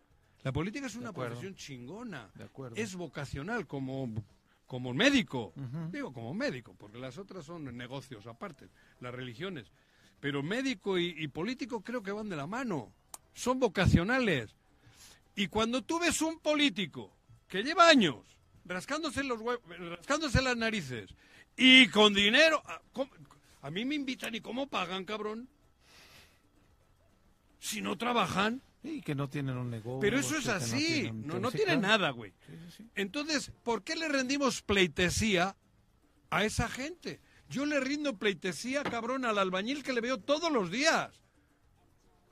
[0.43, 2.31] La política es una profesión chingona.
[2.35, 2.77] De acuerdo.
[2.77, 4.09] Es vocacional como,
[4.67, 5.53] como médico.
[5.91, 8.69] Digo, como médico, porque las otras son negocios aparte,
[9.01, 9.71] las religiones.
[10.21, 12.93] Pero médico y, y político creo que van de la mano.
[13.35, 14.55] Son vocacionales.
[15.39, 17.15] Y cuando tú ves un político
[17.47, 18.17] que lleva años
[18.65, 19.61] rascándose, los hue-
[19.97, 21.15] rascándose las narices
[21.57, 22.61] y con dinero...
[22.67, 23.11] a- ¿cómo?
[23.63, 25.49] A mí me invitan y cómo pagan, cabrón.
[27.61, 28.63] Si no trabajan.
[28.83, 30.01] Y que no tienen un negocio.
[30.01, 30.85] Pero eso es no así.
[30.87, 32.33] tienen- No, no tiene nada, güey.
[32.97, 35.57] Entonces, ¿por qué le rendimos pleitesía
[36.31, 37.21] a esa gente?
[37.49, 41.21] Yo le rindo pleitesía, cabrón, al albañil que le veo todos los días.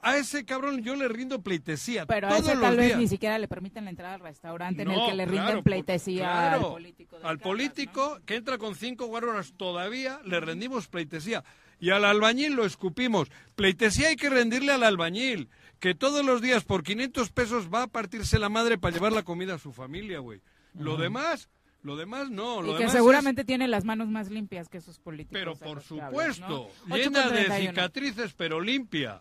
[0.01, 2.99] A ese cabrón yo le rindo pleitesía Pero a todos ese los tal vez días.
[2.99, 6.23] ni siquiera le permiten la entrada al restaurante en el que le rinden claro, pleitesía
[6.23, 6.67] claro.
[6.67, 7.19] al político.
[7.23, 11.43] Al político que entra con cinco guardoras todavía le rendimos pleitesía.
[11.81, 13.29] Y al albañil lo escupimos.
[13.55, 15.49] Pleitesía hay que rendirle al albañil,
[15.81, 19.25] que todos los días por 500 pesos va a partirse la madre para llevar la
[19.25, 20.41] comida a su familia, güey.
[20.75, 21.51] Lo demás,
[21.83, 22.63] lo demás no.
[22.63, 25.39] Lo Y que demás seguramente tiene las manos más limpias que esos políticos.
[25.39, 27.69] Pero por supuesto, llena de 8:31.
[27.69, 29.21] cicatrices, pero limpia.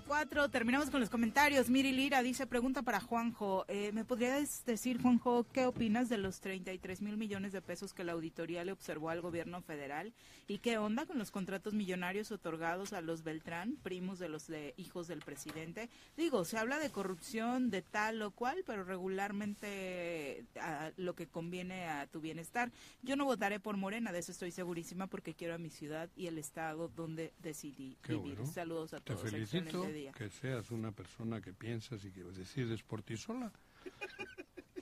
[0.00, 1.68] Ocho con 34, terminamos con los comentarios.
[1.68, 6.40] Miri Lira dice, pregunta para Juanjo, eh, ¿me podrías decir, Juanjo, qué opinas de los
[6.40, 10.12] 33 mil millones de pesos que la auditoría le observó al gobierno federal?
[10.48, 14.74] ¿Y qué onda con los contratos millonarios otorgados a los Beltrán, primos de los de
[14.76, 15.88] hijos del presidente?
[16.16, 21.84] Digo, se habla de corrupción de tal o cual, pero regularmente a lo que conviene
[21.86, 22.70] a tu bienestar.
[23.02, 26.26] Yo no votaré por Morena, de eso estoy segurísima, porque quiero a mi ciudad y
[26.26, 28.36] el estado donde decidí Qué vivir.
[28.36, 28.52] bueno.
[28.52, 29.30] Saludos a Te todos.
[29.30, 30.12] felicito Día.
[30.12, 33.50] que seas una persona que piensas y que decides por ti sola.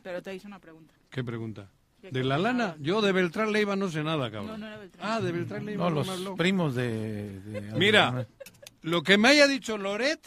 [0.02, 0.94] Pero te hice una pregunta.
[1.10, 1.68] ¿Qué pregunta?
[2.00, 2.76] ¿Qué ¿De la lana?
[2.78, 4.52] Yo de Beltrán Leiva no sé nada, cabrón.
[4.52, 5.06] No, no era Beltrán.
[5.10, 7.40] Ah, de Beltrán Leiva No, no, los primos de...
[7.40, 8.26] de- Mira,
[8.82, 10.20] lo que me haya dicho Loret,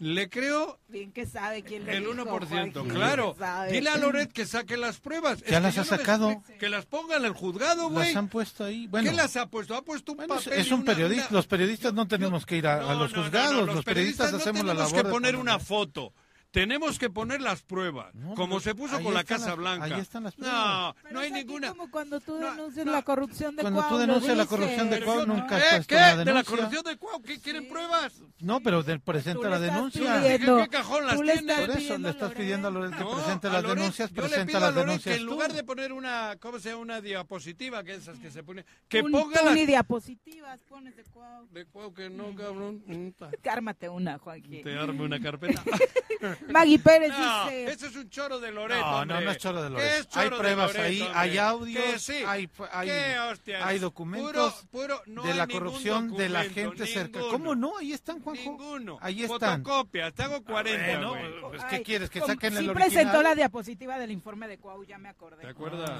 [0.00, 2.72] le creo Bien que sabe quién le el dijo, 1%.
[2.72, 3.36] Joaquín, Claro.
[3.70, 5.40] Dile a Loret que saque las pruebas.
[5.48, 6.30] Ya Es las que ha me sacado.
[6.30, 6.58] explico.
[6.60, 8.06] Que las ponga en el juzgado, güey.
[8.08, 8.86] Las han puesto ahí.
[8.86, 9.74] Bueno, ¿Qué las ha puesto?
[9.76, 11.26] Ha puesto un bueno, es- papel es un periodista.
[11.30, 13.66] una- Los periodistas no tenemos que ir a, a No, los no, no, juzgados.
[13.66, 16.12] no, los, periodistas no hacemos la tenemos labor que de poner poner- una foto.
[16.54, 19.84] Tenemos que poner las pruebas, como pero se puso con la Casa las- Blanca.
[19.86, 20.94] ahí están las no, pruebas.
[21.12, 21.68] no hay ninguna.
[21.70, 24.96] Como cuando tú denuncias la corrupción de Cuando tú Cuau, lo denuncias la corrupción de
[24.98, 25.84] Pero Cuau, nunca ¿Eh?
[25.84, 25.96] ¿Qué?
[25.96, 27.20] una ¿De la corrupción de Cuau?
[27.22, 28.12] ¿Qué quieren pruebas?
[28.38, 30.00] No, pero de- presenta Tú la denuncia.
[30.22, 31.40] pidiendo- ¿En qué cajón las tú tiene?
[31.40, 33.76] estás Por eso pidiendo le a estás pidiendo a Loret que No, presente las Loret,
[33.78, 35.32] denuncias, yo le presenta pido a las denuncias que en tú.
[35.32, 36.82] lugar de poner una, ¿cómo se llama?
[36.82, 39.54] Una diapositiva, que esas que se pone, que ponga tú las...
[39.56, 41.48] ni diapositivas pones de Cuau.
[41.50, 42.78] De Cuau que no, cabrón.
[42.86, 43.30] Puta.
[43.42, 44.62] Cármate una, Joaquín.
[44.62, 45.60] Te arme una carpeta.
[46.48, 47.64] Maggie Pérez No, dice...
[47.72, 49.14] ese es un choro de Loret, No, hombre.
[49.14, 50.00] no, no es choro de ¿Qué Loret.
[50.00, 51.18] es choro Hay de pruebas Loret, ahí, hombre?
[51.18, 52.12] hay audios, Que sí.
[52.26, 53.62] hay, hay, ¿Qué hostias?
[53.64, 57.18] hay documentos Puro- puro- no de hay la corrupción de la gente cerca.
[57.18, 57.32] ninguno.
[57.38, 57.78] ¿Cómo no?
[57.78, 58.42] Ahí están, Juanjo.
[58.42, 58.98] Ninguno.
[59.00, 59.62] Ahí están.
[59.64, 61.40] Fotocopias, te hago 40, Bueno, güey.
[61.50, 62.10] pues, ¿qué Ay, quieres?
[62.10, 62.74] ¿Que saquen sí el original?
[62.74, 65.42] presentó la diapositiva del informe de Cuau, ya me acordé.
[65.42, 65.90] ¿Te acuerdas?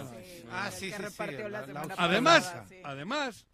[0.52, 1.24] Ah, sí, que sí, sí,
[1.96, 2.54] Además,
[2.84, 3.46] además,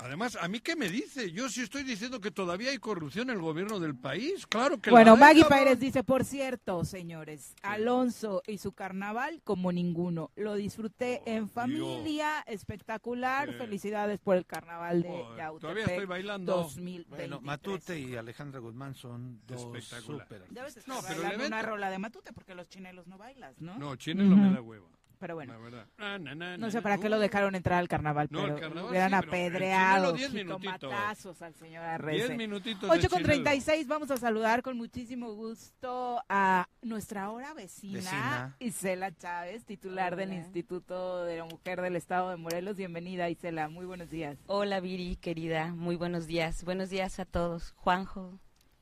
[0.00, 1.30] además, ¿a mí qué me dice?
[1.32, 4.46] Yo sí estoy diciendo que todavía hay corrupción en el gobierno del país.
[4.46, 5.58] Claro que la Bueno, hay, Maggie cabrón.
[5.58, 10.30] Pérez dice, por cierto, señores, Alonso y su carnaval como ninguno.
[10.36, 13.50] Lo disfruté en familia, espectacular.
[13.50, 13.54] Sí.
[13.58, 16.56] Felicidades por el carnaval de Joder, Yautepec todavía estoy bailando.
[16.56, 17.08] 2023.
[17.28, 20.26] Bueno, Matute y Alejandra Guzmán son dos Espectacular.
[20.26, 20.48] súper.
[20.50, 23.78] Debes estar No, pero bailando una rola de Matute porque los chinelos no bailas, ¿no?
[23.78, 24.54] No, Chinelo me Ujú.
[24.54, 24.86] da hueva.
[25.20, 25.52] Pero bueno.
[25.98, 28.60] Ah, na, na, No sé para qué lo dejaron entrar al carnaval, No, el pero
[28.60, 32.24] carnaval hubieran sí, apedreado, jitomatazos al señor Arrece.
[32.24, 33.42] Diez minutitos de 8 con chinelo.
[33.42, 38.56] 36, vamos a saludar con muchísimo gusto a nuestra ahora vecina, Vecina.
[38.60, 40.30] Isela Chávez, titular del.
[40.32, 42.78] Instituto de la Mujer del Estado de Morelos.
[42.78, 44.38] Bienvenida, Isela, muy buenos días.
[44.46, 46.64] Hola Viri, querida, muy buenos días.
[46.64, 47.72] Buenos días a todos.
[47.76, 48.38] Juanjo,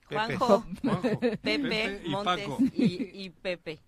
[0.09, 0.36] Pepe.
[0.36, 2.59] Juanjo, Juanjo, Pepe, Pepe y Montes Paco.
[2.74, 3.81] y, y Pepe.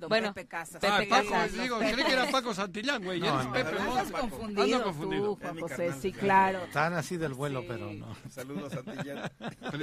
[0.00, 0.82] Don Bueno, Pepe Casas.
[0.82, 1.92] Ah, Paco, Casas, digo, Pepe.
[1.92, 3.20] creí que era Paco Santillán, güey.
[3.20, 3.86] No, eres no, Pepe Montes.
[3.86, 5.24] Andas Ando confundido, confundido.
[5.26, 6.64] tú, Juan José, carnal, sí, claro.
[6.64, 7.66] Están así del vuelo, Sí.
[7.68, 8.16] pero no.
[8.30, 9.30] Saludos a Santillán.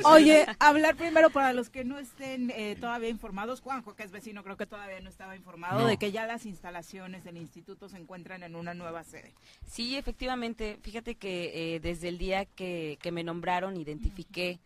[0.05, 4.43] Oye, hablar primero para los que no estén eh, todavía informados, Juanjo, que es vecino,
[4.43, 5.87] creo que todavía no estaba informado No.
[5.87, 9.33] de que ya las instalaciones del instituto se encuentran en una nueva sede.
[9.65, 14.59] Sí, efectivamente, fíjate que eh, desde el día que, que me nombraron identifiqué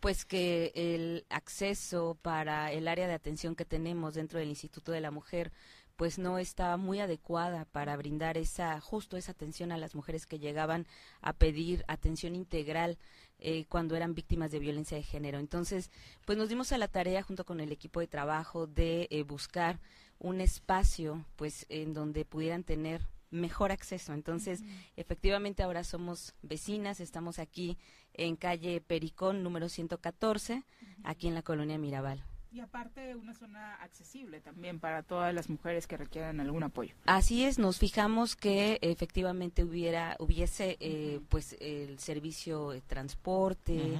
[0.00, 5.00] pues que el acceso para el área de atención que tenemos dentro del Instituto de
[5.00, 5.52] la Mujer
[5.96, 10.38] pues no estaba muy adecuada para brindar esa justo esa atención a las mujeres que
[10.38, 10.86] llegaban
[11.22, 12.98] a pedir atención integral
[13.38, 15.38] eh, cuando eran víctimas de violencia de género.
[15.38, 15.90] Entonces,
[16.24, 19.80] pues nos dimos a la tarea junto con el equipo de trabajo de eh, buscar
[20.18, 24.14] un espacio, pues, en donde pudieran tener mejor acceso.
[24.14, 24.62] Entonces,
[24.96, 27.76] efectivamente ahora somos vecinas, estamos aquí
[28.16, 30.64] en calle Pericón número 114,
[31.04, 32.24] aquí en la colonia Mirabal.
[32.56, 36.94] Y aparte una zona accesible también para todas las mujeres que requieran algún apoyo.
[37.04, 43.98] Así es, nos fijamos que efectivamente hubiera hubiese eh, pues el servicio de transporte.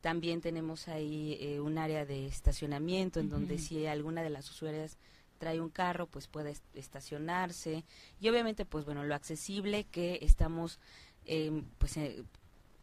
[0.00, 4.96] También tenemos ahí eh, un área de estacionamiento en donde si alguna de las usuarias
[5.38, 7.84] trae un carro, pues puede estacionarse.
[8.20, 10.78] Y obviamente, pues bueno, lo accesible que estamos
[11.24, 12.24] em, pues eh,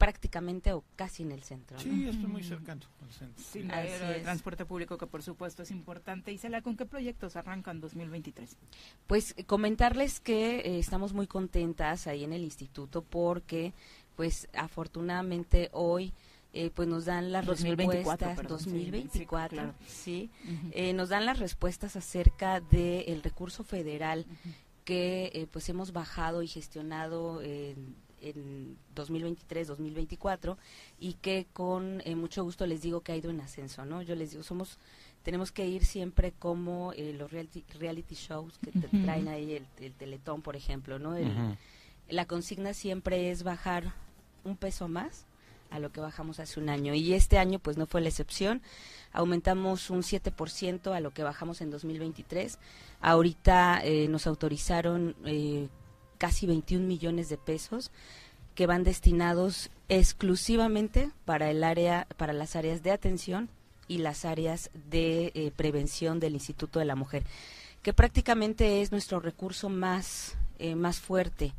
[0.05, 1.79] prácticamente o casi en el centro.
[1.79, 3.43] Sí, estoy muy cercano al centro.
[3.43, 6.31] Sí, el transporte público que por supuesto es importante.
[6.31, 8.55] Isela, ¿con qué proyectos arrancan 2023?
[9.07, 13.73] Pues comentarles que eh, estamos muy contentas ahí en el instituto porque
[14.15, 16.13] pues afortunadamente hoy
[16.53, 20.29] eh, pues nos dan las 2024, respuestas 2024 sí,
[20.71, 24.27] eh, nos dan las respuestas acerca del recurso federal
[24.85, 27.41] que pues hemos bajado y gestionado
[28.29, 30.57] en en 2023-2024
[30.99, 34.01] y que con eh, mucho gusto les digo que ha ido en ascenso, ¿no?
[34.01, 34.77] Yo les digo, somos
[35.23, 37.63] tenemos que ir siempre como eh, los reality,
[38.15, 41.15] shows que te traen ahí el, Teletón, por ejemplo, ¿no?
[42.09, 43.93] La consigna siempre es bajar
[44.43, 45.25] un peso más
[45.71, 48.61] a lo que bajamos hace un año y este año pues no fue la excepción.
[49.11, 52.59] Aumentamos un 7% a lo que bajamos en 2023.
[53.01, 55.15] Ahorita eh, nos autorizaron
[56.17, 57.91] casi 21 millones de pesos
[58.55, 63.49] que van destinados exclusivamente para el área para las áreas de atención
[63.87, 67.23] y las áreas de eh, prevención del Instituto de la Mujer,
[67.83, 71.53] que prácticamente es nuestro recurso más eh, más fuerte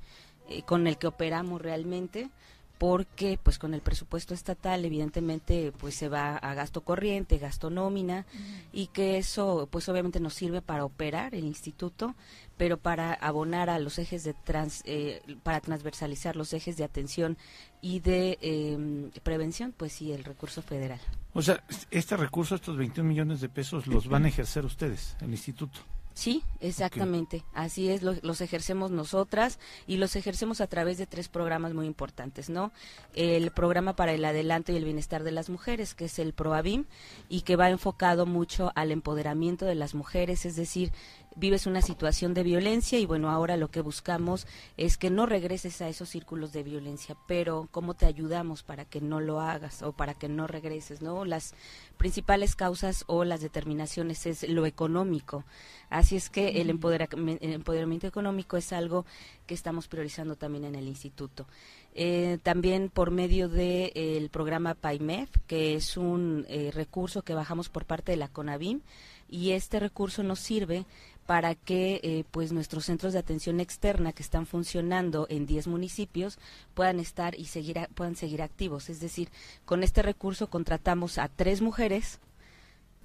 [0.48, 2.30] eh, con el que operamos realmente
[2.78, 8.26] porque pues con el presupuesto estatal evidentemente pues se va a gasto corriente, gasto nómina
[8.72, 12.14] y que eso pues obviamente nos sirve para operar el instituto,
[12.56, 17.38] pero para abonar a los ejes de trans, eh, para transversalizar los ejes de atención
[17.80, 21.00] y de em, prevención, pues sí, el recurso federal.
[21.32, 25.30] O sea, este recurso, estos 21 millones de pesos, los van a ejercer ustedes, el
[25.30, 25.80] instituto.
[26.16, 27.44] Sí, exactamente.
[27.52, 32.48] Así es, los ejercemos nosotras y los ejercemos a través de tres programas muy importantes,
[32.48, 32.72] ¿no?
[33.14, 36.86] El programa para el adelanto y el bienestar de las mujeres, que es el PROABIM,
[37.28, 40.90] y que va enfocado mucho al empoderamiento de las mujeres, es decir,
[41.36, 44.46] vives una situación de violencia y bueno, ahora lo que buscamos
[44.78, 49.02] es que no regreses a esos círculos de violencia, pero cómo te ayudamos para que
[49.02, 51.26] no lo hagas o para que no regreses, ¿no?
[51.26, 51.54] Las
[51.96, 55.44] principales causas o las determinaciones es lo económico.
[55.88, 59.06] Así es que el, empoderamiento económico es algo
[59.46, 61.46] que estamos priorizando también en el instituto.
[61.94, 67.34] Eh, también por medio del de, el programa PAIMEF, que es un eh, recurso que
[67.34, 68.80] bajamos por parte de la CONAVIM,
[69.28, 70.84] y este recurso nos sirve
[71.26, 76.38] para que eh, pues nuestros centros de atención externa que están funcionando en 10 municipios
[76.74, 78.88] puedan estar y seguir puedan seguir activos.
[78.88, 79.28] Es decir
[79.64, 82.20] con este recurso contratamos a tres mujeres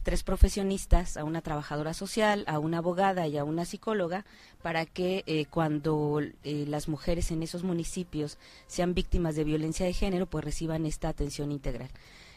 [0.03, 4.25] tres profesionistas a una trabajadora social a una abogada y a una psicóloga
[4.61, 8.37] para que eh, cuando eh, las mujeres en esos municipios
[8.67, 11.89] sean víctimas de violencia de género pues reciban esta atención integral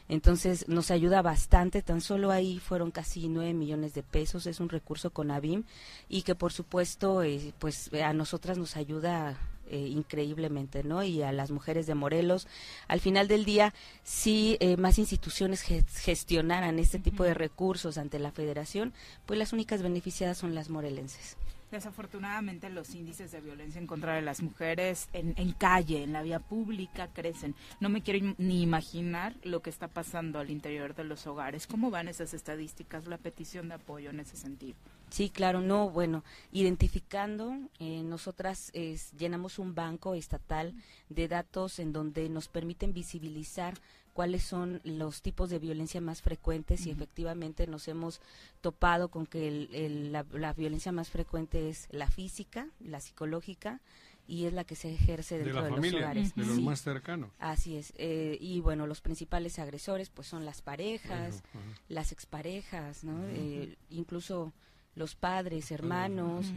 [0.09, 4.69] entonces nos ayuda bastante, tan solo ahí fueron casi nueve millones de pesos, es un
[4.69, 5.65] recurso con ABIM
[6.09, 9.39] y que por supuesto eh, pues a nosotras nos ayuda
[9.71, 11.03] eh, increíblemente, ¿no?
[11.03, 12.47] Y a las mujeres de Morelos.
[12.87, 13.73] Al final del día,
[14.03, 18.93] si eh, más instituciones gestionaran este tipo de recursos ante la federación,
[19.25, 21.39] pues las únicas beneficiadas son las morelenses.
[21.75, 26.23] Desafortunadamente los índices de violencia en contra de las mujeres en, en, calle, en la
[26.23, 27.57] vía pública, crecen.
[27.81, 31.67] No me quiero ni imaginar lo que está pasando al interior de los hogares.
[31.67, 34.77] ¿Cómo van esas estadísticas, la petición de apoyo en ese sentido?
[35.11, 36.23] Sí, claro, no, bueno,
[36.53, 38.71] identificando, eh, nosotras
[39.19, 40.75] llenamos un banco estatal
[41.09, 43.75] de datos en donde nos permiten visibilizar
[44.15, 48.21] cuáles son los tipos de violencia más frecuentes y efectivamente nos hemos
[48.61, 49.69] topado con que
[50.11, 53.81] la, violencia más frecuente es la física, la psicológica
[54.27, 56.35] y es la que se ejerce dentro de, los hogares.
[56.35, 57.31] De los más cercanos.
[57.41, 57.93] Así es.
[57.97, 61.43] Eh, y bueno, los principales agresores pues son las parejas,
[61.89, 63.21] las exparejas, ¿no?
[63.27, 64.53] Eh, incluso
[64.95, 66.53] los padres, hermanos,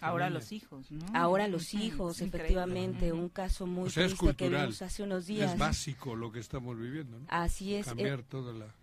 [0.00, 1.06] ahora los hijos, ¿no?
[1.14, 5.52] Ahora los hijos, efectivamente, un caso muy triste que vimos hace unos días.
[5.52, 7.26] Es básico lo que estamos viviendo, ¿no?
[7.28, 7.86] Así es.
[7.86, 8.74] Cambiar eh, toda la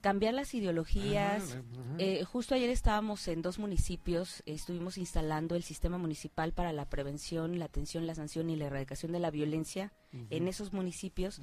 [0.00, 1.52] cambiar las ideologías.
[1.52, 1.94] Ajá, ajá.
[1.98, 6.88] Eh, justo ayer estábamos en dos municipios, eh, estuvimos instalando el sistema municipal para la
[6.88, 9.92] prevención, la atención, la sanción y la erradicación de la violencia
[10.30, 11.42] en esos municipios.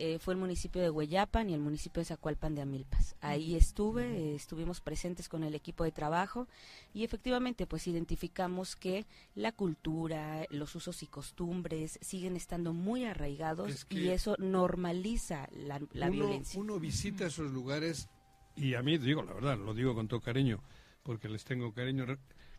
[0.00, 3.16] Eh, fue el municipio de Hueyapan y el municipio de Zacualpan de Amilpas.
[3.20, 6.46] Ahí estuve, eh, estuvimos presentes con el equipo de trabajo
[6.94, 13.72] y efectivamente pues identificamos que la cultura, los usos y costumbres siguen estando muy arraigados
[13.72, 16.60] Es y eso normaliza la, la uno, violencia.
[16.60, 18.08] uno visita esos lugares
[18.54, 20.62] y a mí, digo la verdad, lo digo con todo cariño,
[21.02, 22.06] porque les tengo cariño.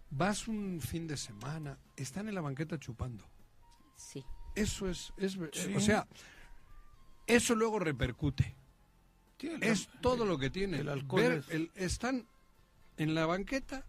[0.10, 3.24] Vas un fin de semana, están en la banqueta chupando.
[3.96, 4.26] Sí.
[4.56, 5.74] Eso es, es Sí.
[5.74, 6.06] o sea,
[7.30, 8.56] eso luego repercute.
[9.40, 10.80] Sí, el- es todo lo que tiene.
[10.80, 12.28] el alcohol Ver es- el- están
[12.98, 13.86] en la banqueta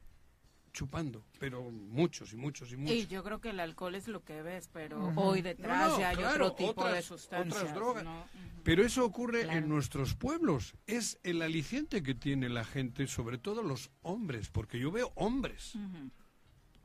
[0.72, 2.94] chupando, pero muchos y muchos y muchos.
[2.96, 5.98] Y yo creo que el alcohol es lo que ves, pero hoy detrás No, no,
[5.98, 7.56] ya hay claro, otro tipo de sustancias.
[7.56, 8.04] otras drogas.
[8.04, 8.24] ¿no?
[8.62, 9.58] Pero eso ocurre Claro.
[9.58, 10.74] en nuestros pueblos.
[10.86, 15.72] Es el aliciente que tiene la gente, sobre todo los hombres, porque yo veo hombres.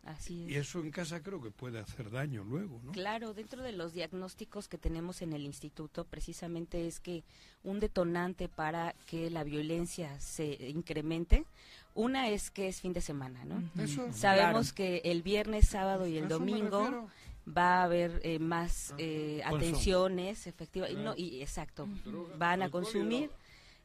[0.06, 0.52] Así es.
[0.52, 2.92] Y eso en casa creo que puede hacer daño luego, ¿no?
[2.92, 7.24] Claro, dentro de los diagnósticos que tenemos en el instituto, precisamente es que
[7.64, 11.46] un detonante para que la violencia se incremente,
[11.96, 13.64] una es que es fin de semana, ¿no?
[13.82, 14.76] Eso, Sabemos claro.
[14.76, 17.10] que el viernes, sábado y el eso domingo
[17.48, 21.16] va a haber eh, más eh, atenciones, efectivamente, Claro.
[21.16, 23.32] no, y exacto, Droga, van a consumir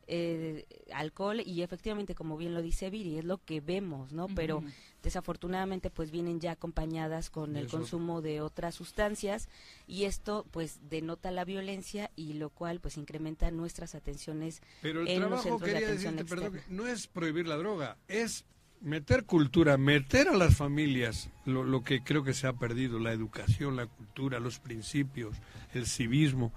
[0.07, 4.63] eh, alcohol y efectivamente como bien lo dice Viri es lo que vemos no pero.
[5.03, 9.49] Desafortunadamente pues vienen ya acompañadas con el eso- consumo de otras sustancias
[9.87, 15.09] y esto pues denota la violencia y lo cual pues incrementa nuestras atenciones Pero el
[15.09, 18.45] en los trabajo, centros de quería atención decirte, perdón, no es prohibir la droga, es
[18.81, 23.13] meter cultura, meter a las familias lo, lo que creo que se ha perdido, la
[23.13, 25.37] educación, la cultura, los principios,
[25.75, 26.53] el civismo.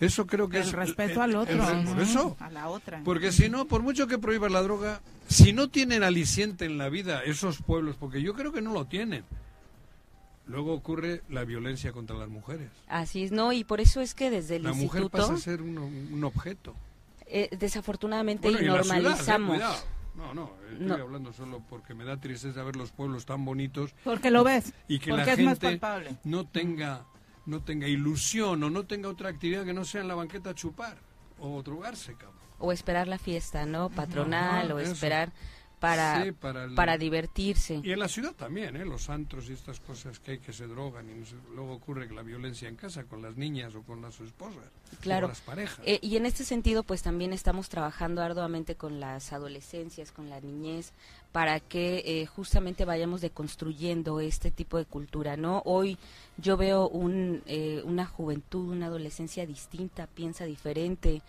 [0.00, 0.72] Eso creo que El es...
[0.72, 1.92] respeto al otro, el- ¿no?
[1.94, 2.36] Por eso.
[2.40, 3.00] A la otra.
[3.04, 6.88] Porque si no, por mucho que prohíbas la droga, si no tienen aliciente en la
[6.88, 9.24] vida esos pueblos, porque yo creo que no lo tienen,
[10.46, 12.70] luego ocurre la violencia contra las mujeres.
[12.88, 15.36] así es no y por eso es que desde el La mujer instituto pasa a
[15.38, 16.74] ser un, un objeto.
[17.26, 19.58] eh, desafortunadamente Bueno, y la ciudad, eh, normalizamos.
[20.16, 20.94] No, no, estoy No.
[20.94, 23.94] hablando solo porque me da tristeza ver los pueblos tan bonitos.
[24.02, 26.16] Porque lo ves, Y que porque la es más gente palpable.
[26.24, 27.04] no tenga,
[27.48, 30.96] no tenga ilusión o no tenga otra actividad que no sea en la banqueta chupar
[31.40, 32.38] o drogarse, cabrón.
[32.60, 34.92] o esperar la fiesta no patronal o eso.
[34.92, 35.32] esperar
[35.80, 38.84] para Sí, para el- para divertirse Y en la ciudad también, ¿eh?
[38.84, 42.14] Los antros y estas cosas que hay que se drogan y no luego ocurre que
[42.14, 44.64] la violencia en casa con las niñas o con las esposas.
[45.00, 45.28] Claro.
[45.28, 45.78] con las parejas.
[45.86, 50.40] Eh, y en este sentido, pues también estamos trabajando arduamente con las adolescencias, con la
[50.40, 50.92] niñez,
[51.32, 55.62] para que eh, justamente vayamos deconstruyendo este tipo de cultura, ¿no?
[55.66, 55.98] Hoy
[56.38, 61.22] yo veo un, eh, una juventud, una adolescencia distinta, piensa diferente.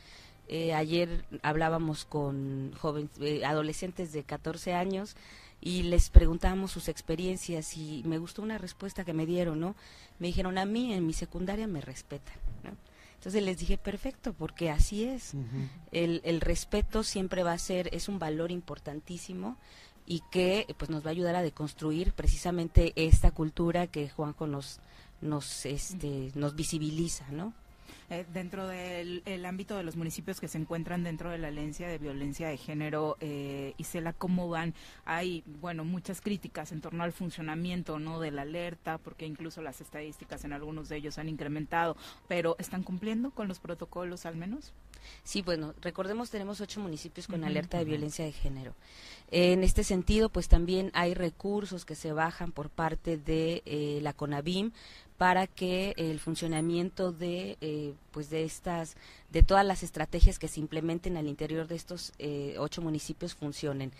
[0.47, 5.15] Eh, ayer hablábamos con jóvenes, eh, adolescentes de 14 años
[5.61, 9.75] y les preguntábamos sus experiencias y me gustó una respuesta que me dieron, ¿no?
[10.17, 12.71] Me dijeron, a mí en mi secundaria me respetan, ¿no?
[13.15, 15.33] Entonces les dije, perfecto, porque así es.
[15.91, 19.57] el, el respeto siempre va a ser, es un valor importantísimo
[20.09, 24.79] y que pues nos va a ayudar a deconstruir precisamente esta cultura que Juanjo nos,
[25.21, 27.53] nos, este, nos visibiliza, ¿no?
[28.11, 31.87] Eh, dentro del el ámbito de los municipios que se encuentran dentro de la lencia
[31.87, 34.73] de violencia de género, eh, Isela, ¿cómo van?
[35.05, 38.19] Hay, bueno, muchas críticas en torno al funcionamiento, ¿no?
[38.19, 41.95] De la alerta, porque incluso las estadísticas en algunos de ellos han incrementado,
[42.27, 44.73] pero ¿están cumpliendo con los protocolos al menos?
[45.23, 48.73] Sí, bueno, recordemos tenemos ocho municipios con alerta de violencia de género.
[49.31, 54.13] En este sentido, pues también hay recursos que se bajan por parte de eh, la
[54.13, 54.71] CONAVIM
[55.19, 58.95] para que el funcionamiento de eh, pues de estas
[59.33, 63.91] de todas las estrategias que se implementen al interior de estos eh, ocho municipios funcionen.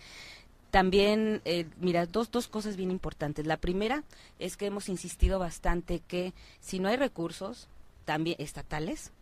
[0.70, 3.44] También, eh, mira, dos, dos cosas bien importantes.
[3.46, 4.02] La primera
[4.38, 7.68] es que hemos insistido bastante que si no hay recursos,
[8.06, 9.12] también estatales,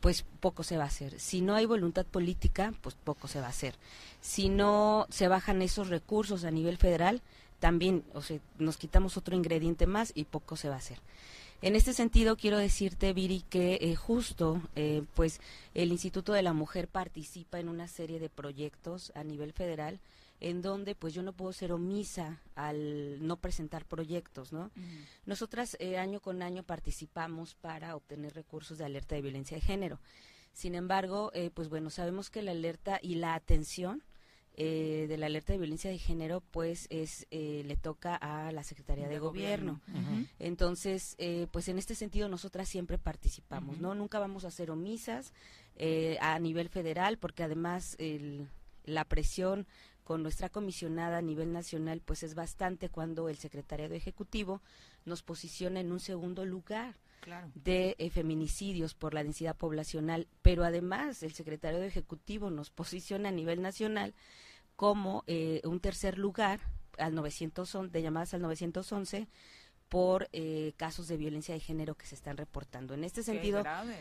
[0.00, 1.20] pues poco se va a hacer.
[1.20, 3.74] Si no hay voluntad política, pues poco se va a hacer.
[4.22, 7.20] Si no se bajan esos recursos a nivel federal,
[7.58, 10.98] también, o sea, nos quitamos otro ingrediente más y poco se va a hacer.
[11.62, 15.40] En este sentido, quiero decirte, Viri, que eh, justo, eh, pues,
[15.74, 20.00] el Instituto de la Mujer participa en una serie de proyectos a nivel federal
[20.40, 24.70] en donde pues yo no puedo ser omisa al no presentar proyectos, ¿no?
[25.24, 29.98] Nosotras eh, año con año participamos para obtener recursos de alerta de violencia de género.
[30.52, 34.02] Sin embargo, eh, pues bueno, sabemos que la alerta y la atención
[34.58, 38.62] eh, de la alerta de violencia de género, pues es eh, le toca a la
[38.62, 39.80] Secretaría de, Gobierno.
[40.38, 43.94] Entonces, eh, pues en este sentido nosotras siempre participamos, ¿no?
[43.94, 45.32] Nunca vamos a ser omisas
[45.76, 48.48] eh, a nivel federal, porque además el,
[48.84, 49.66] la presión
[50.04, 54.62] con nuestra comisionada a nivel nacional, pues es bastante cuando el secretariado ejecutivo
[55.04, 57.50] nos posiciona en un segundo lugar Claro.
[57.56, 63.30] de eh, feminicidios por la densidad poblacional, pero además el secretario de Ejecutivo nos posiciona
[63.30, 64.14] a nivel nacional
[64.76, 66.60] como eh, un tercer lugar
[66.98, 69.28] al 911, de llamadas al 911
[69.88, 72.94] por eh, casos de violencia de género que se están reportando.
[72.94, 73.96] En este Qué sentido, grave.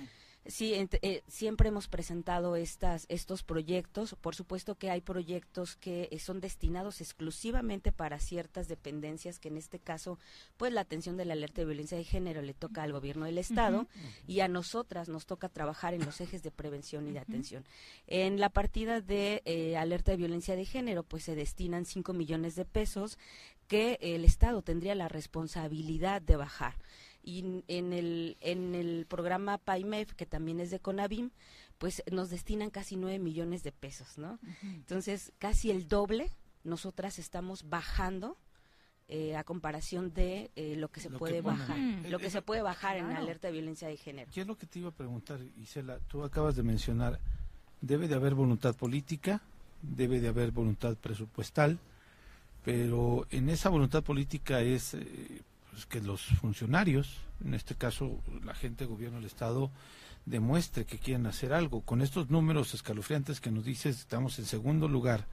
[0.48, 4.16] Sí, ent- eh, siempre hemos presentado estas, estos proyectos.
[4.22, 9.58] Por supuesto que hay proyectos que eh, son destinados exclusivamente para ciertas dependencias, que en
[9.58, 10.20] este caso,
[10.58, 13.40] pues la atención de la alerta de violencia de género le toca al gobierno del
[13.40, 13.88] Estado
[14.28, 17.66] y a nosotras nos toca trabajar en los ejes de prevención y de atención.
[18.06, 22.56] En la partida de eh, alerta de violencia de género, pues se destinan 5 millones
[22.56, 23.18] de pesos
[23.68, 26.76] que el Estado tendría la responsabilidad de bajar.
[27.28, 31.32] Y en el, en el programa PAIMEF, que también es de CONAVIM,
[31.80, 34.38] pues nos destinan casi 9 millones de pesos, ¿no?
[34.62, 36.30] Entonces, casi el doble
[36.64, 38.38] nosotras estamos bajando
[39.08, 42.08] eh, a comparación de eh, lo que se Lo puede bajar, Mm.
[42.10, 43.22] lo que se puede bajar en Claro.
[43.22, 44.32] alerta de violencia de género.
[44.34, 46.00] ¿Qué es lo que te iba a preguntar, Isela?
[46.08, 47.20] Tú acabas de mencionar,
[47.82, 49.42] debe de haber voluntad política,
[49.82, 51.78] debe de haber voluntad presupuestal,
[52.64, 55.42] pero en esa voluntad política es eh,
[55.76, 59.72] pues, que los funcionarios, en este caso la gente de gobierno del Estado,
[60.26, 61.82] demuestre que quieren hacer algo.
[61.82, 65.28] Con estos números escalofriantes que nos dices, estamos en segundo lugar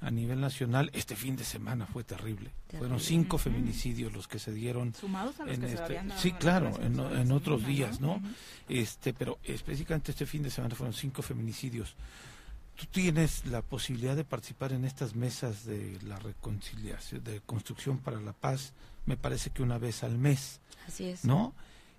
[0.00, 0.90] a nivel nacional.
[0.94, 2.52] Este fin de semana fue terrible.
[2.78, 4.94] Fueron cinco feminicidios los que se dieron.
[4.94, 8.22] Sumados a los en que se este- habían dado Sí, claro, en, otros días, ¿no?
[8.68, 11.96] Este, pero específicamente este fin de semana fueron cinco feminicidios.
[12.76, 18.20] Tú tienes la posibilidad de participar en estas mesas de la reconciliación, de construcción para
[18.20, 18.72] la paz,
[19.06, 20.60] me parece que una vez al mes.
[20.86, 21.24] Así es.
[21.24, 21.54] ¿No?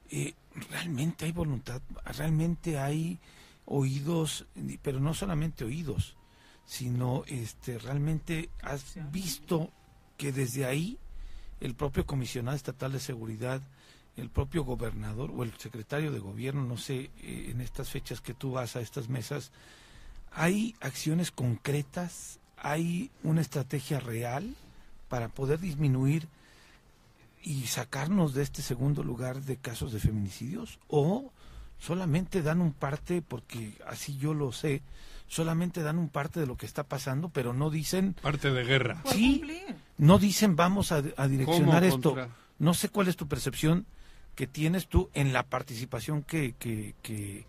[0.10, 0.34] Eh,
[0.70, 3.20] realmente hay voluntad, realmente hay
[3.66, 4.46] oídos,
[4.82, 6.18] pero no solamente oídos,
[6.66, 9.72] sino este realmente has visto
[10.18, 10.98] que desde ahí
[11.62, 13.62] el propio comisionado estatal de seguridad,
[14.18, 18.34] el propio gobernador o el secretario de gobierno, no sé, eh, en estas fechas que
[18.34, 19.52] tú vas a estas mesas,
[20.32, 24.56] hay acciones concretas, hay una estrategia real
[25.08, 26.28] para poder disminuir
[27.44, 31.32] y sacarnos de este segundo lugar de casos de feminicidios o
[31.80, 34.82] solamente dan un parte porque así yo lo sé
[35.28, 39.02] solamente dan un parte de lo que está pasando pero no dicen Parte de guerra.
[39.06, 39.44] sí
[39.98, 42.30] no dicen vamos a, a direccionar ¿Cómo esto contra?
[42.60, 43.86] no sé cuál es tu percepción
[44.36, 47.46] que tienes tú en la participación que, que, que,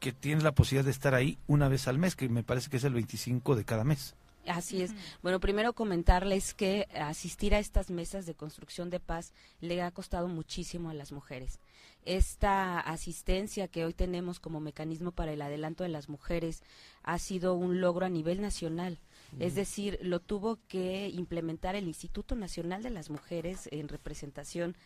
[0.00, 2.78] que tienes la posibilidad de estar ahí una vez al mes que me parece que
[2.78, 4.14] es el 25 de cada mes
[4.46, 4.92] Así es.
[5.22, 10.28] Bueno, primero comentarles que asistir a estas mesas de construcción de paz le ha costado
[10.28, 11.58] muchísimo a las mujeres.
[12.04, 16.62] Esta asistencia que hoy tenemos como mecanismo para el adelanto de las mujeres
[17.02, 18.98] ha sido un logro a nivel nacional.
[19.40, 24.76] Es decir, lo tuvo que implementar el Instituto Nacional de las Mujeres en representación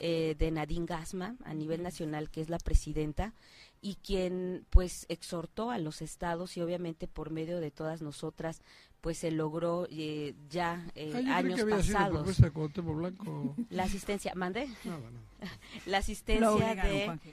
[0.00, 3.34] eh, de Nadine Gasma a nivel nacional, que es la presidenta,
[3.82, 8.62] y quien pues exhortó a los estados y obviamente por medio de todas nosotras
[9.00, 13.56] pues se logró eh, ya eh, Ah, años que había sido pasados de Cuauhtémoc Blanco.
[13.70, 15.10] la asistencia mande Nada,
[15.40, 15.58] nada.
[15.86, 17.32] la asistencia obligaron, de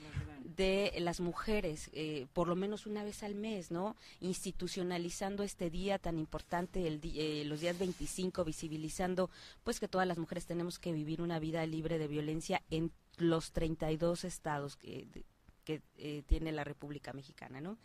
[0.56, 3.96] de las mujeres, eh, por lo menos una vez al mes, ¿no?
[4.20, 9.30] Institucionalizando este día tan importante, el eh, los días 25, visibilizando
[9.64, 13.52] pues que todas las mujeres tenemos que vivir una vida libre de violencia en los
[13.52, 15.24] 32 estados que, de-
[15.70, 17.78] que eh, tiene la República Mexicana, ¿no?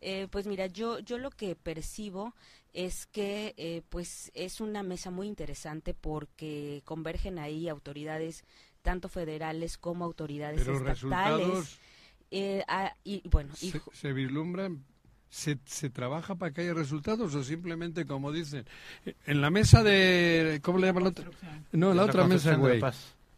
[0.00, 2.34] Eh, pues mira, yo, yo lo que percibo
[2.72, 8.44] es que eh, pues es una mesa muy interesante porque convergen ahí autoridades
[8.80, 10.96] tanto federales como autoridades Pero estatales.
[10.96, 11.80] resultados
[12.30, 14.84] Eh, ah, y bueno, y se, se vislumbran,
[15.28, 18.64] se, se trabaja para que haya resultados o simplemente como dicen,
[19.26, 21.30] en la mesa de, ¿cómo le llaman la otra?
[21.72, 22.80] No, la la otra mesa, güey.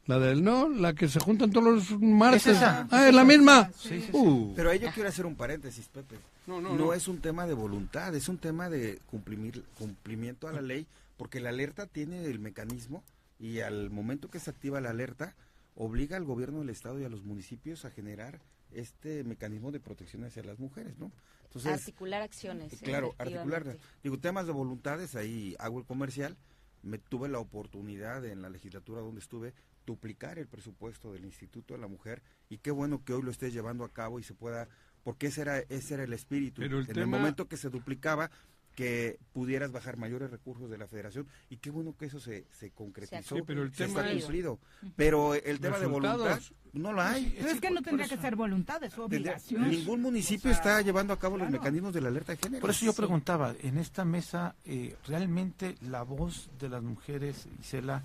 [0.07, 2.47] La del no, la que se juntan todos los martes.
[2.47, 2.89] Es esa.
[2.91, 3.71] Ah, es la misma.
[3.77, 4.11] Sí, sí, sí.
[4.13, 4.53] Uh.
[4.57, 6.17] Pero ahí yo quiero hacer un paréntesis, Pepe.
[6.47, 6.93] No, no, no.
[6.93, 11.39] es un tema de voluntad, es un tema de cumplir, cumplimiento a la ley, porque
[11.39, 13.05] la alerta tiene el mecanismo
[13.39, 15.37] y al momento que se activa la alerta,
[15.77, 18.41] obliga al gobierno del estado y a los municipios a generar
[18.73, 21.13] este mecanismo de protección hacia las mujeres, ¿no?
[21.45, 22.73] Entonces, articular acciones.
[22.83, 23.77] Claro, articular.
[24.03, 26.37] Digo, temas de voluntades, ahí hago el comercial.
[26.83, 29.53] Me tuve la oportunidad en la legislatura donde estuve
[29.87, 33.53] duplicar el presupuesto del Instituto de la Mujer y qué bueno que hoy lo estés
[33.53, 34.69] llevando a cabo y se pueda,
[35.05, 36.61] porque ese era ese era el espíritu.
[36.63, 38.31] Pero el en el momento que se duplicaba,
[38.75, 42.71] que pudieras bajar mayores recursos de la federación y qué bueno que eso se, se
[42.71, 44.59] concretizó, Sí, pero el se tema está es- cumplido.
[44.97, 46.41] Pero el tema de voluntad
[46.73, 47.35] no lo hay.
[47.37, 49.69] Pero es que no tendría que ser voluntad, es obligación.
[49.69, 52.63] Ningún municipio está llevando a cabo los mecanismos de la alerta de género.
[52.63, 58.03] Por eso yo preguntaba, en esta mesa, eh, ¿realmente la voz de las mujeres, Isela,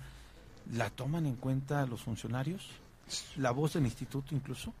[0.72, 2.68] la toman en cuenta los funcionarios?
[3.36, 4.74] ¿La voz del instituto incluso?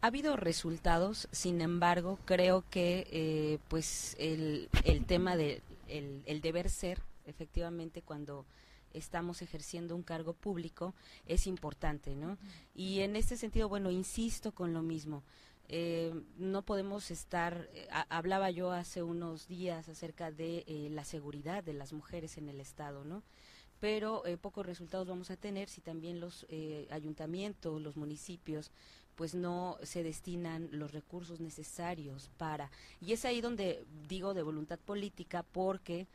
[0.00, 6.68] Ha habido resultados, sin embargo, creo que eh, pues el, el tema de el, deber
[6.70, 8.44] ser, efectivamente, cuando
[8.92, 10.94] estamos ejerciendo un cargo público
[11.26, 12.36] es importante, ¿no?
[12.74, 15.22] Y en este sentido, bueno, insisto con lo mismo.
[15.68, 21.04] Eh, no podemos estar, eh, ha- hablaba yo hace unos días acerca de eh, la
[21.04, 23.22] seguridad de las mujeres en el Estado, ¿no?
[23.80, 28.70] Pero eh, pocos resultados vamos a tener si también los eh, ayuntamientos, los municipios,
[29.14, 32.70] pues no se destinan los recursos necesarios para.
[33.00, 36.06] Y es ahí donde digo de voluntad política porque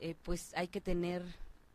[0.00, 1.24] eh, pues hay que tener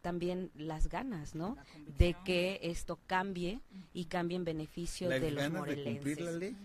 [0.02, 1.57] también las ganas, ¿no?
[1.98, 3.60] De que esto cambie
[3.94, 5.94] y cambie en beneficio Las de los ganas de morelenses.
[5.95, 6.56] cumplir la ley.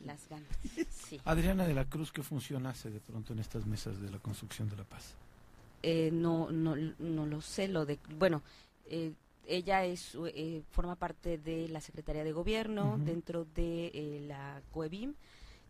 [0.00, 0.48] Las ganas,
[0.90, 1.20] sí.
[1.24, 4.70] Adriana de la Cruz, ¿qué función hace de pronto en estas mesas de la construcción
[4.70, 5.14] de la paz?
[5.82, 8.42] Eh, no, no, no lo sé, lo de, bueno,
[8.86, 9.12] eh,
[9.48, 15.14] ella es, eh, forma parte de la Secretaría de Gobierno dentro de eh, la COEBIM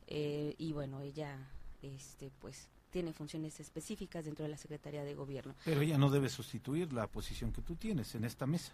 [0.09, 1.39] eh, y bueno, ella,
[1.82, 5.55] este, pues, tiene funciones específicas dentro de la Secretaría de Gobierno.
[5.64, 8.72] Pero ella no debe sustituir la posición que tú tienes en esta mesa.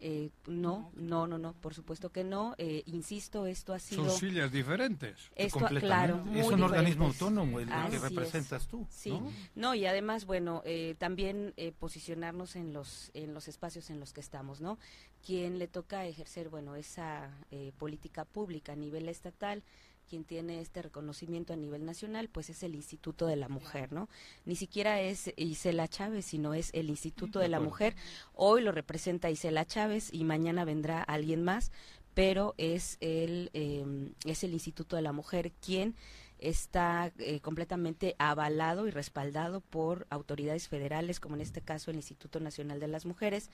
[0.00, 2.54] Eh, no, no, no, no, por supuesto que no.
[2.56, 4.04] Eh, insisto, esto ha sido...
[4.08, 5.30] Son sillas diferentes.
[5.34, 8.02] Esto, claro, Es un organismo autónomo, el- que es.
[8.02, 9.32] representas tú, Sí, ¿no?
[9.56, 14.12] no, y además, bueno, eh, también eh, posicionarnos en los en los espacios en los
[14.12, 14.78] que estamos, ¿no?
[15.26, 19.64] Quien le toca ejercer, bueno, esa eh, política pública a nivel estatal,
[20.08, 24.08] quien tiene este reconocimiento a nivel nacional, pues es el Instituto de la Mujer, ¿no?
[24.44, 27.58] Ni siquiera es Isela Chávez, sino es el Instituto de la.
[27.58, 27.94] Mujer.
[28.34, 31.72] Hoy lo representa Isela Chávez y mañana vendrá alguien más,
[32.14, 33.84] pero es el eh,
[34.24, 35.94] es el Instituto de la Mujer quien
[36.38, 42.40] está eh, completamente avalado y respaldado por autoridades federales, como en este caso el Instituto
[42.40, 43.50] Nacional de las Mujeres,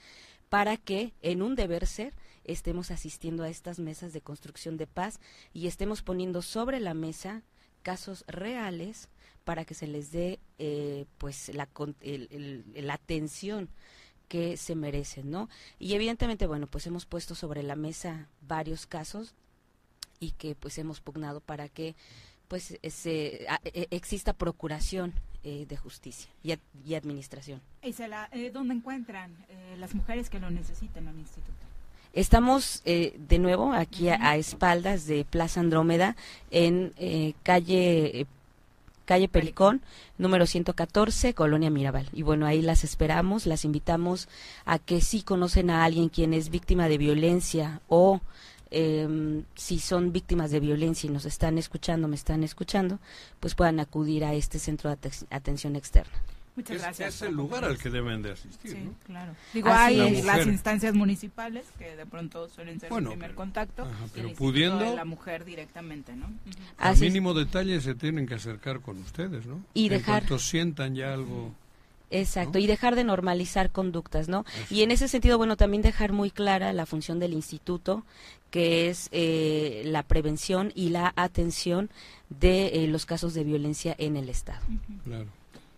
[0.49, 2.13] para que en un deber ser
[2.43, 5.19] estemos asistiendo a estas mesas de construcción de paz
[5.53, 7.41] y estemos poniendo sobre la mesa
[7.83, 9.09] casos reales
[9.43, 11.69] para que se les dé eh, pues la,
[12.01, 13.69] el- la atención
[14.27, 15.49] que se merecen, ¿no?
[15.77, 19.35] Y evidentemente, bueno, pues hemos puesto sobre la mesa varios casos
[20.19, 21.95] y que pues hemos pugnado para que
[22.47, 25.13] pues eh, se, a- e- exista procuración
[25.43, 27.61] eh, de justicia y, ad- y administración.
[27.83, 31.53] Isela, eh, ¿dónde encuentran eh, las mujeres que lo necesiten al instituto?
[32.13, 36.15] Estamos eh, de nuevo aquí a, a espaldas de Plaza Andrómeda
[36.51, 38.25] en eh, calle
[39.05, 39.81] calle Pericón,
[40.17, 42.09] número 114, Colonia Mirabal.
[42.11, 44.27] Y bueno, ahí las esperamos, las invitamos
[44.65, 48.19] a que si conocen a alguien quien es víctima de violencia o
[48.77, 52.99] em, si son víctimas de violencia y nos están escuchando, me están escuchando,
[53.39, 56.11] pues puedan acudir a este centro de aten- atención externa.
[56.57, 57.15] Muchas es, gracias.
[57.15, 58.93] es el lugar al que deben de asistir, Sí, ¿no?
[59.05, 59.33] claro.
[59.53, 63.37] Digo, Así hay las instancias municipales que de pronto suelen ser Bueno, el primer pero-
[63.37, 66.13] contacto ajá, y pero el Instituto de pudiendo- la mujer directamente.
[66.77, 69.63] Al mínimo detalle se tienen que acercar con ustedes, ¿no?
[69.73, 71.53] Y en dejar- cuanto sientan ya algo...
[72.19, 74.45] Exacto, y dejar de normalizar conductas, ¿no?
[74.69, 78.03] Y en ese sentido, bueno, también dejar muy clara la función del instituto,
[78.51, 81.89] que es eh, la prevención y la atención
[82.29, 84.61] de eh, los casos de violencia en el Estado.
[85.03, 85.27] Claro.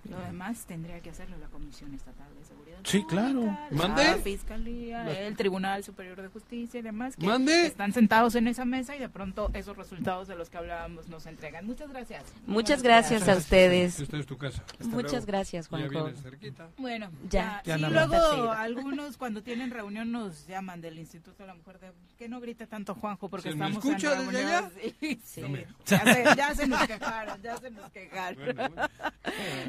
[0.09, 2.66] Lo demás tendría que hacerlo la Comisión Estatal de Seguridad.
[2.83, 3.41] Sí, claro.
[3.41, 4.03] Pública, ¿Mande?
[4.03, 7.65] La Fiscalía, el Tribunal Superior de Justicia y demás que ¿Mande?
[7.67, 11.25] están sentados en esa mesa y de pronto esos resultados de los que hablábamos nos
[11.25, 11.65] entregan.
[11.65, 12.23] Muchas gracias.
[12.45, 13.99] Muchas gracias a ustedes.
[13.99, 14.63] Esta es tu casa.
[14.81, 16.09] Muchas gracias, Juanjo.
[16.77, 17.61] Bueno, Ya.
[17.63, 17.63] ya.
[17.65, 18.07] Ya y nada más.
[18.09, 18.57] luego Sí.
[18.57, 22.67] algunos cuando tienen reunión nos llaman del Instituto de la Mujer de que no grite
[22.67, 24.69] tanto Juanjo porque ¿Se me estamos escucha en desde allá?
[24.99, 25.41] Sí, sí.
[25.41, 28.45] No me- Ya, se, ya se nos quejaron, ya se nos quejaron.
[28.45, 28.89] Bueno, bueno.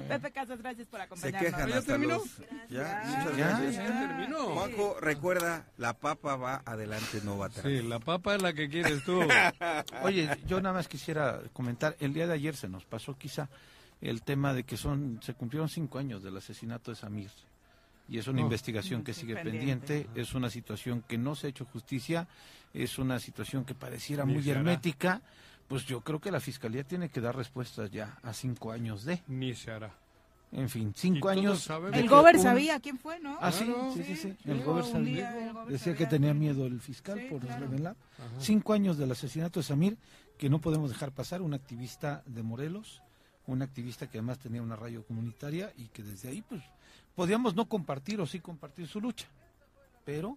[0.08, 1.42] Pepe Casas, gracias por Se acompañarnos.
[1.52, 2.14] quejan ¿Ya terminó?
[2.14, 2.38] los...
[2.70, 3.48] Ya, muchas Ya.
[3.58, 3.74] gracias.
[3.76, 4.38] Ya terminó.
[4.54, 7.64] Juanjo, recuerda, la papa va adelante, no va atrás.
[7.66, 9.20] Sí, la papa es la que quieres tú.
[10.02, 13.48] Oye, yo nada más quisiera comentar, el día de ayer se nos pasó quizá
[14.00, 17.30] el tema de que son se cumplieron cinco años del asesinato de Samir
[18.08, 18.44] y es una Oh.
[18.44, 20.04] investigación que sigue pendiente.
[20.04, 22.26] pendiente, es una situación que no se ha hecho justicia,
[22.72, 24.60] es una situación que pareciera Ni muy se hará.
[24.60, 25.20] hermética,
[25.66, 29.20] pues yo creo que la fiscalía tiene que dar respuestas ya a cinco años de,
[29.26, 29.92] Ni se hará.
[30.52, 31.68] En fin, cinco años.
[31.92, 33.36] El Gober un- sabía quién fue, ¿no?
[33.40, 33.92] Ah, sí, Claro.
[33.94, 35.12] sí, sí, sí, Sí, el Gober un sabía.
[35.32, 37.66] día el Gober Decía que tenía que- miedo el fiscal Sí, por claro.
[37.66, 37.96] revelar.
[38.18, 38.40] Ajá.
[38.40, 39.98] Cinco años del asesinato de Samir,
[40.38, 43.02] que no podemos dejar pasar, un activista de Morelos,
[43.46, 46.62] una activista que además tenía una radio comunitaria y que desde ahí pues
[47.14, 49.26] podíamos no compartir o sí compartir su lucha,
[50.04, 50.36] pero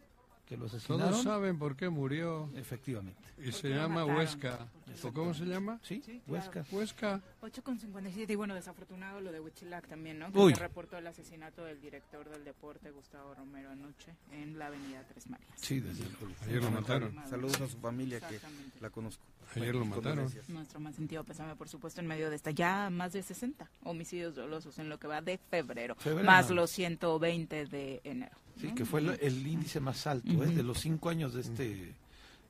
[0.51, 1.11] que lo asesinaron.
[1.11, 2.49] Todos saben por qué murió.
[2.57, 3.17] Efectivamente.
[3.37, 4.67] Y se llama Huesca.
[5.01, 5.79] ¿O cómo se llama?
[5.81, 6.65] Sí, Sí, Huesca.
[6.73, 7.21] Huesca.
[7.39, 10.27] 8 con 57 y bueno, desafortunado lo de Huichilac también, ¿no?
[10.33, 10.51] Uy.
[10.51, 15.05] Que se reportó el asesinato del director del deporte, Gustavo Romero, anoche en la avenida
[15.07, 15.49] Tres Marías.
[15.55, 16.35] Sí, desde luego.
[16.45, 17.15] Ayer lo mataron.
[17.29, 18.37] Saludos a su familia que
[18.81, 19.23] la conozco.
[19.55, 20.29] Ayer lo mataron.
[20.49, 24.35] Nuestro más sentido pésame, por supuesto, en medio de esta ya más de 60 homicidios
[24.35, 26.25] dolosos en lo que va de febrero, Febrero.
[26.25, 28.35] más los 120 de enero.
[28.75, 30.47] Que fue el, el índice más alto ¿eh?
[30.47, 31.95] de los cinco años de este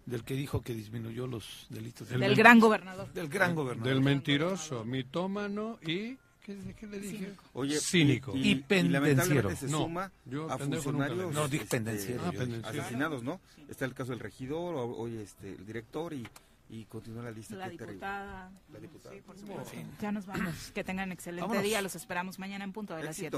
[0.05, 3.11] del que dijo que disminuyó los delitos El Del gran gobernador.
[3.13, 6.17] del gran gobernador Del mentiroso, mitómano y...
[6.43, 7.33] ¿Qué, qué le dije?
[7.53, 8.35] Oye, Cínico.
[8.35, 11.31] Y, y- y lamentablemente se No, suma yo a funcionarios.
[11.35, 12.81] No, dije este, pendenciero, Ah, pendenciero.
[12.81, 13.39] asesinados, ¿no?
[13.69, 16.27] Está el caso del regidor, o- hoy este, el director y,
[16.71, 17.53] y continúa la lista.
[17.55, 18.51] La diputada.
[18.73, 19.13] La diputada.
[19.15, 19.71] Sí, por supuesto.
[20.01, 20.71] Ya nos vamos.
[20.73, 21.63] Que tengan excelente Vámonos.
[21.63, 21.79] día.
[21.83, 23.37] Los esperamos mañana en punto de las 7.